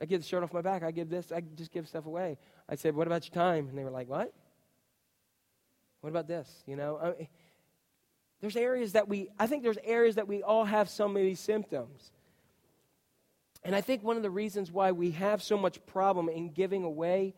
I 0.00 0.04
give 0.04 0.20
the 0.20 0.26
shirt 0.26 0.42
off 0.42 0.52
my 0.52 0.60
back. 0.60 0.82
I 0.82 0.90
give 0.90 1.08
this, 1.08 1.32
I 1.32 1.40
just 1.40 1.72
give 1.72 1.88
stuff 1.88 2.06
away. 2.06 2.38
I 2.68 2.74
said, 2.74 2.94
What 2.94 3.06
about 3.06 3.26
your 3.26 3.34
time? 3.34 3.68
And 3.68 3.78
they 3.78 3.84
were 3.84 3.90
like, 3.90 4.08
What? 4.08 4.32
What 6.00 6.10
about 6.10 6.28
this? 6.28 6.62
You 6.66 6.76
know, 6.76 6.98
I 7.02 7.28
there's 8.40 8.56
areas 8.56 8.92
that 8.92 9.08
we, 9.08 9.30
I 9.38 9.46
think 9.46 9.62
there's 9.62 9.78
areas 9.82 10.16
that 10.16 10.28
we 10.28 10.42
all 10.42 10.64
have 10.64 10.88
some 10.88 11.16
of 11.16 11.22
these 11.22 11.40
symptoms. 11.40 12.12
And 13.66 13.74
I 13.74 13.80
think 13.80 14.04
one 14.04 14.16
of 14.16 14.22
the 14.22 14.30
reasons 14.30 14.70
why 14.70 14.92
we 14.92 15.10
have 15.10 15.42
so 15.42 15.58
much 15.58 15.84
problem 15.86 16.28
in 16.28 16.50
giving 16.50 16.84
away 16.84 17.34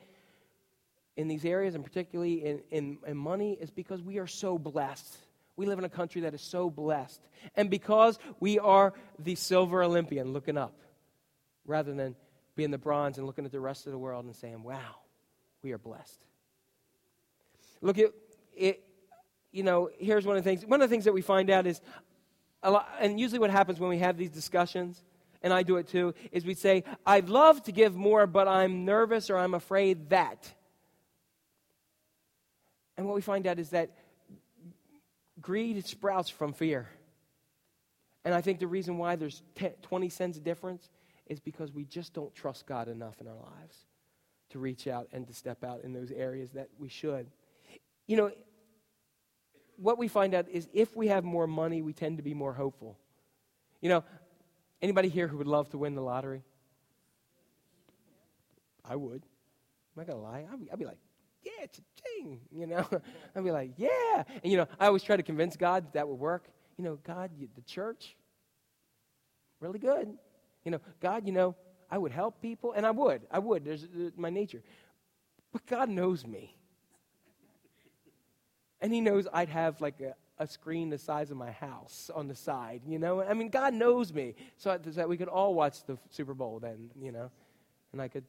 in 1.17 1.27
these 1.27 1.43
areas, 1.43 1.75
and 1.75 1.83
particularly 1.83 2.45
in, 2.45 2.61
in, 2.71 2.99
in, 3.07 3.17
money, 3.17 3.57
is 3.59 3.71
because 3.71 4.03
we 4.03 4.19
are 4.19 4.27
so 4.27 4.59
blessed. 4.59 5.17
We 5.57 5.65
live 5.65 5.79
in 5.79 5.87
a 5.87 5.89
country 5.89 6.21
that 6.21 6.35
is 6.35 6.43
so 6.43 6.69
blessed. 6.69 7.19
And 7.57 7.71
because 7.71 8.19
we 8.41 8.59
are 8.59 8.93
the 9.19 9.37
silver 9.37 9.83
Olympian 9.83 10.35
looking 10.35 10.59
up, 10.59 10.75
rather 11.65 11.95
than 11.95 12.15
being 12.57 12.73
the 12.73 12.79
bronze 12.79 13.17
and 13.17 13.27
looking 13.27 13.47
at 13.47 13.51
the 13.51 13.59
rest 13.59 13.87
of 13.87 13.93
the 13.93 13.99
world 13.99 14.27
and 14.27 14.37
saying, 14.37 14.63
wow, 14.63 14.97
we 15.63 15.73
are 15.73 15.79
blessed. 15.79 16.21
Look 17.81 17.99
at 17.99 18.11
it. 18.55 18.85
You 19.51 19.63
know, 19.63 19.89
here's 19.99 20.27
one 20.27 20.37
of 20.37 20.45
the 20.45 20.51
things. 20.51 20.67
One 20.67 20.83
of 20.83 20.91
the 20.91 20.93
things 20.93 21.07
that 21.07 21.15
we 21.15 21.23
find 21.23 21.49
out 21.49 21.67
is, 21.67 21.81
a 22.63 22.71
lot, 22.71 22.87
and 23.01 23.19
usually 23.19 23.39
what 23.39 23.51
happens 23.51 23.81
when 23.81 23.89
we 23.89 23.99
have 23.99 24.19
these 24.19 24.31
discussions 24.31 25.03
and 25.43 25.53
I 25.53 25.63
do 25.63 25.77
it 25.77 25.87
too, 25.87 26.15
is 26.33 26.45
we 26.45 26.55
say, 26.55 26.85
I'd 27.07 27.29
love 27.29 27.63
to 27.65 27.73
give 27.73 27.95
more, 27.95 28.27
but 28.27 28.49
I'm 28.49 28.85
nervous 28.85 29.31
or 29.31 29.39
I'm 29.39 29.55
afraid 29.55 30.11
that. 30.11 30.53
And 32.97 33.07
what 33.07 33.15
we 33.15 33.21
find 33.21 33.47
out 33.47 33.59
is 33.59 33.71
that 33.71 33.91
greed 35.41 35.87
sprouts 35.87 36.29
from 36.29 36.53
fear. 36.53 36.89
And 38.25 38.35
I 38.35 38.41
think 38.41 38.59
the 38.59 38.67
reason 38.67 38.99
why 38.99 39.17
there's 39.17 39.43
10, 39.55 39.73
20 39.83 40.09
cents 40.09 40.39
difference 40.39 40.91
is 41.27 41.41
because 41.41 41.73
we 41.73 41.85
just 41.85 42.13
don't 42.13 42.35
trust 42.35 42.67
God 42.67 42.89
enough 42.89 43.21
in 43.21 43.29
our 43.29 43.35
lives 43.35 43.87
to 44.51 44.59
reach 44.59 44.89
out 44.89 45.09
and 45.13 45.27
to 45.27 45.35
step 45.35 45.63
out 45.63 45.85
in 45.85 45.93
those 45.93 46.11
areas 46.11 46.51
that 46.51 46.69
we 46.79 46.89
should. 46.89 47.31
You 48.07 48.17
know, 48.17 48.31
what 49.77 49.99
we 49.99 50.09
find 50.09 50.35
out 50.35 50.49
is 50.49 50.69
if 50.73 50.97
we 50.97 51.09
have 51.09 51.23
more 51.23 51.47
money, 51.47 51.83
we 51.83 51.93
tend 51.93 52.17
to 52.17 52.23
be 52.23 52.35
more 52.35 52.53
hopeful. 52.53 52.99
You 53.81 53.91
know, 53.91 54.05
Anybody 54.81 55.09
here 55.09 55.27
who 55.27 55.39
would 55.39 55.47
love 55.47 55.69
to 55.71 55.79
win 55.79 55.95
the 55.95 56.03
lottery? 56.03 56.43
I 58.85 58.97
would. 58.97 59.23
I'm 59.23 59.97
not 59.97 60.07
going 60.07 60.19
to 60.19 60.25
lie. 60.25 60.47
I'd 60.51 60.61
be, 60.61 60.71
I'd 60.71 60.79
be 60.79 60.85
like, 60.85 60.99
yeah, 61.43 61.67
cha-ching, 61.67 62.41
you 62.53 62.67
know. 62.67 62.87
I'd 63.37 63.45
be 63.45 63.51
like, 63.51 63.73
yeah. 63.77 64.23
And, 64.43 64.51
you 64.51 64.57
know, 64.57 64.67
I 64.79 64.87
always 64.87 65.03
try 65.03 65.17
to 65.17 65.23
convince 65.23 65.57
God 65.57 65.87
that, 65.87 65.93
that 65.95 66.09
would 66.09 66.19
work. 66.19 66.45
You 66.77 66.85
know, 66.85 66.99
God, 67.03 67.31
you, 67.37 67.49
the 67.57 67.63
church, 67.63 68.17
really 69.61 69.79
good. 69.79 70.17
You 70.65 70.71
know, 70.71 70.81
God, 71.01 71.27
you 71.27 71.33
know, 71.33 71.57
I 71.91 71.99
would 71.99 72.13
help 72.13 72.41
people, 72.41 72.73
and 72.73 72.87
I 72.87 72.91
would. 72.91 73.23
I 73.31 73.39
would. 73.39 73.65
There's, 73.65 73.87
there's 73.93 74.17
my 74.17 74.31
nature. 74.31 74.63
But 75.53 75.67
God 75.67 75.89
knows 75.89 76.27
me. 76.27 76.55
And 78.81 78.93
He 78.93 79.01
knows 79.01 79.27
I'd 79.33 79.49
have 79.49 79.81
like 79.81 80.01
a, 80.01 80.15
a 80.39 80.47
screen 80.47 80.91
the 80.91 80.99
size 80.99 81.31
of 81.31 81.37
my 81.37 81.51
house 81.51 82.11
on 82.15 82.29
the 82.29 82.35
side, 82.35 82.83
you 82.87 82.99
know? 82.99 83.23
I 83.23 83.35
mean, 83.35 83.49
God 83.49 83.75
knows 83.75 84.13
me. 84.13 84.35
So 84.57 84.79
that 84.79 85.09
we 85.09 85.17
could 85.17 85.29
all 85.29 85.55
watch 85.55 85.85
the 85.85 85.99
Super 86.11 86.35
Bowl 86.35 86.61
then, 86.61 86.91
you 87.01 87.13
know? 87.13 87.31
And 87.93 88.01
I 88.01 88.09
could 88.09 88.25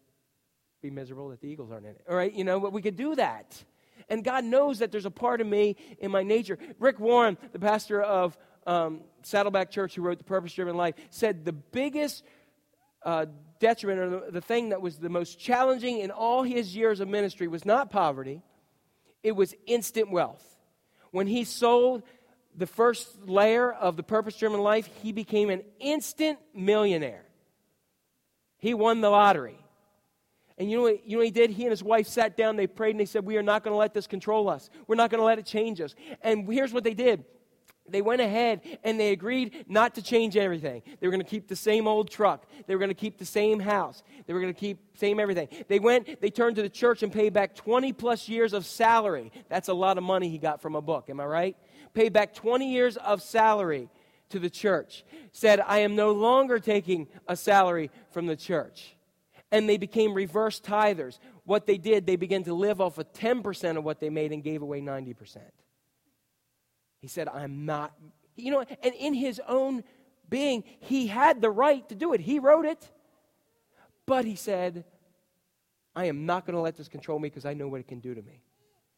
be 0.81 0.89
miserable 0.89 1.29
that 1.29 1.41
the 1.41 1.47
Eagles 1.47 1.71
aren't 1.71 1.85
in 1.85 1.91
it. 1.91 2.01
All 2.09 2.15
right, 2.15 2.33
you 2.33 2.43
know, 2.43 2.59
but 2.59 2.73
we 2.73 2.81
could 2.81 2.95
do 2.95 3.15
that. 3.15 3.63
And 4.09 4.23
God 4.23 4.43
knows 4.43 4.79
that 4.79 4.91
there's 4.91 5.05
a 5.05 5.11
part 5.11 5.41
of 5.41 5.47
me 5.47 5.75
in 5.99 6.09
my 6.09 6.23
nature. 6.23 6.57
Rick 6.79 6.99
Warren, 6.99 7.37
the 7.51 7.59
pastor 7.59 8.01
of 8.01 8.37
um, 8.65 9.01
Saddleback 9.23 9.71
Church, 9.71 9.95
who 9.95 10.01
wrote 10.01 10.17
The 10.17 10.23
Purpose 10.23 10.53
Driven 10.53 10.75
Life, 10.75 10.95
said 11.09 11.45
the 11.45 11.53
biggest 11.53 12.23
uh, 13.03 13.25
detriment, 13.59 13.99
or 13.99 14.09
the, 14.09 14.31
the 14.31 14.41
thing 14.41 14.69
that 14.69 14.81
was 14.81 14.97
the 14.97 15.09
most 15.09 15.39
challenging 15.39 15.99
in 15.99 16.11
all 16.11 16.43
his 16.43 16.75
years 16.75 16.99
of 17.01 17.07
ministry, 17.07 17.47
was 17.47 17.65
not 17.65 17.91
poverty, 17.91 18.41
it 19.21 19.33
was 19.33 19.53
instant 19.67 20.11
wealth. 20.11 20.45
When 21.11 21.27
he 21.27 21.43
sold 21.43 22.03
the 22.55 22.67
first 22.67 23.27
layer 23.27 23.71
of 23.71 23.97
the 23.97 24.03
purpose 24.03 24.35
driven 24.35 24.59
life, 24.61 24.89
he 25.01 25.11
became 25.11 25.49
an 25.49 25.63
instant 25.79 26.39
millionaire. 26.53 27.25
He 28.57 28.73
won 28.73 29.01
the 29.01 29.09
lottery. 29.09 29.57
And 30.57 30.69
you 30.69 30.77
know, 30.77 30.83
what, 30.83 31.05
you 31.07 31.11
know 31.11 31.19
what 31.19 31.25
he 31.25 31.31
did? 31.31 31.51
He 31.51 31.63
and 31.63 31.71
his 31.71 31.81
wife 31.81 32.07
sat 32.07 32.35
down, 32.35 32.57
they 32.57 32.67
prayed, 32.67 32.91
and 32.91 32.99
they 32.99 33.05
said, 33.05 33.25
We 33.25 33.37
are 33.37 33.43
not 33.43 33.63
going 33.63 33.73
to 33.73 33.77
let 33.77 33.93
this 33.93 34.07
control 34.07 34.49
us. 34.49 34.69
We're 34.87 34.95
not 34.95 35.09
going 35.09 35.19
to 35.19 35.25
let 35.25 35.39
it 35.39 35.45
change 35.45 35.79
us. 35.79 35.95
And 36.21 36.51
here's 36.51 36.73
what 36.73 36.83
they 36.83 36.93
did 36.93 37.23
they 37.91 38.01
went 38.01 38.21
ahead 38.21 38.61
and 38.83 38.99
they 38.99 39.11
agreed 39.11 39.65
not 39.67 39.95
to 39.95 40.01
change 40.01 40.37
everything. 40.37 40.81
They 40.99 41.07
were 41.07 41.11
going 41.11 41.23
to 41.23 41.29
keep 41.29 41.47
the 41.47 41.55
same 41.55 41.87
old 41.87 42.09
truck. 42.09 42.45
They 42.67 42.75
were 42.75 42.79
going 42.79 42.89
to 42.89 42.95
keep 42.95 43.17
the 43.17 43.25
same 43.25 43.59
house. 43.59 44.03
They 44.25 44.33
were 44.33 44.41
going 44.41 44.53
to 44.53 44.59
keep 44.59 44.97
same 44.97 45.19
everything. 45.19 45.47
They 45.67 45.79
went, 45.79 46.21
they 46.21 46.29
turned 46.29 46.55
to 46.57 46.61
the 46.61 46.69
church 46.69 47.03
and 47.03 47.11
paid 47.11 47.33
back 47.33 47.55
20 47.55 47.93
plus 47.93 48.29
years 48.29 48.53
of 48.53 48.65
salary. 48.65 49.31
That's 49.49 49.69
a 49.69 49.73
lot 49.73 49.97
of 49.97 50.03
money 50.03 50.29
he 50.29 50.37
got 50.37 50.61
from 50.61 50.75
a 50.75 50.81
book. 50.81 51.09
Am 51.09 51.19
I 51.19 51.25
right? 51.25 51.57
Paid 51.93 52.13
back 52.13 52.33
20 52.33 52.71
years 52.71 52.97
of 52.97 53.21
salary 53.21 53.89
to 54.29 54.39
the 54.39 54.49
church. 54.49 55.03
Said, 55.31 55.59
I 55.59 55.79
am 55.79 55.95
no 55.95 56.11
longer 56.11 56.59
taking 56.59 57.07
a 57.27 57.35
salary 57.35 57.91
from 58.11 58.27
the 58.27 58.35
church. 58.35 58.95
And 59.51 59.67
they 59.67 59.77
became 59.77 60.13
reverse 60.13 60.59
tithers. 60.59 61.17
What 61.43 61.65
they 61.65 61.77
did, 61.77 62.05
they 62.05 62.15
began 62.15 62.43
to 62.43 62.53
live 62.53 62.79
off 62.79 62.99
of 62.99 63.11
10% 63.13 63.77
of 63.77 63.83
what 63.83 63.99
they 63.99 64.09
made 64.09 64.31
and 64.31 64.43
gave 64.43 64.61
away 64.61 64.81
90%. 64.81 65.37
He 66.99 67.07
said, 67.07 67.27
I'm 67.27 67.65
not, 67.65 67.93
you 68.35 68.51
know, 68.51 68.63
and 68.83 68.93
in 68.93 69.13
his 69.13 69.41
own 69.47 69.83
being, 70.29 70.63
he 70.79 71.07
had 71.07 71.41
the 71.41 71.49
right 71.49 71.87
to 71.89 71.95
do 71.95 72.13
it. 72.13 72.19
He 72.19 72.39
wrote 72.39 72.65
it. 72.65 72.89
But 74.05 74.25
he 74.25 74.35
said, 74.35 74.85
I 75.95 76.05
am 76.05 76.25
not 76.25 76.45
going 76.45 76.55
to 76.55 76.61
let 76.61 76.75
this 76.75 76.87
control 76.87 77.19
me 77.19 77.29
because 77.29 77.45
I 77.45 77.53
know 77.53 77.67
what 77.67 77.79
it 77.79 77.87
can 77.87 77.99
do 77.99 78.13
to 78.13 78.21
me. 78.21 78.41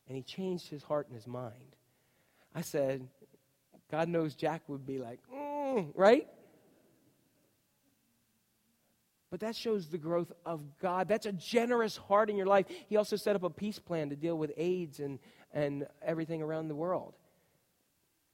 And 0.08 0.16
he 0.16 0.24
changed 0.24 0.70
his 0.70 0.84
heart 0.84 1.08
and 1.08 1.16
his 1.16 1.28
mind. 1.28 1.76
I 2.56 2.62
said, 2.62 3.08
God 3.90 4.10
knows 4.10 4.36
Jack 4.36 4.62
would 4.68 4.86
be 4.86 5.00
like, 5.00 5.20
mm, 5.34 5.88
right? 5.96 6.28
But 9.30 9.40
that 9.42 9.56
shows 9.56 9.88
the 9.88 9.98
growth 9.98 10.32
of 10.46 10.62
God. 10.82 11.08
That's 11.08 11.26
a 11.26 11.32
generous 11.32 11.96
heart 11.96 12.30
in 12.30 12.36
your 12.36 12.48
life. 12.48 12.66
He 12.88 12.98
also 12.98 13.16
set 13.16 13.36
up 13.36 13.44
a 13.44 13.50
peace 13.50 13.80
plan 13.80 14.10
to 14.10 14.16
deal 14.16 14.38
with 14.38 14.52
AIDS 14.58 15.00
and, 15.00 15.20
and 15.54 15.88
everything 16.02 16.42
around 16.42 16.68
the 16.68 16.76
world 16.76 17.14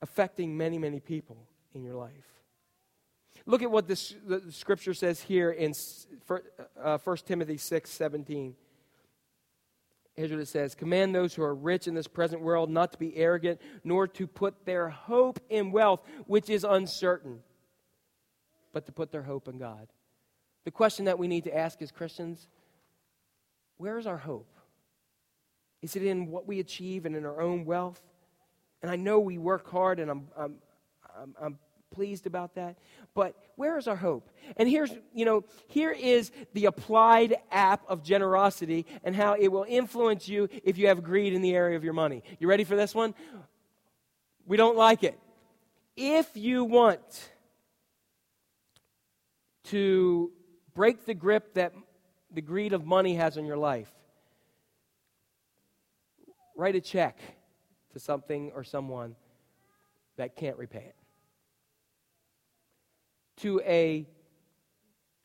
affecting 0.02 0.58
many, 0.58 0.78
many 0.78 1.00
people 1.00 1.38
in 1.74 1.84
your 1.84 1.96
life. 1.96 2.12
Look 3.46 3.62
at 3.62 3.72
what 3.72 3.88
this, 3.88 4.16
the 4.26 4.52
scripture 4.52 4.94
says 4.94 5.22
here 5.22 5.52
in 5.52 5.74
uh, 6.82 6.98
1 6.98 7.18
Timothy 7.26 7.58
6 7.58 7.90
17. 7.90 8.56
Here's 10.16 10.32
what 10.32 10.40
it 10.40 10.48
says 10.48 10.76
Command 10.76 11.14
those 11.14 11.36
who 11.36 11.44
are 11.44 11.56
rich 11.56 11.88
in 11.88 11.94
this 11.94 12.08
present 12.08 12.42
world 12.42 12.70
not 12.70 12.92
to 12.92 12.98
be 12.98 13.16
arrogant, 13.16 13.62
nor 13.84 14.08
to 14.08 14.28
put 14.28 14.66
their 14.66 14.90
hope 14.90 15.40
in 15.50 15.72
wealth, 15.72 16.02
which 16.26 16.50
is 16.50 16.64
uncertain, 16.64 17.40
but 18.74 18.86
to 18.88 18.92
put 18.92 19.12
their 19.12 19.24
hope 19.24 19.48
in 19.48 19.58
God. 19.58 19.88
The 20.66 20.72
question 20.72 21.06
that 21.06 21.20
we 21.20 21.28
need 21.28 21.46
to 21.46 21.56
ask 21.56 21.82
as 21.82 21.92
Christians 21.92 22.48
where 23.78 24.00
is 24.00 24.08
our 24.08 24.18
hope? 24.18 24.52
Is 25.84 25.96
it 25.96 26.04
in 26.04 26.28
what 26.28 26.48
we 26.48 26.60
achieve 26.60 27.06
and 27.06 27.16
in 27.16 27.26
our 27.26 27.40
own 27.40 27.64
wealth? 27.64 28.02
And 28.82 28.92
I 28.92 28.96
know 28.96 29.20
we 29.20 29.38
work 29.38 29.70
hard, 29.70 30.00
and 30.00 30.12
I'm, 30.12 30.28
I'm, 30.38 30.56
I'm, 31.20 31.36
I'm 31.42 31.60
pleased 31.92 32.28
about 32.28 32.56
that. 32.56 32.78
But 33.14 33.36
where 33.56 33.78
is 33.78 33.88
our 33.88 33.96
hope? 33.96 34.30
And 34.58 34.70
here's, 34.70 34.92
you 35.14 35.26
know, 35.26 35.44
here 35.68 35.92
is 35.92 36.32
the 36.54 36.66
applied 36.66 37.36
app 37.52 37.82
of 37.88 38.04
generosity 38.04 38.86
and 39.04 39.16
how 39.16 39.34
it 39.34 39.48
will 39.48 39.66
influence 39.68 40.28
you 40.28 40.50
if 40.64 40.78
you 40.78 40.88
have 40.88 41.04
greed 41.04 41.34
in 41.34 41.42
the 41.42 41.56
area 41.56 41.76
of 41.76 41.84
your 41.84 41.94
money. 41.94 42.24
You 42.40 42.48
ready 42.48 42.64
for 42.64 42.76
this 42.76 42.94
one? 42.94 43.16
We 44.46 44.58
don't 44.58 44.78
like 44.78 45.04
it. 45.04 45.18
If 45.96 46.30
you 46.36 46.64
want 46.64 47.32
to 49.66 50.32
break 50.76 51.06
the 51.06 51.16
grip 51.16 51.56
that 51.56 51.74
the 52.32 52.42
greed 52.42 52.74
of 52.74 52.86
money 52.86 53.16
has 53.16 53.38
on 53.38 53.46
your 53.46 53.58
life, 53.58 53.92
write 56.56 56.76
a 56.76 56.82
check 56.82 57.18
to 57.98 58.04
something 58.04 58.52
or 58.54 58.64
someone 58.64 59.16
that 60.18 60.36
can't 60.36 60.58
repay 60.58 60.86
it. 60.86 60.96
To 63.38 63.60
a 63.66 64.08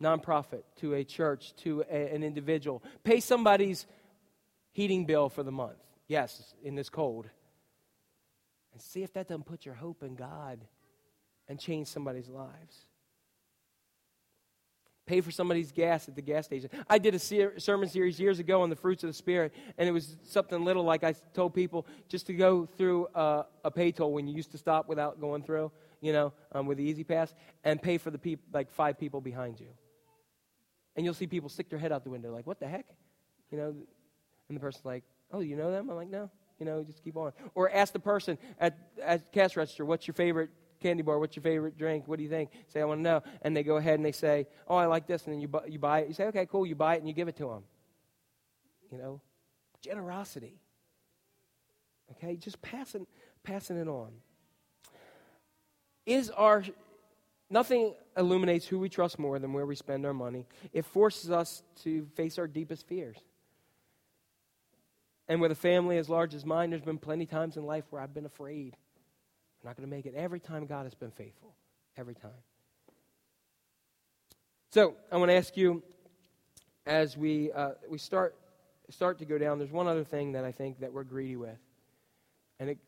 nonprofit, 0.02 0.62
to 0.76 0.94
a 0.94 1.04
church, 1.04 1.54
to 1.56 1.84
a, 1.90 2.14
an 2.14 2.22
individual. 2.22 2.82
Pay 3.04 3.20
somebody's 3.20 3.86
heating 4.72 5.04
bill 5.04 5.28
for 5.28 5.42
the 5.42 5.52
month. 5.52 5.78
Yes, 6.08 6.54
in 6.62 6.74
this 6.74 6.88
cold. 6.88 7.28
And 8.72 8.80
see 8.80 9.02
if 9.02 9.12
that 9.12 9.28
doesn't 9.28 9.46
put 9.46 9.66
your 9.66 9.74
hope 9.74 10.02
in 10.02 10.14
God 10.14 10.60
and 11.48 11.58
change 11.60 11.88
somebody's 11.88 12.28
lives 12.28 12.86
pay 15.12 15.20
for 15.20 15.30
somebody's 15.30 15.72
gas 15.72 16.08
at 16.08 16.16
the 16.16 16.22
gas 16.22 16.46
station. 16.46 16.70
I 16.88 16.96
did 16.96 17.14
a 17.14 17.18
ser- 17.18 17.58
sermon 17.58 17.86
series 17.86 18.18
years 18.18 18.38
ago 18.38 18.62
on 18.62 18.70
the 18.70 18.76
fruits 18.76 19.04
of 19.04 19.08
the 19.08 19.14
Spirit, 19.14 19.52
and 19.76 19.86
it 19.86 19.92
was 19.92 20.16
something 20.24 20.64
little 20.64 20.84
like 20.84 21.04
I 21.04 21.12
told 21.34 21.52
people 21.52 21.86
just 22.08 22.26
to 22.28 22.32
go 22.32 22.64
through 22.78 23.08
uh, 23.08 23.42
a 23.62 23.70
pay 23.70 23.92
toll 23.92 24.14
when 24.14 24.26
you 24.26 24.34
used 24.34 24.52
to 24.52 24.58
stop 24.58 24.88
without 24.88 25.20
going 25.20 25.42
through, 25.42 25.70
you 26.00 26.14
know, 26.14 26.32
um, 26.52 26.64
with 26.64 26.78
the 26.78 26.84
E-ZPass, 26.84 27.34
and 27.62 27.82
pay 27.82 27.98
for 27.98 28.10
the 28.10 28.16
people, 28.16 28.46
like 28.54 28.72
five 28.72 28.98
people 28.98 29.20
behind 29.20 29.60
you. 29.60 29.68
And 30.96 31.04
you'll 31.04 31.12
see 31.12 31.26
people 31.26 31.50
stick 31.50 31.68
their 31.68 31.78
head 31.78 31.92
out 31.92 32.04
the 32.04 32.10
window, 32.10 32.32
like, 32.32 32.46
what 32.46 32.58
the 32.58 32.66
heck? 32.66 32.86
You 33.50 33.58
know, 33.58 33.74
and 34.48 34.56
the 34.56 34.60
person's 34.60 34.86
like, 34.86 35.04
oh, 35.30 35.40
you 35.40 35.56
know 35.56 35.70
them? 35.70 35.90
I'm 35.90 35.96
like, 35.96 36.10
no. 36.10 36.30
You 36.58 36.64
know, 36.64 36.82
just 36.84 37.04
keep 37.04 37.18
on. 37.18 37.32
Or 37.54 37.70
ask 37.70 37.92
the 37.92 38.00
person 38.00 38.38
at, 38.58 38.78
at 39.02 39.30
cash 39.30 39.58
register, 39.58 39.84
what's 39.84 40.06
your 40.06 40.14
favorite 40.14 40.48
candy 40.82 41.02
bar. 41.02 41.18
What's 41.18 41.36
your 41.36 41.42
favorite 41.42 41.78
drink? 41.78 42.06
What 42.06 42.16
do 42.18 42.22
you 42.22 42.28
think? 42.28 42.50
Say, 42.68 42.80
I 42.80 42.84
want 42.84 42.98
to 42.98 43.02
know. 43.02 43.22
And 43.42 43.56
they 43.56 43.62
go 43.62 43.76
ahead 43.76 43.94
and 43.94 44.04
they 44.04 44.12
say, 44.12 44.46
Oh, 44.68 44.76
I 44.76 44.86
like 44.86 45.06
this. 45.06 45.24
And 45.24 45.32
then 45.32 45.40
you, 45.40 45.48
bu- 45.48 45.68
you 45.68 45.78
buy 45.78 46.00
it. 46.00 46.08
You 46.08 46.14
say, 46.14 46.24
Okay, 46.24 46.46
cool. 46.46 46.66
You 46.66 46.74
buy 46.74 46.96
it 46.96 46.98
and 46.98 47.08
you 47.08 47.14
give 47.14 47.28
it 47.28 47.36
to 47.36 47.48
them. 47.48 47.64
You 48.90 48.98
know, 48.98 49.20
generosity. 49.80 50.60
Okay, 52.12 52.36
just 52.36 52.60
passing, 52.60 53.06
passing 53.42 53.78
it 53.78 53.88
on. 53.88 54.10
Is 56.04 56.30
our 56.30 56.64
nothing 57.48 57.94
illuminates 58.16 58.66
who 58.66 58.78
we 58.78 58.88
trust 58.88 59.18
more 59.18 59.38
than 59.38 59.52
where 59.52 59.66
we 59.66 59.76
spend 59.76 60.04
our 60.04 60.14
money. 60.14 60.46
It 60.72 60.84
forces 60.84 61.30
us 61.30 61.62
to 61.84 62.06
face 62.16 62.38
our 62.38 62.46
deepest 62.46 62.86
fears. 62.86 63.18
And 65.28 65.40
with 65.40 65.52
a 65.52 65.56
family 65.56 65.98
as 65.98 66.08
large 66.08 66.34
as 66.34 66.44
mine, 66.44 66.70
there's 66.70 66.82
been 66.82 66.98
plenty 66.98 67.26
times 67.26 67.56
in 67.56 67.64
life 67.64 67.84
where 67.90 68.02
I've 68.02 68.14
been 68.14 68.26
afraid. 68.26 68.76
I'm 69.62 69.68
not 69.68 69.76
going 69.76 69.88
to 69.88 69.94
make 69.94 70.06
it. 70.06 70.14
Every 70.14 70.40
time 70.40 70.66
God 70.66 70.84
has 70.84 70.94
been 70.94 71.10
faithful. 71.10 71.54
Every 71.96 72.14
time. 72.14 72.30
So 74.70 74.94
I 75.10 75.18
want 75.18 75.30
to 75.30 75.34
ask 75.34 75.56
you, 75.56 75.82
as 76.86 77.16
we 77.16 77.52
uh, 77.52 77.72
we 77.88 77.98
start 77.98 78.34
start 78.90 79.18
to 79.18 79.24
go 79.24 79.38
down, 79.38 79.58
there's 79.58 79.70
one 79.70 79.86
other 79.86 80.04
thing 80.04 80.32
that 80.32 80.44
I 80.44 80.52
think 80.52 80.80
that 80.80 80.92
we're 80.92 81.04
greedy 81.04 81.36
with, 81.36 81.58
and 82.58 82.70
it 82.70 82.78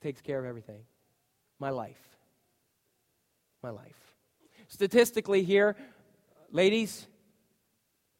takes 0.00 0.20
care 0.20 0.38
of 0.38 0.44
everything. 0.44 0.82
My 1.58 1.70
life. 1.70 2.00
My 3.62 3.70
life. 3.70 4.14
Statistically, 4.68 5.42
here, 5.42 5.76
ladies, 6.52 7.06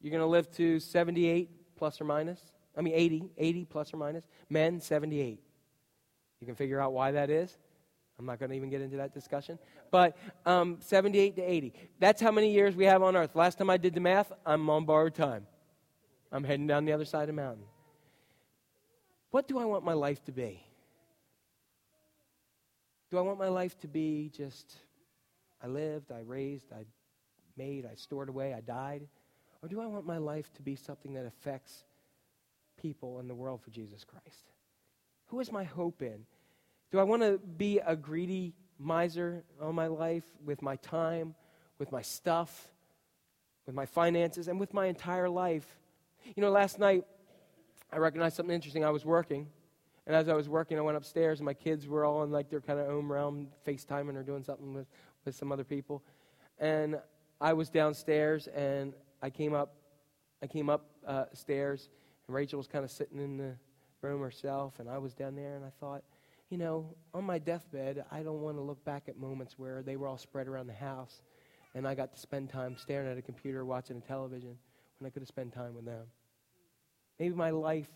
you're 0.01 0.11
going 0.11 0.21
to 0.21 0.27
live 0.27 0.51
to 0.53 0.81
78 0.81 1.77
plus 1.77 2.01
or 2.01 2.05
minus. 2.05 2.41
I 2.77 2.83
mean, 2.83 2.95
80, 2.95 3.31
80 3.39 3.65
plus 3.67 3.95
or 3.95 3.99
minus. 3.99 4.25
Men, 4.49 4.81
78. 4.81 5.41
You 6.41 6.47
can 6.47 6.57
figure 6.57 6.81
out 6.81 6.93
why 6.93 7.13
that 7.13 7.31
is. 7.31 7.57
I'm 8.21 8.27
not 8.27 8.39
going 8.39 8.51
to 8.51 8.57
even 8.57 8.69
get 8.69 8.83
into 8.83 8.99
that 8.99 9.15
discussion. 9.15 9.59
But 9.91 10.15
um, 10.45 10.77
78 10.81 11.37
to 11.37 11.43
80. 11.43 11.73
That's 11.99 12.21
how 12.21 12.31
many 12.31 12.53
years 12.53 12.77
we 12.77 12.85
have 12.85 13.03
on 13.03 13.17
earth. 13.17 13.35
Last 13.35 13.57
time 13.57 13.71
I 13.71 13.79
did 13.79 13.95
the 13.95 14.01
math, 14.01 14.31
I'm 14.45 14.69
on 14.69 14.85
borrowed 14.85 15.15
time. 15.15 15.47
I'm 16.31 16.45
heading 16.45 16.67
down 16.67 16.85
the 16.85 16.93
other 16.93 17.07
side 17.07 17.23
of 17.23 17.27
the 17.29 17.33
mountain. 17.33 17.65
What 19.31 19.49
do 19.49 19.59
I 19.59 19.65
want 19.65 19.85
my 19.85 19.95
life 19.95 20.23
to 20.27 20.33
be? 20.33 20.63
Do 23.11 23.17
I 23.17 23.23
want 23.23 23.39
my 23.39 23.49
life 23.49 23.79
to 23.79 23.89
be 23.89 24.31
just 24.37 24.77
I 25.63 25.67
lived, 25.69 26.13
I 26.13 26.21
raised, 26.21 26.71
I 26.75 26.85
made, 27.57 27.87
I 27.87 27.95
stored 27.95 28.29
away, 28.29 28.53
I 28.53 28.61
died? 28.61 29.09
Or 29.63 29.69
do 29.71 29.81
I 29.81 29.87
want 29.87 30.05
my 30.05 30.19
life 30.19 30.53
to 30.57 30.63
be 30.63 30.77
something 30.77 31.15
that 31.15 31.25
affects 31.25 31.85
people 32.77 33.19
in 33.19 33.29
the 33.29 33.35
world 33.35 33.63
for 33.63 33.71
Jesus 33.71 34.05
Christ? 34.05 34.51
Who 35.29 35.41
is 35.41 35.51
my 35.51 35.65
hope 35.65 36.03
in? 36.03 36.27
Do 36.91 36.99
I 36.99 37.05
want 37.05 37.23
to 37.23 37.39
be 37.39 37.79
a 37.79 37.95
greedy 37.95 38.55
miser 38.79 39.45
all 39.63 39.73
my 39.73 39.87
life 39.87 40.25
with 40.45 40.61
my 40.61 40.77
time, 40.77 41.35
with 41.79 41.93
my 41.93 42.03
stuff, 42.03 42.73
with 43.67 43.77
my 43.77 43.87
finances, 43.87 44.49
and 44.49 44.59
with 44.59 44.75
my 44.75 44.87
entire 44.87 45.29
life? 45.29 45.67
You 46.35 46.43
know, 46.43 46.51
last 46.51 46.81
night 46.81 47.05
I 47.93 47.99
recognized 47.99 48.37
something 48.37 48.55
interesting. 48.55 48.85
I 48.85 48.91
was 48.91 49.05
working, 49.05 49.47
and 50.07 50.17
as 50.17 50.29
I 50.29 50.35
was 50.35 50.49
working, 50.49 50.79
I 50.79 50.81
went 50.81 50.97
upstairs, 50.97 51.39
and 51.39 51.47
my 51.47 51.55
kids 51.55 51.87
were 51.87 52.05
all 52.05 52.25
in 52.25 52.33
like 52.33 52.51
their 52.51 52.61
kind 52.61 52.81
of 52.81 52.89
own 52.89 53.07
realm, 53.07 53.49
FaceTiming 53.65 54.17
or 54.17 54.25
doing 54.25 54.43
something 54.43 54.75
with, 54.75 54.87
with 55.25 55.37
some 55.37 55.53
other 55.53 55.65
people. 55.65 56.03
And 56.59 56.99
I 57.41 57.53
was 57.53 57.71
downstairs, 57.71 58.49
and 58.49 58.95
I 59.23 59.31
came 59.31 59.55
up, 59.55 59.75
I 60.43 60.49
came 60.49 60.69
up 60.69 60.87
uh, 61.07 61.27
stairs, 61.35 61.89
and 62.27 62.35
Rachel 62.35 62.59
was 62.59 62.67
kind 62.67 62.85
of 62.85 62.91
sitting 62.91 63.21
in 63.21 63.37
the 63.37 63.55
room 64.03 64.21
herself, 64.21 64.81
and 64.81 64.89
I 64.89 64.99
was 64.99 65.15
down 65.15 65.37
there, 65.37 65.55
and 65.55 65.65
I 65.65 65.71
thought, 65.79 66.03
you 66.51 66.59
know, 66.59 66.95
on 67.15 67.25
my 67.25 67.39
deathbed, 67.39 68.05
I 68.11 68.23
don't 68.23 68.41
want 68.41 68.57
to 68.57 68.61
look 68.61 68.85
back 68.85 69.05
at 69.09 69.17
moments 69.17 69.55
where 69.57 69.83
they 69.83 69.97
were 69.97 70.09
all 70.09 70.19
spread 70.19 70.49
around 70.49 70.67
the 70.67 70.75
house, 70.75 71.23
and 71.75 71.87
I 71.87 71.95
got 71.95 72.13
to 72.13 72.21
spend 72.21 72.51
time 72.51 72.77
staring 72.77 73.11
at 73.11 73.17
a 73.17 73.23
computer, 73.23 73.65
watching 73.65 73.99
a 73.99 74.01
television, 74.01 74.57
when 74.99 75.07
I 75.07 75.11
could 75.11 75.23
have 75.23 75.29
spent 75.29 75.55
time 75.55 75.75
with 75.75 75.85
them. 75.85 76.07
Maybe 77.19 77.35
my 77.35 77.51
life, 77.51 77.89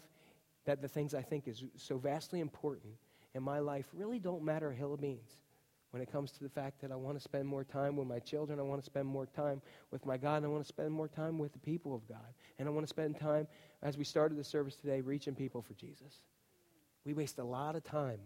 that 0.66 0.80
the 0.80 0.88
things 0.88 1.14
I 1.14 1.22
think 1.22 1.48
is 1.48 1.64
so 1.76 1.98
vastly 1.98 2.40
important 2.40 2.94
in 3.34 3.42
my 3.42 3.58
life 3.58 3.86
really 3.92 4.18
don't 4.18 4.44
matter 4.44 4.70
a 4.70 4.74
hill 4.74 4.94
of 4.94 5.00
beans 5.00 5.36
when 5.90 6.02
it 6.02 6.10
comes 6.10 6.32
to 6.32 6.42
the 6.42 6.48
fact 6.48 6.80
that 6.80 6.90
I 6.90 6.96
want 6.96 7.16
to 7.16 7.22
spend 7.22 7.46
more 7.46 7.62
time 7.62 7.96
with 7.96 8.08
my 8.08 8.18
children, 8.18 8.58
I 8.58 8.62
want 8.62 8.80
to 8.80 8.84
spend 8.84 9.06
more 9.06 9.26
time 9.26 9.62
with 9.92 10.04
my 10.04 10.16
God, 10.16 10.38
and 10.38 10.46
I 10.46 10.48
want 10.48 10.64
to 10.64 10.68
spend 10.68 10.90
more 10.90 11.06
time 11.06 11.38
with 11.38 11.52
the 11.52 11.60
people 11.60 11.94
of 11.94 12.04
God. 12.08 12.34
And 12.58 12.66
I 12.66 12.72
want 12.72 12.84
to 12.84 12.88
spend 12.88 13.16
time, 13.16 13.46
as 13.80 13.96
we 13.96 14.02
started 14.02 14.36
the 14.36 14.42
service 14.42 14.74
today, 14.74 15.02
reaching 15.02 15.36
people 15.36 15.62
for 15.62 15.74
Jesus. 15.74 16.22
We 17.04 17.14
waste 17.14 17.38
a 17.38 17.44
lot 17.44 17.76
of 17.76 17.84
time 17.84 18.18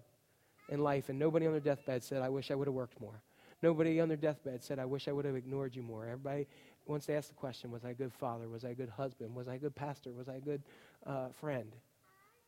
in 0.68 0.80
life, 0.80 1.08
and 1.08 1.18
nobody 1.18 1.46
on 1.46 1.52
their 1.52 1.60
deathbed 1.60 2.02
said, 2.02 2.22
I 2.22 2.28
wish 2.28 2.50
I 2.50 2.54
would 2.54 2.66
have 2.66 2.74
worked 2.74 3.00
more. 3.00 3.22
Nobody 3.62 4.00
on 4.00 4.08
their 4.08 4.16
deathbed 4.16 4.62
said, 4.62 4.78
I 4.78 4.84
wish 4.84 5.08
I 5.08 5.12
would 5.12 5.24
have 5.24 5.34
ignored 5.34 5.74
you 5.74 5.82
more. 5.82 6.04
Everybody 6.04 6.46
wants 6.86 7.06
to 7.06 7.14
ask 7.14 7.28
the 7.28 7.34
question 7.34 7.70
Was 7.70 7.84
I 7.84 7.90
a 7.90 7.94
good 7.94 8.12
father? 8.12 8.48
Was 8.48 8.64
I 8.64 8.70
a 8.70 8.74
good 8.74 8.90
husband? 8.90 9.34
Was 9.34 9.48
I 9.48 9.54
a 9.54 9.58
good 9.58 9.74
pastor? 9.74 10.12
Was 10.12 10.28
I 10.28 10.36
a 10.36 10.40
good 10.40 10.62
uh, 11.06 11.28
friend? 11.40 11.72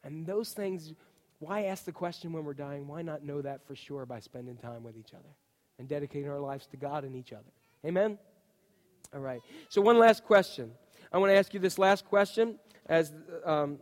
And 0.05 0.25
those 0.27 0.53
things 0.53 0.95
why 1.41 1.65
ask 1.65 1.87
the 1.87 1.93
question 1.93 2.33
when 2.33 2.45
we're 2.45 2.55
dying? 2.55 2.87
Why 2.87 3.01
not 3.01 3.25
know 3.25 3.41
that 3.41 3.67
for 3.67 3.75
sure 3.75 4.05
by 4.05 4.21
spending 4.21 4.57
time 4.57 4.83
with 4.85 4.97
each 4.97 5.15
other 5.15 5.35
and 5.79 5.89
dedicating 5.89 6.29
our 6.29 6.39
lives 6.39 6.67
to 6.69 6.77
God 6.77 7.03
and 7.03 7.17
each 7.17 7.33
other? 7.33 7.51
Amen? 7.85 8.19
All 9.15 9.21
right. 9.21 9.41
So, 9.71 9.81
one 9.81 9.99
last 9.99 10.25
question. 10.25 10.71
I 11.11 11.17
want 11.17 11.31
to 11.33 11.37
ask 11.37 11.53
you 11.55 11.61
this 11.61 11.79
last 11.79 12.05
question 12.05 12.59
as. 12.87 13.13
Um, 13.45 13.81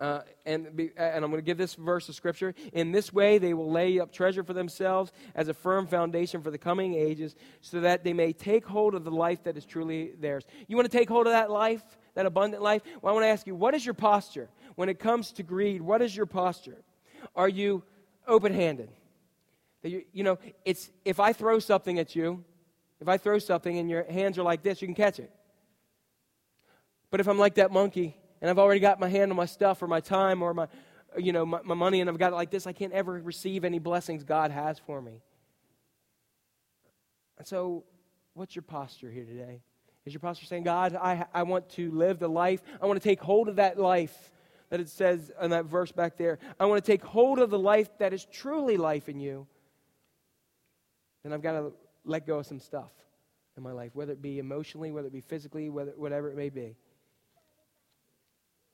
uh, 0.00 0.22
and, 0.46 0.74
be, 0.74 0.90
and 0.96 1.24
I'm 1.24 1.30
going 1.30 1.42
to 1.42 1.46
give 1.46 1.58
this 1.58 1.74
verse 1.74 2.08
of 2.08 2.14
scripture. 2.14 2.54
In 2.72 2.90
this 2.90 3.12
way, 3.12 3.38
they 3.38 3.54
will 3.54 3.70
lay 3.70 4.00
up 4.00 4.12
treasure 4.12 4.42
for 4.42 4.54
themselves 4.54 5.12
as 5.34 5.48
a 5.48 5.54
firm 5.54 5.86
foundation 5.86 6.42
for 6.42 6.50
the 6.50 6.58
coming 6.58 6.94
ages, 6.94 7.36
so 7.60 7.80
that 7.80 8.02
they 8.02 8.12
may 8.12 8.32
take 8.32 8.66
hold 8.66 8.94
of 8.94 9.04
the 9.04 9.10
life 9.10 9.44
that 9.44 9.56
is 9.56 9.64
truly 9.64 10.12
theirs. 10.18 10.44
You 10.66 10.76
want 10.76 10.90
to 10.90 10.96
take 10.96 11.08
hold 11.08 11.26
of 11.26 11.32
that 11.32 11.50
life, 11.50 11.82
that 12.14 12.26
abundant 12.26 12.62
life? 12.62 12.82
Well, 13.02 13.12
I 13.12 13.14
want 13.14 13.24
to 13.24 13.28
ask 13.28 13.46
you, 13.46 13.54
what 13.54 13.74
is 13.74 13.84
your 13.84 13.94
posture? 13.94 14.48
when 14.80 14.88
it 14.88 14.98
comes 14.98 15.32
to 15.32 15.42
greed, 15.42 15.82
what 15.82 16.00
is 16.00 16.16
your 16.16 16.24
posture? 16.24 16.82
Are 17.36 17.50
you 17.50 17.82
open 18.26 18.54
handed? 18.54 18.88
You, 19.82 20.04
you 20.10 20.24
know, 20.24 20.38
it's 20.64 20.90
if 21.04 21.20
I 21.20 21.34
throw 21.34 21.58
something 21.58 21.98
at 21.98 22.16
you, 22.16 22.42
if 22.98 23.06
I 23.06 23.18
throw 23.18 23.38
something 23.38 23.78
and 23.78 23.90
your 23.90 24.04
hands 24.04 24.38
are 24.38 24.42
like 24.42 24.62
this, 24.62 24.80
you 24.80 24.88
can 24.88 24.94
catch 24.94 25.18
it. 25.18 25.30
But 27.10 27.20
if 27.20 27.28
I'm 27.28 27.38
like 27.38 27.56
that 27.56 27.70
monkey 27.70 28.16
and 28.40 28.50
I've 28.50 28.58
already 28.58 28.80
got 28.80 28.98
my 28.98 29.08
hand 29.08 29.30
on 29.30 29.36
my 29.36 29.46
stuff 29.46 29.82
or 29.82 29.86
my 29.86 30.00
time 30.00 30.42
or 30.42 30.54
my, 30.54 30.66
you 31.18 31.32
know, 31.32 31.44
my, 31.44 31.60
my 31.62 31.74
money 31.74 32.00
and 32.00 32.08
I've 32.08 32.18
got 32.18 32.32
it 32.32 32.36
like 32.36 32.50
this, 32.50 32.66
I 32.66 32.72
can't 32.72 32.92
ever 32.92 33.12
receive 33.12 33.64
any 33.64 33.78
blessings 33.78 34.24
God 34.24 34.50
has 34.50 34.78
for 34.78 35.00
me. 35.00 35.20
And 37.38 37.46
so, 37.46 37.84
what's 38.34 38.54
your 38.54 38.62
posture 38.62 39.10
here 39.10 39.24
today? 39.24 39.62
Is 40.04 40.14
your 40.14 40.20
posture 40.20 40.46
saying, 40.46 40.64
God, 40.64 40.94
I, 40.94 41.26
I 41.34 41.42
want 41.42 41.68
to 41.70 41.90
live 41.90 42.18
the 42.18 42.28
life, 42.28 42.62
I 42.80 42.86
want 42.86 43.00
to 43.00 43.08
take 43.08 43.20
hold 43.20 43.48
of 43.48 43.56
that 43.56 43.78
life 43.78 44.32
that 44.70 44.80
it 44.80 44.88
says 44.88 45.30
in 45.42 45.50
that 45.50 45.66
verse 45.66 45.92
back 45.92 46.16
there. 46.16 46.38
I 46.58 46.66
want 46.66 46.82
to 46.84 46.90
take 46.90 47.02
hold 47.02 47.38
of 47.40 47.50
the 47.50 47.58
life 47.58 47.88
that 47.98 48.12
is 48.12 48.24
truly 48.24 48.76
life 48.76 49.08
in 49.08 49.18
you. 49.18 49.46
Then 51.22 51.32
I've 51.32 51.42
got 51.42 51.52
to 51.52 51.72
let 52.04 52.26
go 52.26 52.38
of 52.38 52.46
some 52.46 52.60
stuff 52.60 52.92
in 53.56 53.62
my 53.62 53.72
life, 53.72 53.90
whether 53.94 54.12
it 54.12 54.22
be 54.22 54.38
emotionally, 54.38 54.90
whether 54.90 55.08
it 55.08 55.12
be 55.12 55.20
physically, 55.20 55.68
whether, 55.68 55.92
whatever 55.96 56.30
it 56.30 56.36
may 56.36 56.48
be. 56.48 56.76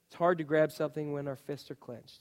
It's 0.06 0.16
hard 0.16 0.38
to 0.38 0.44
grab 0.44 0.72
something 0.72 1.12
when 1.12 1.28
our 1.28 1.36
fists 1.36 1.70
are 1.70 1.74
clenched. 1.74 2.20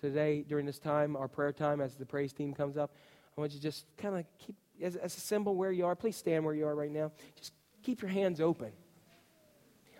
So 0.00 0.08
today, 0.08 0.44
during 0.46 0.66
this 0.66 0.78
time, 0.78 1.16
our 1.16 1.28
prayer 1.28 1.52
time, 1.52 1.80
as 1.80 1.94
the 1.94 2.06
praise 2.06 2.32
team 2.32 2.52
comes 2.52 2.76
up, 2.76 2.94
I 3.36 3.40
want 3.40 3.52
you 3.52 3.58
to 3.58 3.62
just 3.62 3.86
kind 3.96 4.18
of 4.18 4.24
keep, 4.38 4.56
as, 4.82 4.96
as 4.96 5.16
a 5.16 5.20
symbol 5.20 5.54
where 5.54 5.72
you 5.72 5.86
are, 5.86 5.94
please 5.94 6.16
stand 6.16 6.44
where 6.44 6.54
you 6.54 6.66
are 6.66 6.74
right 6.74 6.90
now. 6.90 7.12
Just 7.36 7.52
keep 7.82 8.02
your 8.02 8.10
hands 8.10 8.40
open. 8.40 8.72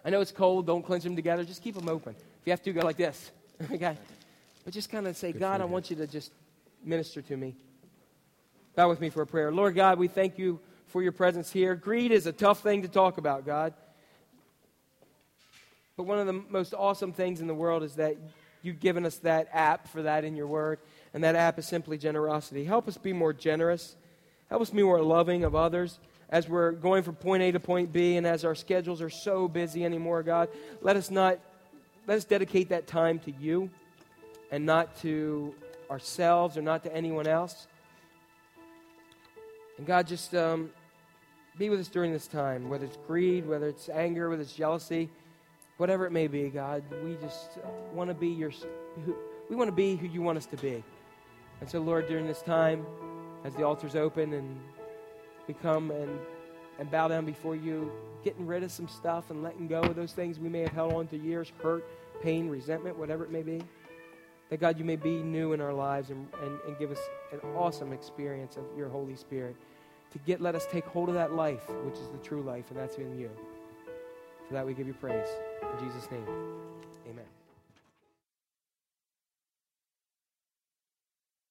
I 0.05 0.11
know 0.11 0.21
it's 0.21 0.33
cold. 0.33 0.67
Don't 0.67 0.85
clench 0.85 1.05
them 1.05 1.17
together. 1.17 1.45
Just 1.45 1.63
keep 1.63 1.75
them 1.75 1.89
open. 1.89 2.15
If 2.15 2.47
you 2.47 2.51
have 2.51 2.63
to, 2.63 2.73
go 2.73 2.83
like 2.83 2.97
this. 2.97 3.31
okay? 3.73 3.97
But 4.65 4.75
just 4.75 4.91
kind 4.91 5.07
of 5.07 5.17
say, 5.17 5.33
Good 5.33 5.41
God, 5.41 5.61
I 5.61 5.65
want 5.65 5.91
you 5.91 5.97
to 5.97 6.07
just 6.07 6.33
minister 6.85 7.23
to 7.23 7.37
me. 7.37 7.55
Bow 8.75 8.89
with 8.89 9.01
me 9.01 9.11
for 9.11 9.23
a 9.23 9.27
prayer. 9.27 9.53
Lord 9.53 9.75
God, 9.75 9.99
we 9.99 10.09
thank 10.09 10.39
you 10.39 10.59
for 10.89 11.03
your 11.03 11.13
presence 11.13 11.53
here. 11.53 11.75
Greed 11.75 12.11
is 12.11 12.27
a 12.27 12.33
tough 12.33 12.63
thing 12.63 12.83
to 12.83 12.89
talk 12.89 13.19
about, 13.19 13.47
God. 13.47 13.75
But 16.03 16.09
one 16.09 16.19
of 16.19 16.27
the 16.27 16.33
most 16.33 16.75
awesome 16.75 17.13
things 17.13 17.41
in 17.41 17.47
the 17.47 17.55
world 17.55 17.85
is 17.85 17.95
that 17.95 18.17
you've 18.61 18.81
given 18.81 19.07
us 19.07 19.19
that 19.19 19.49
app 19.53 19.87
for 19.87 20.03
that 20.03 20.25
in 20.25 20.35
your 20.35 20.49
word. 20.49 20.81
And 21.15 21.23
that 21.23 21.37
app 21.37 21.61
is 21.61 21.67
simply 21.69 21.97
generosity. 21.97 22.65
Help 22.65 22.89
us 22.89 22.99
be 22.99 23.13
more 23.13 23.33
generous. 23.33 23.95
Help 24.51 24.63
us 24.63 24.71
be 24.71 24.83
more 24.83 25.01
loving 25.01 25.45
of 25.45 25.55
others 25.55 26.01
as 26.29 26.49
we're 26.49 26.73
going 26.73 27.05
from 27.05 27.15
point 27.15 27.45
A 27.45 27.53
to 27.53 27.61
point 27.61 27.93
B 27.93 28.17
and 28.17 28.27
as 28.27 28.45
our 28.45 28.57
schedules 28.57 29.01
are 29.01 29.11
so 29.11 29.47
busy 29.47 29.85
anymore, 29.85 30.25
God. 30.25 30.49
Let 30.81 30.97
us 30.97 31.09
not 31.09 31.39
let 32.09 32.19
us 32.19 32.25
dedicate 32.25 32.71
that 32.71 32.89
time 32.89 33.21
to 33.21 33.31
you 33.31 33.71
and 34.51 34.67
not 34.67 34.97
to 35.03 35.55
ourselves 35.89 36.57
or 36.57 36.63
not 36.63 36.83
to 36.83 36.93
anyone 36.93 37.29
else. 37.29 37.69
And 39.79 39.87
God, 39.87 40.09
just 40.09 40.35
um, 40.35 40.71
be 41.57 41.71
with 41.71 41.79
us 41.79 41.87
during 41.87 42.13
this 42.13 42.27
time, 42.27 42.69
whether 42.69 42.87
it's 42.87 42.99
greed, 43.07 43.47
whether 43.47 43.69
it's 43.69 43.89
anger, 43.89 44.29
whether 44.29 44.43
it's 44.43 44.53
jealousy, 44.53 45.09
whatever 45.77 46.07
it 46.07 46.13
may 46.13 46.27
be, 46.27 46.49
God. 46.49 46.83
We 47.05 47.17
just 47.17 47.59
want 47.93 48.09
to 48.09 48.15
be 48.15 48.29
your, 48.29 48.53
we 49.49 49.57
want 49.57 49.69
to 49.69 49.75
be 49.75 49.97
who 49.97 50.07
you 50.07 50.23
want 50.23 50.39
us 50.39 50.47
to 50.47 50.57
be. 50.57 50.83
And 51.61 51.71
so, 51.71 51.81
Lord, 51.81 52.09
during 52.09 52.27
this 52.27 52.43
time, 52.43 52.85
as 53.45 53.55
the 53.55 53.65
altar's 53.65 53.97
open 53.97 54.33
and 54.33 54.61
we 55.47 55.55
come 55.55 55.91
and, 55.91 56.19
and 56.79 56.91
bow 56.91 57.09
down 57.09 57.25
before 57.25 57.57
you, 57.57 57.91
getting 58.25 58.47
rid 58.47 58.63
of 58.63 58.71
some 58.71 58.89
stuff 58.89 59.31
and 59.31 59.43
letting 59.43 59.67
go 59.67 59.81
of 59.81 59.97
those 59.97 60.13
things 60.13 60.39
we 60.39 60.49
may 60.49 60.61
have 60.61 60.73
held 60.73 60.93
on 60.93 61.07
to 61.09 61.17
years, 61.17 61.53
hurt, 61.63 61.85
pain, 62.23 62.49
resentment, 62.49 62.97
whatever 62.97 63.25
it 63.25 63.31
may 63.31 63.43
be. 63.43 63.63
That 64.51 64.61
God, 64.61 64.79
you 64.79 64.85
may 64.85 64.97
be 64.97 65.23
new 65.23 65.55
in 65.55 65.61
our 65.61 65.73
lives 65.73 66.11
and, 66.11 66.29
and, 66.43 66.59
and 66.67 66.79
give 66.79 66.91
us 66.91 67.01
an 67.33 67.41
awesome 67.57 67.93
experience 67.93 68.57
of 68.57 68.65
your 68.77 68.89
Holy 68.89 69.17
Spirit 69.17 69.57
to 70.13 70.19
get 70.19 70.41
let 70.41 70.55
us 70.55 70.67
take 70.71 70.85
hold 70.85 71.09
of 71.09 71.15
that 71.15 71.33
life, 71.33 71.69
which 71.85 71.95
is 71.95 72.09
the 72.11 72.19
true 72.19 72.43
life, 72.43 72.67
and 72.71 72.79
that's 72.79 72.97
in 72.97 73.19
you. 73.19 73.31
For 74.53 74.57
that 74.57 74.67
we 74.67 74.75
give 74.75 74.87
you 74.87 74.93
praise. 74.93 75.29
In 75.63 75.83
Jesus' 75.83 76.11
name, 76.11 76.27
amen. 77.09 77.42